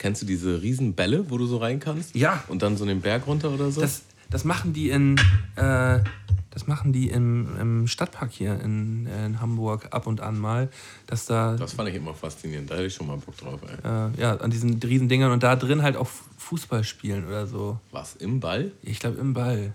Kennst 0.00 0.22
du 0.22 0.26
diese 0.26 0.62
Riesenbälle, 0.62 1.28
wo 1.28 1.36
du 1.36 1.44
so 1.44 1.58
rein 1.58 1.78
kannst? 1.78 2.16
Ja. 2.16 2.42
Und 2.48 2.62
dann 2.62 2.78
so 2.78 2.86
den 2.86 3.02
Berg 3.02 3.26
runter 3.26 3.50
oder 3.50 3.70
so? 3.70 3.82
Das, 3.82 4.00
das 4.30 4.44
machen 4.44 4.72
die 4.72 4.88
in, 4.88 5.20
äh, 5.56 5.98
das 6.48 6.66
machen 6.66 6.94
die 6.94 7.10
im, 7.10 7.54
im 7.60 7.86
Stadtpark 7.86 8.32
hier 8.32 8.58
in, 8.60 9.06
in 9.06 9.42
Hamburg 9.42 9.88
ab 9.90 10.06
und 10.06 10.22
an 10.22 10.38
mal, 10.38 10.70
dass 11.06 11.26
da 11.26 11.54
Das 11.54 11.74
fand 11.74 11.90
ich 11.90 11.96
immer 11.96 12.14
faszinierend. 12.14 12.70
Da 12.70 12.76
hätte 12.76 12.86
ich 12.86 12.94
schon 12.94 13.08
mal 13.08 13.18
Bock 13.18 13.36
drauf, 13.36 13.60
ey. 13.62 13.74
äh, 13.84 14.08
ja 14.18 14.36
an 14.38 14.50
diesen 14.50 14.78
riesen 14.82 15.10
Dingern 15.10 15.32
und 15.32 15.42
da 15.42 15.54
drin 15.54 15.82
halt 15.82 15.98
auch 15.98 16.08
Fußball 16.38 16.82
spielen 16.82 17.26
oder 17.26 17.46
so. 17.46 17.78
Was? 17.90 18.16
Im 18.16 18.40
Ball? 18.40 18.72
Ich 18.80 19.00
glaube 19.00 19.18
im 19.18 19.34
Ball. 19.34 19.74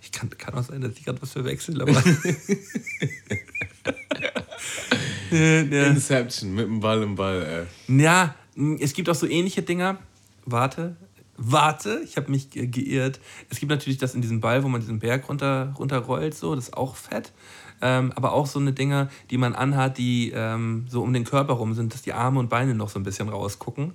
Ich 0.00 0.10
kann, 0.10 0.30
kann 0.30 0.54
auch 0.54 0.64
sein, 0.64 0.80
dass 0.80 0.92
ich 0.94 1.04
gerade 1.04 1.20
was 1.20 1.32
verwechsel, 1.32 1.82
aber. 1.82 1.92
Inception, 5.30 6.54
mit 6.54 6.64
dem 6.64 6.80
Ball 6.80 7.02
im 7.02 7.14
Ball, 7.14 7.66
ey. 7.88 8.00
Ja, 8.02 8.34
es 8.80 8.92
gibt 8.94 9.08
auch 9.08 9.14
so 9.14 9.26
ähnliche 9.26 9.62
Dinger. 9.62 9.98
Warte, 10.46 10.96
warte, 11.36 12.00
ich 12.04 12.16
habe 12.16 12.30
mich 12.30 12.50
ge 12.50 12.66
geirrt. 12.66 13.20
Es 13.50 13.58
gibt 13.60 13.70
natürlich 13.70 13.98
das 13.98 14.14
in 14.14 14.22
diesem 14.22 14.40
Ball, 14.40 14.62
wo 14.64 14.68
man 14.68 14.80
diesen 14.80 14.98
Berg 14.98 15.28
runter, 15.28 15.74
runterrollt, 15.78 16.34
so, 16.34 16.54
das 16.54 16.64
ist 16.68 16.74
auch 16.76 16.96
fett. 16.96 17.32
Ähm, 17.82 18.12
aber 18.14 18.32
auch 18.32 18.46
so 18.46 18.58
eine 18.58 18.72
Dinger, 18.74 19.08
die 19.30 19.38
man 19.38 19.54
anhat, 19.54 19.96
die 19.96 20.32
ähm, 20.34 20.86
so 20.88 21.02
um 21.02 21.12
den 21.14 21.24
Körper 21.24 21.54
rum 21.54 21.72
sind, 21.74 21.94
dass 21.94 22.02
die 22.02 22.12
Arme 22.12 22.38
und 22.40 22.50
Beine 22.50 22.74
noch 22.74 22.90
so 22.90 22.98
ein 22.98 23.04
bisschen 23.04 23.28
rausgucken. 23.30 23.94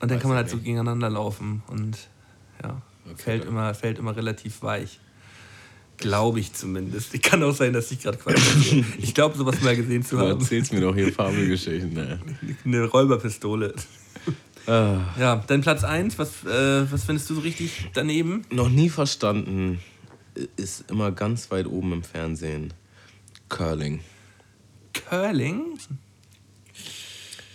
Und 0.00 0.10
dann 0.10 0.10
Weiß 0.10 0.20
kann 0.20 0.28
man 0.30 0.36
halt 0.36 0.50
so 0.50 0.56
nicht. 0.56 0.64
gegeneinander 0.66 1.08
laufen 1.08 1.62
und 1.68 1.96
ja, 2.62 2.82
Okay, 3.06 3.16
fällt, 3.16 3.42
dann- 3.44 3.48
immer, 3.50 3.74
fällt 3.74 3.98
immer 3.98 4.14
relativ 4.16 4.62
weich. 4.62 5.00
Glaube 6.02 6.40
ich 6.40 6.52
zumindest. 6.52 7.20
Kann 7.22 7.42
auch 7.42 7.54
sein, 7.54 7.72
dass 7.72 7.90
ich 7.92 8.00
gerade 8.02 8.18
Quatsch. 8.18 8.38
Ich 8.98 9.14
glaube, 9.14 9.36
sowas 9.38 9.60
mal 9.62 9.76
gesehen 9.76 10.04
zu 10.04 10.16
Du 10.16 10.22
haben. 10.22 10.40
erzählst 10.40 10.72
mir 10.72 10.80
doch 10.80 10.94
hier 10.94 11.12
Fabelgeschichten, 11.14 11.96
ey. 11.96 12.18
Eine 12.64 12.84
Räuberpistole. 12.86 13.74
Ah. 14.66 14.98
Ja, 15.18 15.42
dein 15.46 15.60
Platz 15.60 15.82
1, 15.84 16.18
was, 16.18 16.44
äh, 16.44 16.90
was 16.90 17.04
findest 17.04 17.30
du 17.30 17.34
so 17.34 17.40
richtig 17.40 17.90
daneben? 17.94 18.42
Noch 18.50 18.68
nie 18.68 18.90
verstanden, 18.90 19.80
ist 20.56 20.90
immer 20.90 21.10
ganz 21.12 21.50
weit 21.50 21.66
oben 21.66 21.92
im 21.94 22.02
Fernsehen. 22.02 22.72
Curling. 23.48 24.00
Curling? 24.92 25.78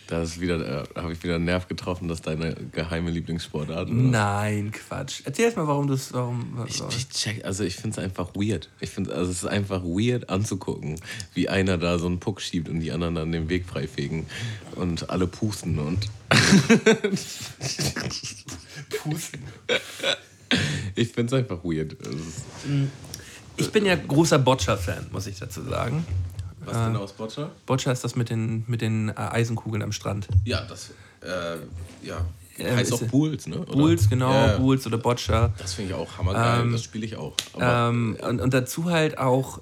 Da 0.08 0.22
ist 0.22 0.40
wieder, 0.40 0.84
äh, 0.84 1.02
habe 1.02 1.12
ich 1.12 1.22
wieder 1.22 1.36
einen 1.36 1.44
Nerv 1.46 1.68
getroffen, 1.68 2.08
dass 2.08 2.22
deine 2.22 2.56
geheime 2.72 3.12
Lieblingssportart. 3.12 3.90
oder? 3.90 3.94
Nein, 3.94 4.72
Quatsch. 4.72 5.22
Erzähl 5.26 5.46
erst 5.46 5.58
mal, 5.58 5.68
warum 5.68 5.88
du 5.88 5.94
es. 5.96 6.14
Warum, 6.14 6.66
Ich, 6.68 6.80
warum. 6.80 6.94
ich 6.96 7.10
check, 7.10 7.44
also 7.44 7.66
ich 7.66 7.76
finde 7.76 8.00
es 8.00 8.04
einfach 8.06 8.30
weird. 8.34 8.70
Ich 8.80 8.90
finde, 8.90 9.14
also 9.14 9.30
es 9.32 9.44
ist 9.44 9.50
einfach 9.50 9.84
weird 9.84 10.30
anzugucken, 10.30 10.96
wie 11.34 11.50
einer 11.50 11.78
da 11.78 12.00
so 12.00 12.06
einen 12.08 12.20
Puck 12.20 12.40
schiebt 12.42 12.70
und 12.70 12.80
die 12.80 12.92
anderen 12.94 13.16
dann 13.16 13.32
den 13.34 13.50
Weg 13.50 13.66
freifegen 13.66 14.26
und 14.76 15.10
alle 15.10 15.28
pusten 15.28 15.78
und. 15.80 16.08
Pusten. 19.02 19.42
Ich 20.96 21.10
finde 21.10 21.36
es 21.36 21.42
einfach 21.42 21.64
weird. 21.64 21.96
Ich 23.58 23.72
bin 23.72 23.86
ja 23.86 23.96
großer 23.96 24.40
Boccia-Fan, 24.40 25.08
muss 25.12 25.28
ich 25.28 25.38
dazu 25.40 25.64
sagen. 25.64 26.06
Was 26.68 26.78
denn 26.78 26.96
aus 26.96 27.14
Boccia? 27.14 27.50
Boccia 27.66 27.92
ist 27.92 28.04
das 28.04 28.16
mit 28.16 28.30
den, 28.30 28.64
mit 28.68 28.82
den 28.82 29.10
äh, 29.10 29.14
Eisenkugeln 29.16 29.82
am 29.84 29.92
Strand. 29.92 30.28
Ja, 30.46 30.62
das, 30.66 30.92
äh, 31.22 31.58
ja. 32.08 32.26
Ähm, 32.60 32.76
heißt 32.76 32.94
auch 32.94 33.02
Bulls, 33.04 33.48
ne? 33.48 33.60
Oder? 33.60 33.72
Bulls, 33.74 34.10
genau, 34.10 34.32
Ja. 34.32 34.58
Bulls 34.58 34.88
oder 34.88 34.98
Boccia. 34.98 35.54
Das 35.58 35.76
finde 35.76 35.92
ich 35.92 35.98
auch 35.98 36.18
hammergeil. 36.18 36.72
das 36.72 36.84
spiele 36.84 37.06
ich 37.06 37.16
auch. 37.16 37.34
Aber 37.54 37.90
Ähm, 37.90 38.18
und, 38.28 38.42
und 38.42 38.54
dazu 38.54 38.86
halt 38.90 39.18
auch, 39.18 39.62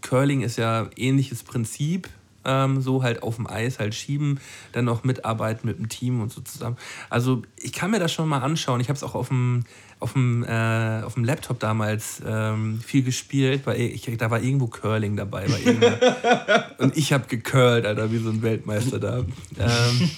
Curling 0.00 0.42
ist 0.42 0.56
ja 0.56 0.88
ähnliches 0.96 1.42
Prinzip. 1.42 2.08
Ähm, 2.44 2.80
so 2.80 3.02
halt 3.02 3.22
auf 3.22 3.36
dem 3.36 3.46
Eis 3.46 3.78
halt 3.78 3.94
schieben, 3.94 4.40
dann 4.72 4.86
noch 4.86 5.04
mitarbeiten 5.04 5.68
mit 5.68 5.78
dem 5.78 5.88
Team 5.88 6.20
und 6.22 6.32
so 6.32 6.40
zusammen. 6.40 6.76
Also 7.10 7.42
ich 7.56 7.72
kann 7.72 7.90
mir 7.90 7.98
das 7.98 8.12
schon 8.12 8.28
mal 8.28 8.38
anschauen. 8.38 8.80
Ich 8.80 8.88
habe 8.88 8.96
es 8.96 9.02
auch 9.02 9.14
auf 9.14 9.28
dem, 9.28 9.64
auf 9.98 10.14
dem, 10.14 10.42
äh, 10.44 11.02
auf 11.02 11.14
dem 11.14 11.24
Laptop 11.24 11.60
damals 11.60 12.22
ähm, 12.26 12.80
viel 12.80 13.02
gespielt, 13.02 13.62
weil 13.66 13.80
ich, 13.80 14.10
da 14.16 14.30
war 14.30 14.42
irgendwo 14.42 14.66
Curling 14.66 15.16
dabei. 15.16 15.46
Und 16.78 16.96
ich 16.96 17.12
habe 17.12 17.26
gecurlt, 17.28 17.84
Alter, 17.84 18.10
wie 18.10 18.18
so 18.18 18.30
ein 18.30 18.42
Weltmeister 18.42 18.98
da. 18.98 19.18
Ähm, 19.58 20.10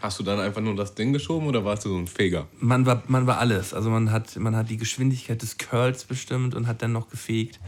hast 0.00 0.18
du 0.20 0.22
dann 0.22 0.38
einfach 0.38 0.60
nur 0.60 0.76
das 0.76 0.94
Ding 0.94 1.12
geschoben 1.12 1.48
oder 1.48 1.64
warst 1.64 1.84
du 1.84 1.88
so 1.88 1.96
ein 1.96 2.06
Feger? 2.06 2.46
man 2.60 2.86
war, 2.86 3.02
man 3.08 3.26
war 3.26 3.38
alles. 3.38 3.74
Also 3.74 3.90
man 3.90 4.12
hat, 4.12 4.36
man 4.36 4.54
hat 4.54 4.70
die 4.70 4.76
Geschwindigkeit 4.76 5.42
des 5.42 5.58
Curls 5.58 6.04
bestimmt 6.04 6.54
und 6.54 6.66
hat 6.66 6.82
dann 6.82 6.92
noch 6.92 7.08
gefegt. 7.10 7.58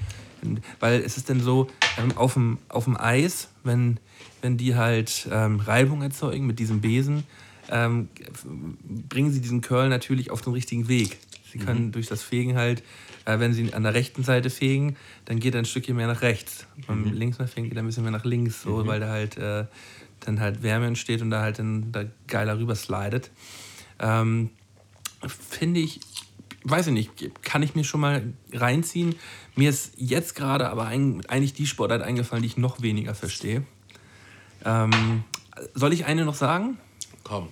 Weil 0.81 1.01
es 1.01 1.17
ist 1.17 1.31
dann 1.31 1.41
so, 1.41 1.69
ähm, 1.99 2.17
auf, 2.17 2.35
dem, 2.35 2.59
auf 2.69 2.85
dem 2.85 2.97
Eis, 2.97 3.49
wenn, 3.65 3.99
wenn 4.43 4.57
die 4.57 4.77
halt 4.77 5.29
ähm, 5.31 5.61
Reibung 5.61 6.03
erzeugen 6.03 6.47
mit 6.47 6.59
diesem 6.59 6.81
Besen, 6.81 7.25
ähm, 7.71 8.09
bringen 9.09 9.31
sie 9.31 9.41
diesen 9.41 9.61
Curl 9.61 9.89
natürlich 9.89 10.31
auf 10.31 10.41
den 10.41 10.53
richtigen 10.53 10.89
Weg. 10.89 11.19
Sie 11.51 11.59
können 11.59 11.93
durch 11.93 12.07
das 12.07 12.23
Fegen 12.23 12.57
halt, 12.57 12.83
äh, 13.25 13.39
wenn 13.39 13.55
sie 13.55 13.73
an 13.73 13.83
der 13.83 13.95
rechten 13.95 14.23
Seite 14.23 14.51
fegen, 14.51 14.97
dann 15.25 15.41
geht 15.41 15.55
er 15.55 15.61
ein 15.61 15.65
Stückchen 15.65 15.97
mehr 15.97 16.07
nach 16.07 16.21
rechts. 16.23 16.67
Beim 16.87 17.13
links 17.13 17.39
mal 17.39 17.49
fegen 17.49 17.69
geht 17.69 17.77
er 17.77 17.83
ein 17.83 17.87
bisschen 17.87 18.03
mehr 18.03 18.13
nach 18.13 18.25
links, 18.25 18.63
so, 18.63 18.87
weil 18.87 19.01
da 19.01 19.09
halt 19.09 19.39
äh, 19.39 19.65
dann 20.21 20.41
halt 20.41 20.63
Wärme 20.63 20.87
entsteht 20.87 21.23
und 21.23 21.31
da 21.31 21.41
halt 21.41 21.59
dann 21.59 21.91
da 21.93 22.05
geiler 22.27 22.59
rüber 22.59 22.75
slidet. 22.75 23.31
Ähm, 23.99 24.51
finde 25.27 25.81
ich, 25.81 26.01
weiß 26.65 26.89
ich 26.89 26.93
nicht, 26.93 27.43
kann 27.43 27.63
ich 27.63 27.75
mir 27.75 27.85
schon 27.85 28.01
mal 28.01 28.33
reinziehen. 28.53 29.15
Mir 29.57 29.71
ist 29.71 29.93
jetzt 29.97 30.35
gerade 30.35 30.69
aber 30.71 30.87
eigentlich 30.87 31.53
die 31.53 31.67
Sportart 31.67 32.03
eingefallen, 32.03 32.43
die 32.43 32.49
ich 32.49 32.57
noch 32.57 32.83
weniger 32.83 33.15
verstehe. 33.15 33.65
Ähm, 34.65 35.25
soll 35.75 35.93
ich 35.93 36.05
eine 36.05 36.25
noch 36.25 36.35
sagen? 36.35 36.79
Komm. 37.25 37.49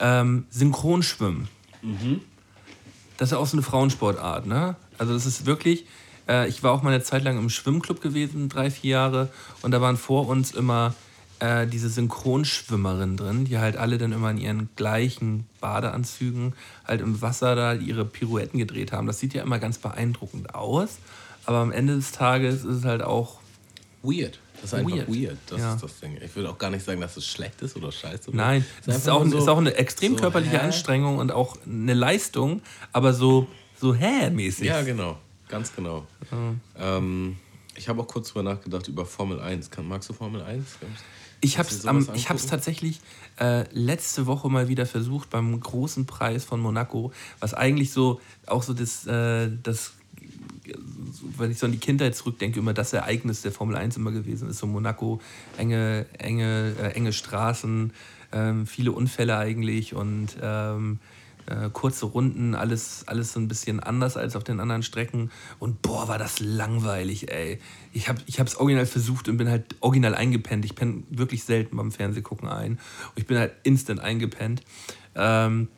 Ähm, 0.00 0.46
Synchronschwimmen. 0.50 1.48
Das 3.16 3.28
ist 3.28 3.32
ja 3.32 3.38
auch 3.38 3.46
so 3.46 3.56
eine 3.56 3.62
Frauensportart, 3.62 4.46
ne? 4.46 4.76
Also 4.96 5.12
das 5.12 5.26
ist 5.26 5.46
wirklich, 5.46 5.86
äh, 6.28 6.48
ich 6.48 6.62
war 6.62 6.72
auch 6.72 6.82
mal 6.82 6.92
eine 6.92 7.02
Zeit 7.02 7.24
lang 7.24 7.38
im 7.38 7.50
Schwimmclub 7.50 8.00
gewesen, 8.00 8.48
drei, 8.48 8.70
vier 8.70 8.90
Jahre, 8.90 9.30
und 9.62 9.72
da 9.72 9.80
waren 9.80 9.96
vor 9.96 10.28
uns 10.28 10.52
immer 10.52 10.94
äh, 11.40 11.66
diese 11.66 11.88
Synchronschwimmerinnen 11.88 13.16
drin, 13.16 13.44
die 13.44 13.58
halt 13.58 13.76
alle 13.76 13.98
dann 13.98 14.12
immer 14.12 14.30
in 14.30 14.38
ihren 14.38 14.68
gleichen 14.76 15.46
Badeanzügen 15.60 16.54
halt 16.86 17.00
im 17.00 17.20
Wasser 17.22 17.54
da 17.54 17.74
ihre 17.74 18.04
Pirouetten 18.04 18.58
gedreht 18.58 18.92
haben. 18.92 19.06
Das 19.06 19.18
sieht 19.20 19.34
ja 19.34 19.42
immer 19.42 19.58
ganz 19.58 19.78
beeindruckend 19.78 20.54
aus, 20.54 20.98
aber 21.46 21.58
am 21.58 21.72
Ende 21.72 21.96
des 21.96 22.12
Tages 22.12 22.56
ist 22.64 22.76
es 22.78 22.84
halt 22.84 23.02
auch 23.02 23.40
Weird. 24.02 24.38
Das 24.60 24.64
ist 24.72 24.74
einfach 24.74 24.92
Weird. 24.96 25.08
weird. 25.08 25.36
Das 25.48 25.60
Ja. 25.60 25.74
ist 25.74 25.82
das 25.82 26.00
Ding. 26.00 26.18
Ich 26.24 26.34
würde 26.36 26.50
auch 26.50 26.58
gar 26.58 26.70
nicht 26.70 26.84
sagen, 26.84 27.00
dass 27.00 27.16
es 27.16 27.26
schlecht 27.26 27.62
ist 27.62 27.76
oder 27.76 27.90
scheiße. 27.92 28.30
Nein, 28.32 28.64
es 28.82 28.88
ist, 28.96 29.08
einfach 29.08 29.20
auch, 29.20 29.26
so- 29.26 29.38
ist 29.38 29.48
auch 29.48 29.58
eine 29.58 29.74
extrem 29.74 30.12
so, 30.14 30.20
körperliche 30.20 30.58
hä? 30.58 30.64
Anstrengung 30.66 31.18
und 31.18 31.30
auch 31.32 31.56
eine 31.66 31.94
Leistung, 31.94 32.62
aber 32.92 33.12
so, 33.12 33.46
so 33.80 33.94
hä-mäßig. 33.94 34.66
Ja, 34.66 34.82
genau. 34.82 35.18
Ganz 35.48 35.74
genau. 35.74 36.06
Ähm, 36.78 37.36
Ich 37.76 37.88
habe 37.88 38.02
auch 38.02 38.08
kurz 38.08 38.28
drüber 38.32 38.42
nachgedacht 38.42 38.88
über 38.88 39.06
Formel 39.06 39.40
1. 39.40 39.70
Kann, 39.70 39.86
magst 39.86 40.08
du 40.08 40.12
Formel 40.12 40.42
1? 40.42 40.64
Ich 41.40 41.58
habe 41.58 41.68
es 41.68 41.84
ich 42.14 42.28
hab's 42.28 42.46
tatsächlich 42.46 43.00
äh, 43.38 43.64
letzte 43.72 44.26
Woche 44.26 44.48
mal 44.48 44.68
wieder 44.68 44.86
versucht 44.86 45.30
beim 45.30 45.58
großen 45.58 46.06
Preis 46.06 46.44
von 46.44 46.60
Monaco, 46.60 47.12
was 47.38 47.54
eigentlich 47.54 47.92
so 47.92 48.20
auch 48.46 48.62
so 48.62 48.74
das, 48.74 49.06
äh, 49.06 49.48
das 49.62 49.92
wenn 51.36 51.50
ich 51.50 51.58
so 51.58 51.66
an 51.66 51.72
die 51.72 51.78
Kindheit 51.78 52.14
zurückdenke, 52.14 52.58
immer 52.58 52.74
das 52.74 52.92
Ereignis 52.92 53.42
der 53.42 53.52
Formel 53.52 53.76
1 53.76 53.96
immer 53.96 54.10
gewesen 54.10 54.50
ist. 54.50 54.58
So 54.58 54.66
Monaco, 54.66 55.20
enge, 55.56 56.06
enge, 56.18 56.74
äh, 56.80 56.90
enge 56.92 57.12
Straßen, 57.12 57.92
ähm, 58.32 58.66
viele 58.66 58.92
Unfälle 58.92 59.36
eigentlich 59.36 59.94
und 59.94 60.36
ähm, 60.42 60.98
äh, 61.48 61.70
kurze 61.72 62.06
Runden, 62.06 62.54
alles, 62.54 63.04
alles 63.06 63.32
so 63.32 63.40
ein 63.40 63.48
bisschen 63.48 63.80
anders 63.80 64.16
als 64.16 64.36
auf 64.36 64.44
den 64.44 64.60
anderen 64.60 64.82
Strecken. 64.82 65.30
Und 65.58 65.82
boah, 65.82 66.08
war 66.08 66.18
das 66.18 66.40
langweilig, 66.40 67.30
ey. 67.32 67.58
Ich 67.92 68.08
habe 68.08 68.20
es 68.26 68.56
original 68.56 68.86
versucht 68.86 69.28
und 69.28 69.38
bin 69.38 69.48
halt 69.48 69.76
original 69.80 70.14
eingepennt. 70.14 70.64
Ich 70.64 70.74
penne 70.74 71.02
wirklich 71.10 71.44
selten 71.44 71.76
beim 71.76 71.90
Fernsehgucken 71.90 72.48
ein. 72.48 72.72
Und 72.72 73.16
ich 73.16 73.26
bin 73.26 73.38
halt 73.38 73.52
instant 73.62 74.00
eingepennt. 74.00 74.62
Ähm, 75.14 75.68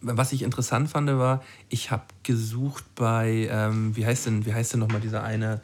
was 0.00 0.32
ich 0.32 0.42
interessant 0.42 0.90
fand, 0.90 1.08
war, 1.08 1.42
ich 1.68 1.90
habe 1.90 2.04
gesucht 2.22 2.84
bei, 2.94 3.48
ähm, 3.50 3.96
wie 3.96 4.04
heißt 4.04 4.26
denn, 4.26 4.46
wie 4.46 4.54
heißt 4.54 4.72
denn 4.72 4.80
nochmal 4.80 5.00
dieser 5.00 5.22
eine, 5.22 5.60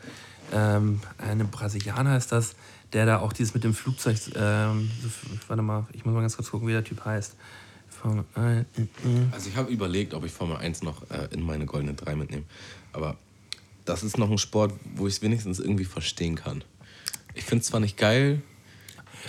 ähm, 0.53 1.01
eine 1.18 1.45
Brasilianer 1.45 2.16
ist 2.16 2.32
das, 2.32 2.55
der 2.93 3.07
da 3.07 3.18
auch 3.18 3.32
dieses 3.32 3.55
mit 3.55 3.64
dem 3.64 3.74
Flugzeug, 3.74 4.16
ähm, 4.37 4.91
warte 5.49 5.62
mal, 5.62 5.87
ich 5.93 6.05
muss 6.05 6.14
mal 6.14 6.20
ganz 6.20 6.37
kurz 6.37 6.51
gucken, 6.51 6.68
wie 6.68 6.72
der 6.72 6.85
Typ 6.85 7.05
heißt. 7.05 7.37
Formel 8.05 8.24
1, 8.34 8.66
äh, 8.76 8.82
äh. 8.82 8.86
Also 9.32 9.48
ich 9.48 9.57
habe 9.57 9.72
überlegt, 9.72 10.12
ob 10.12 10.26
ich 10.26 10.32
Formel 10.32 10.59
1 10.59 10.82
noch 10.82 11.11
äh, 11.11 11.28
in 11.30 11.40
meine 11.40 11.64
goldene 11.64 11.94
3 11.94 12.16
mitnehme. 12.16 12.44
Aber 12.92 13.16
das 13.86 14.02
ist 14.02 14.18
noch 14.18 14.30
ein 14.30 14.36
Sport, 14.36 14.74
wo 14.94 15.07
ich 15.07 15.14
es 15.14 15.22
wenigstens 15.22 15.59
irgendwie 15.59 15.86
verstehen 15.86 16.34
kann. 16.34 16.62
Ich 17.34 17.44
finde 17.44 17.62
es 17.62 17.68
zwar 17.68 17.80
nicht 17.80 17.96
geil, 17.96 18.42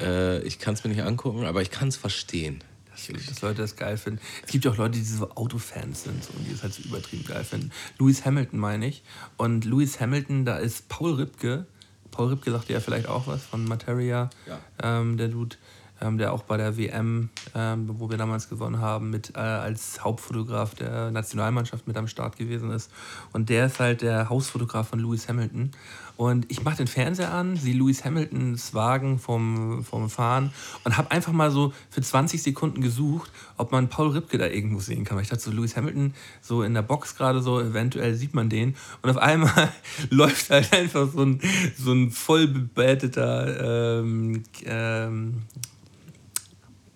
äh, 0.02 0.42
ich 0.42 0.60
kann 0.60 0.74
es 0.74 0.84
mir 0.84 0.90
nicht 0.90 1.04
angucken, 1.04 1.46
aber 1.46 1.62
ich 1.62 1.72
kann 1.72 1.88
es 1.88 1.96
verstehen. 1.96 2.62
Ich, 2.98 3.28
dass 3.28 3.42
Leute 3.42 3.62
das 3.62 3.78
geil 3.78 3.98
finden. 3.98 4.20
Es 4.46 4.52
gibt 4.52 4.66
ja 4.66 4.72
auch 4.72 4.78
Leute, 4.78 4.98
die 4.98 5.04
so 5.04 5.30
Autofans 5.32 6.04
sind 6.04 6.24
so, 6.24 6.32
und 6.34 6.46
die 6.46 6.54
es 6.54 6.64
halt 6.64 6.74
so 6.74 6.84
übertrieben 6.84 7.26
geil 7.26 7.44
finden. 7.46 7.72
Lewis 7.98 8.26
Hamilton 8.26 8.60
meine 8.60 8.88
ich. 8.88 9.04
Und 9.38 9.64
Lewis 9.64 10.00
Hamilton, 10.02 10.44
da 10.44 10.58
ist 10.58 10.90
Paul 10.90 11.14
Ripke. 11.14 11.66
Paul 12.12 12.30
Ripke 12.30 12.52
sagt 12.52 12.70
ja 12.70 12.80
vielleicht 12.80 13.08
auch 13.08 13.28
was 13.28 13.44
von 13.44 13.66
Materia. 13.66 14.30
Ja. 14.48 14.60
Ähm, 14.82 15.18
der 15.18 15.30
Dude, 15.30 15.58
ähm, 16.02 16.18
der 16.18 16.34
auch 16.34 16.44
bei 16.44 16.58
der 16.58 16.78
WM, 16.78 17.30
ähm, 17.54 17.90
wo 18.00 18.10
wir 18.10 18.18
damals 18.18 18.50
gewonnen 18.50 18.80
haben, 18.80 19.10
mit 19.10 19.34
äh, 19.36 19.40
als 19.40 20.04
Hauptfotograf 20.04 20.76
der 20.76 21.12
Nationalmannschaft 21.12 21.88
mit 21.88 21.98
am 21.98 22.08
Start 22.08 22.38
gewesen 22.38 22.72
ist. 22.72 22.92
Und 23.34 23.50
der 23.50 23.68
ist 23.68 23.80
halt 23.80 24.02
der 24.02 24.30
Hausfotograf 24.30 24.90
von 24.90 25.00
Lewis 25.00 25.28
Hamilton. 25.28 25.72
Und 26.18 26.50
ich 26.50 26.64
mache 26.64 26.78
den 26.78 26.88
Fernseher 26.88 27.34
an, 27.34 27.58
sehe 27.58 27.74
Lewis 27.74 28.06
Hamiltons 28.06 28.74
Wagen 28.74 29.20
vom, 29.20 29.84
vom 29.84 30.10
Fahren 30.10 30.52
und 30.86 30.96
habe 30.98 31.12
einfach 31.12 31.34
mal 31.34 31.52
so 31.52 31.74
für 31.90 32.02
20 32.02 32.42
Sekunden 32.42 32.80
gesucht, 32.82 33.30
ob 33.58 33.74
man 33.74 33.90
Paul 33.90 34.12
Ripke 34.12 34.38
da 34.38 34.48
irgendwo 34.48 34.80
sehen 34.80 35.04
kann. 35.04 35.20
Ich 35.20 35.28
dachte 35.28 35.44
so, 35.44 35.52
Lewis 35.52 35.76
Hamilton 35.76 36.14
so 36.42 36.64
in 36.64 36.74
der 36.74 36.84
Box 36.84 37.16
gerade 37.18 37.42
so, 37.42 37.60
eventuell 37.60 38.16
sieht 38.16 38.34
man 38.34 38.48
den. 38.48 38.76
Und 39.02 39.10
auf 39.10 39.18
einmal 39.18 39.74
läuft 40.10 40.50
halt 40.52 40.72
einfach 40.72 41.10
so 41.12 41.24
ein, 41.24 41.42
so 41.78 41.92
ein 41.92 42.12
voll 42.12 42.70
ähm, 42.78 44.44
ähm, 44.66 45.42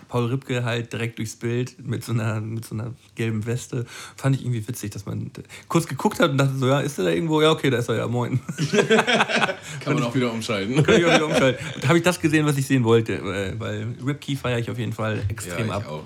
Paul 0.10 0.26
Ripke 0.26 0.66
halt 0.66 0.92
direkt 0.92 1.20
durchs 1.20 1.36
Bild 1.36 1.76
mit 1.88 2.04
so 2.04 2.12
einer, 2.12 2.42
mit 2.42 2.66
so 2.66 2.76
einer 2.76 2.94
gelben 3.16 3.46
Weste. 3.46 3.86
Fand 4.18 4.36
ich 4.36 4.42
irgendwie 4.44 4.68
witzig, 4.68 4.92
dass 4.92 5.06
man 5.06 5.32
kurz 5.70 5.88
geguckt 5.88 6.20
hat 6.20 6.32
und 6.32 6.38
dachte 6.38 6.58
so, 6.58 6.68
ja, 6.68 6.82
ist 6.82 6.98
der 6.98 7.06
da 7.06 7.12
irgendwo? 7.12 7.42
Ja, 7.42 7.52
okay, 7.52 7.70
da 7.70 7.78
ist 7.78 7.88
er 7.90 7.96
ja, 7.96 8.08
moin. 8.08 8.42
kann 9.80 9.94
man 9.94 10.04
auch 10.04 10.14
wieder 10.14 10.34
umschalten. 10.34 10.84
Kann 10.84 10.96
ich 10.96 11.06
auch 11.06 11.14
wieder 11.14 11.26
umschalten. 11.28 11.66
Und 11.76 11.88
habe 11.88 11.98
ich 12.00 12.04
das 12.04 12.20
gesehen, 12.20 12.46
was 12.46 12.58
ich 12.58 12.66
sehen 12.66 12.84
wollte, 12.84 13.14
äh, 13.14 13.54
weil 13.60 13.88
Ripkey 14.06 14.36
feiere 14.36 14.60
ich 14.60 14.70
auf 14.70 14.80
jeden 14.80 14.94
Fall 14.94 15.24
extrem 15.30 15.68
Ja, 15.70 15.76
ab. 15.76 15.88
auch. 15.88 16.04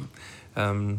Ähm, 0.56 0.98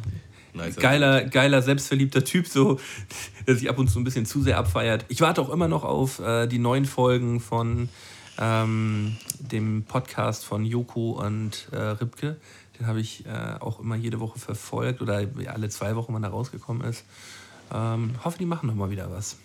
Nice. 0.54 0.76
geiler, 0.76 1.24
geiler, 1.24 1.62
selbstverliebter 1.62 2.24
Typ, 2.24 2.46
so, 2.46 2.78
der 3.46 3.56
sich 3.56 3.68
ab 3.68 3.78
und 3.78 3.88
zu 3.90 3.98
ein 3.98 4.04
bisschen 4.04 4.24
zu 4.24 4.40
sehr 4.42 4.56
abfeiert. 4.56 5.04
Ich 5.08 5.20
warte 5.20 5.42
auch 5.42 5.50
immer 5.50 5.68
noch 5.68 5.84
auf 5.84 6.20
äh, 6.20 6.46
die 6.46 6.58
neuen 6.58 6.84
Folgen 6.84 7.40
von 7.40 7.88
ähm, 8.38 9.16
dem 9.38 9.82
Podcast 9.84 10.44
von 10.44 10.64
Joko 10.64 11.12
und 11.12 11.68
äh, 11.72 11.76
Ripke. 11.76 12.36
Den 12.78 12.86
habe 12.86 13.00
ich 13.00 13.24
äh, 13.26 13.56
auch 13.60 13.80
immer 13.80 13.94
jede 13.96 14.20
Woche 14.20 14.38
verfolgt 14.38 15.00
oder 15.00 15.26
alle 15.46 15.68
zwei 15.68 15.94
Wochen, 15.96 16.12
wann 16.12 16.24
er 16.24 16.30
rausgekommen 16.30 16.86
ist. 16.86 17.04
Ähm, 17.72 18.14
hoffe, 18.24 18.38
die 18.38 18.46
machen 18.46 18.66
noch 18.66 18.74
mal 18.74 18.90
wieder 18.90 19.10
was. 19.10 19.36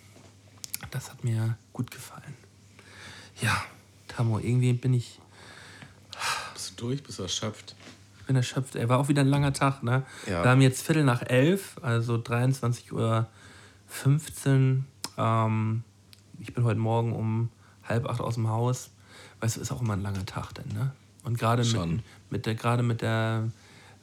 Das 0.91 1.11
hat 1.11 1.23
mir 1.23 1.57
gut 1.73 1.91
gefallen. 1.91 2.36
Ja, 3.41 3.63
Tamo, 4.07 4.39
irgendwie 4.39 4.73
bin 4.73 4.93
ich, 4.93 5.19
Bist 6.53 6.71
du 6.71 6.88
durch? 6.88 7.03
Bist 7.03 7.19
du 7.19 7.23
erschöpft? 7.23 7.75
bin 8.30 8.36
erschöpft. 8.36 8.75
Er 8.75 8.88
war 8.89 8.99
auch 8.99 9.07
wieder 9.07 9.21
ein 9.21 9.27
langer 9.27 9.53
Tag, 9.53 9.82
ne? 9.82 10.03
Ja. 10.27 10.43
Wir 10.43 10.51
haben 10.51 10.61
jetzt 10.61 10.84
Viertel 10.84 11.03
nach 11.03 11.23
elf, 11.23 11.77
also 11.82 12.13
23.15 12.15 12.91
Uhr. 12.91 13.27
Ähm, 15.17 15.84
ich 16.39 16.53
bin 16.53 16.63
heute 16.63 16.80
Morgen 16.80 17.13
um 17.13 17.49
halb 17.84 18.07
acht 18.07 18.21
aus 18.21 18.36
dem 18.36 18.47
Haus. 18.47 18.91
Weißt 19.39 19.57
du, 19.57 19.61
ist 19.61 19.71
auch 19.71 19.82
immer 19.82 19.93
ein 19.93 20.03
langer 20.03 20.27
Tag 20.27 20.53
denn, 20.53 20.67
ne? 20.67 20.91
Und 21.24 21.38
gerade 21.38 21.63
mit, 21.63 22.01
mit 22.30 22.45
der, 22.45 22.55
gerade 22.55 22.84
mit 22.84 23.01
der, 23.01 23.49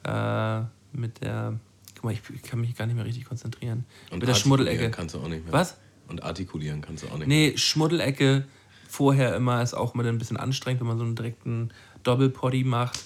äh, 0.03 0.97
mit 0.97 1.21
der, 1.21 1.59
guck 1.95 2.03
mal, 2.05 2.13
ich, 2.13 2.21
ich 2.33 2.43
kann 2.43 2.61
mich 2.61 2.75
gar 2.75 2.85
nicht 2.85 2.95
mehr 2.95 3.05
richtig 3.05 3.25
konzentrieren. 3.25 3.85
Und 4.11 4.19
mit 4.19 4.27
der 4.27 4.35
artikulieren 4.35 4.35
Schmuddelecke. 4.35 4.91
kannst 4.91 5.15
du 5.15 5.19
auch 5.19 5.27
nicht 5.27 5.43
mehr. 5.43 5.53
Was? 5.53 5.77
Und 6.07 6.23
artikulieren 6.23 6.81
kannst 6.81 7.03
du 7.03 7.07
auch 7.07 7.17
nicht 7.17 7.27
Nee, 7.27 7.57
Schmuddelecke 7.57 8.45
vorher 8.87 9.35
immer 9.35 9.61
ist 9.61 9.73
auch 9.73 9.93
immer 9.93 10.05
ein 10.05 10.17
bisschen 10.17 10.37
anstrengend, 10.37 10.81
wenn 10.81 10.87
man 10.87 10.97
so 10.97 11.03
einen 11.03 11.15
direkten 11.15 11.69
Doppelpoddy 12.03 12.63
macht. 12.63 12.99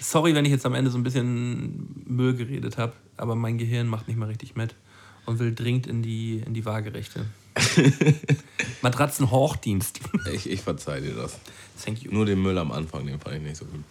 Sorry, 0.00 0.34
wenn 0.34 0.44
ich 0.44 0.50
jetzt 0.50 0.64
am 0.64 0.74
Ende 0.74 0.90
so 0.90 0.98
ein 0.98 1.02
bisschen 1.02 2.02
Müll 2.06 2.34
geredet 2.34 2.78
habe, 2.78 2.94
aber 3.16 3.34
mein 3.34 3.58
Gehirn 3.58 3.86
macht 3.86 4.08
nicht 4.08 4.16
mehr 4.16 4.28
richtig 4.28 4.56
mit 4.56 4.74
und 5.26 5.38
will 5.38 5.54
dringend 5.54 5.86
in 5.86 6.02
die, 6.02 6.38
in 6.38 6.54
die 6.54 6.64
Waagerechte. 6.64 7.26
Matratzen-Hochdienst. 8.82 10.00
Ich, 10.32 10.48
ich 10.48 10.60
verzeih 10.60 11.00
dir 11.00 11.14
das. 11.14 11.38
Thank 11.84 12.02
you. 12.02 12.12
Nur 12.12 12.26
den 12.26 12.42
Müll 12.42 12.58
am 12.58 12.72
Anfang, 12.72 13.06
den 13.06 13.20
fand 13.20 13.36
ich 13.36 13.42
nicht 13.42 13.56
so 13.56 13.64
gut. 13.64 13.82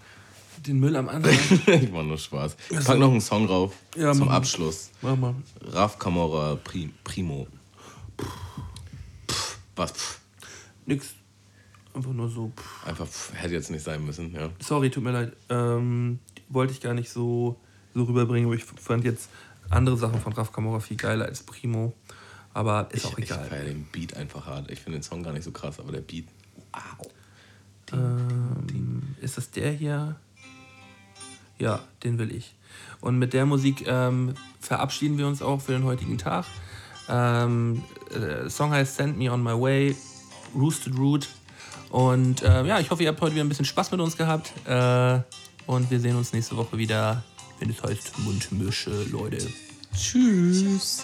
Den 0.65 0.80
Müll 0.80 0.95
am 0.95 1.07
Anfang. 1.09 1.34
ich 1.82 1.93
war 1.93 2.03
nur 2.03 2.18
Spaß. 2.18 2.57
Ich 2.70 2.84
pack 2.84 2.97
noch 2.97 3.11
einen 3.11 3.22
Song 3.22 3.47
drauf 3.47 3.74
Ja, 3.95 4.11
zum 4.11 4.22
mach 4.22 4.28
mal. 4.28 4.36
Abschluss. 4.38 4.89
Mach 5.01 5.15
mal. 5.15 5.36
Raf 5.61 5.97
Camora 5.99 6.55
Pri 6.55 6.91
Primo. 7.03 7.47
Pff, 9.30 9.57
was? 9.76 9.91
Pff. 9.91 10.20
Nix. 10.86 11.13
Einfach 11.93 12.11
nur 12.13 12.30
so. 12.30 12.51
pff. 12.55 12.88
Einfach 12.88 13.07
pff, 13.07 13.34
hätte 13.36 13.53
jetzt 13.53 13.70
nicht 13.72 13.84
sein 13.84 14.05
müssen, 14.05 14.34
ja. 14.34 14.49
Sorry, 14.59 14.89
tut 14.89 15.03
mir 15.03 15.11
leid. 15.11 15.34
Ähm, 15.49 16.20
wollte 16.49 16.74
ich 16.74 16.82
gar 16.82 16.93
nicht 16.93 17.09
so, 17.09 17.59
so 17.93 18.03
rüberbringen, 18.03 18.47
aber 18.47 18.55
ich 18.55 18.63
fand 18.63 19.03
jetzt 19.03 19.30
andere 19.70 19.97
Sachen 19.97 20.20
von 20.20 20.34
Raf 20.34 20.51
Camora 20.51 20.80
viel 20.80 20.97
geiler 20.97 21.26
als 21.26 21.43
Primo. 21.43 21.93
Aber 22.57 22.87
ist 22.91 23.03
Ich, 23.03 23.05
auch 23.05 23.17
ich 23.19 23.25
egal. 23.25 23.45
feiere 23.45 23.65
den 23.65 23.83
Beat 23.91 24.15
einfach 24.17 24.47
hart. 24.47 24.71
Ich 24.71 24.79
finde 24.79 24.97
den 24.97 25.03
Song 25.03 25.21
gar 25.21 25.31
nicht 25.31 25.43
so 25.43 25.51
krass, 25.51 25.79
aber 25.79 25.91
der 25.91 26.01
Beat. 26.01 26.25
Wow. 26.73 27.07
Ähm, 27.93 29.15
ist 29.21 29.37
das 29.37 29.51
der 29.51 29.71
hier? 29.73 30.15
Ja, 31.59 31.81
den 32.03 32.17
will 32.17 32.31
ich. 32.35 32.55
Und 32.99 33.19
mit 33.19 33.33
der 33.33 33.45
Musik 33.45 33.85
ähm, 33.85 34.33
verabschieden 34.59 35.19
wir 35.19 35.27
uns 35.27 35.43
auch 35.43 35.61
für 35.61 35.73
den 35.73 35.83
heutigen 35.83 36.17
Tag. 36.17 36.45
Ähm, 37.07 37.83
äh, 38.09 38.19
der 38.19 38.49
Song 38.49 38.71
heißt 38.71 38.95
Send 38.95 39.19
Me 39.19 39.31
On 39.31 39.43
My 39.43 39.51
Way, 39.51 39.95
Roosted 40.55 40.97
Root. 40.97 41.27
Und 41.91 42.41
äh, 42.41 42.65
ja, 42.65 42.79
ich 42.79 42.89
hoffe, 42.89 43.03
ihr 43.03 43.09
habt 43.09 43.21
heute 43.21 43.35
wieder 43.35 43.43
ein 43.43 43.49
bisschen 43.49 43.65
Spaß 43.65 43.91
mit 43.91 43.99
uns 44.01 44.17
gehabt. 44.17 44.51
Äh, 44.65 45.19
und 45.67 45.91
wir 45.91 45.99
sehen 45.99 46.15
uns 46.15 46.33
nächste 46.33 46.57
Woche 46.57 46.79
wieder, 46.79 47.23
wenn 47.59 47.69
es 47.69 47.83
heißt 47.83 48.17
Mundmische, 48.17 49.03
Leute. 49.11 49.45
Tschüss. 49.95 51.03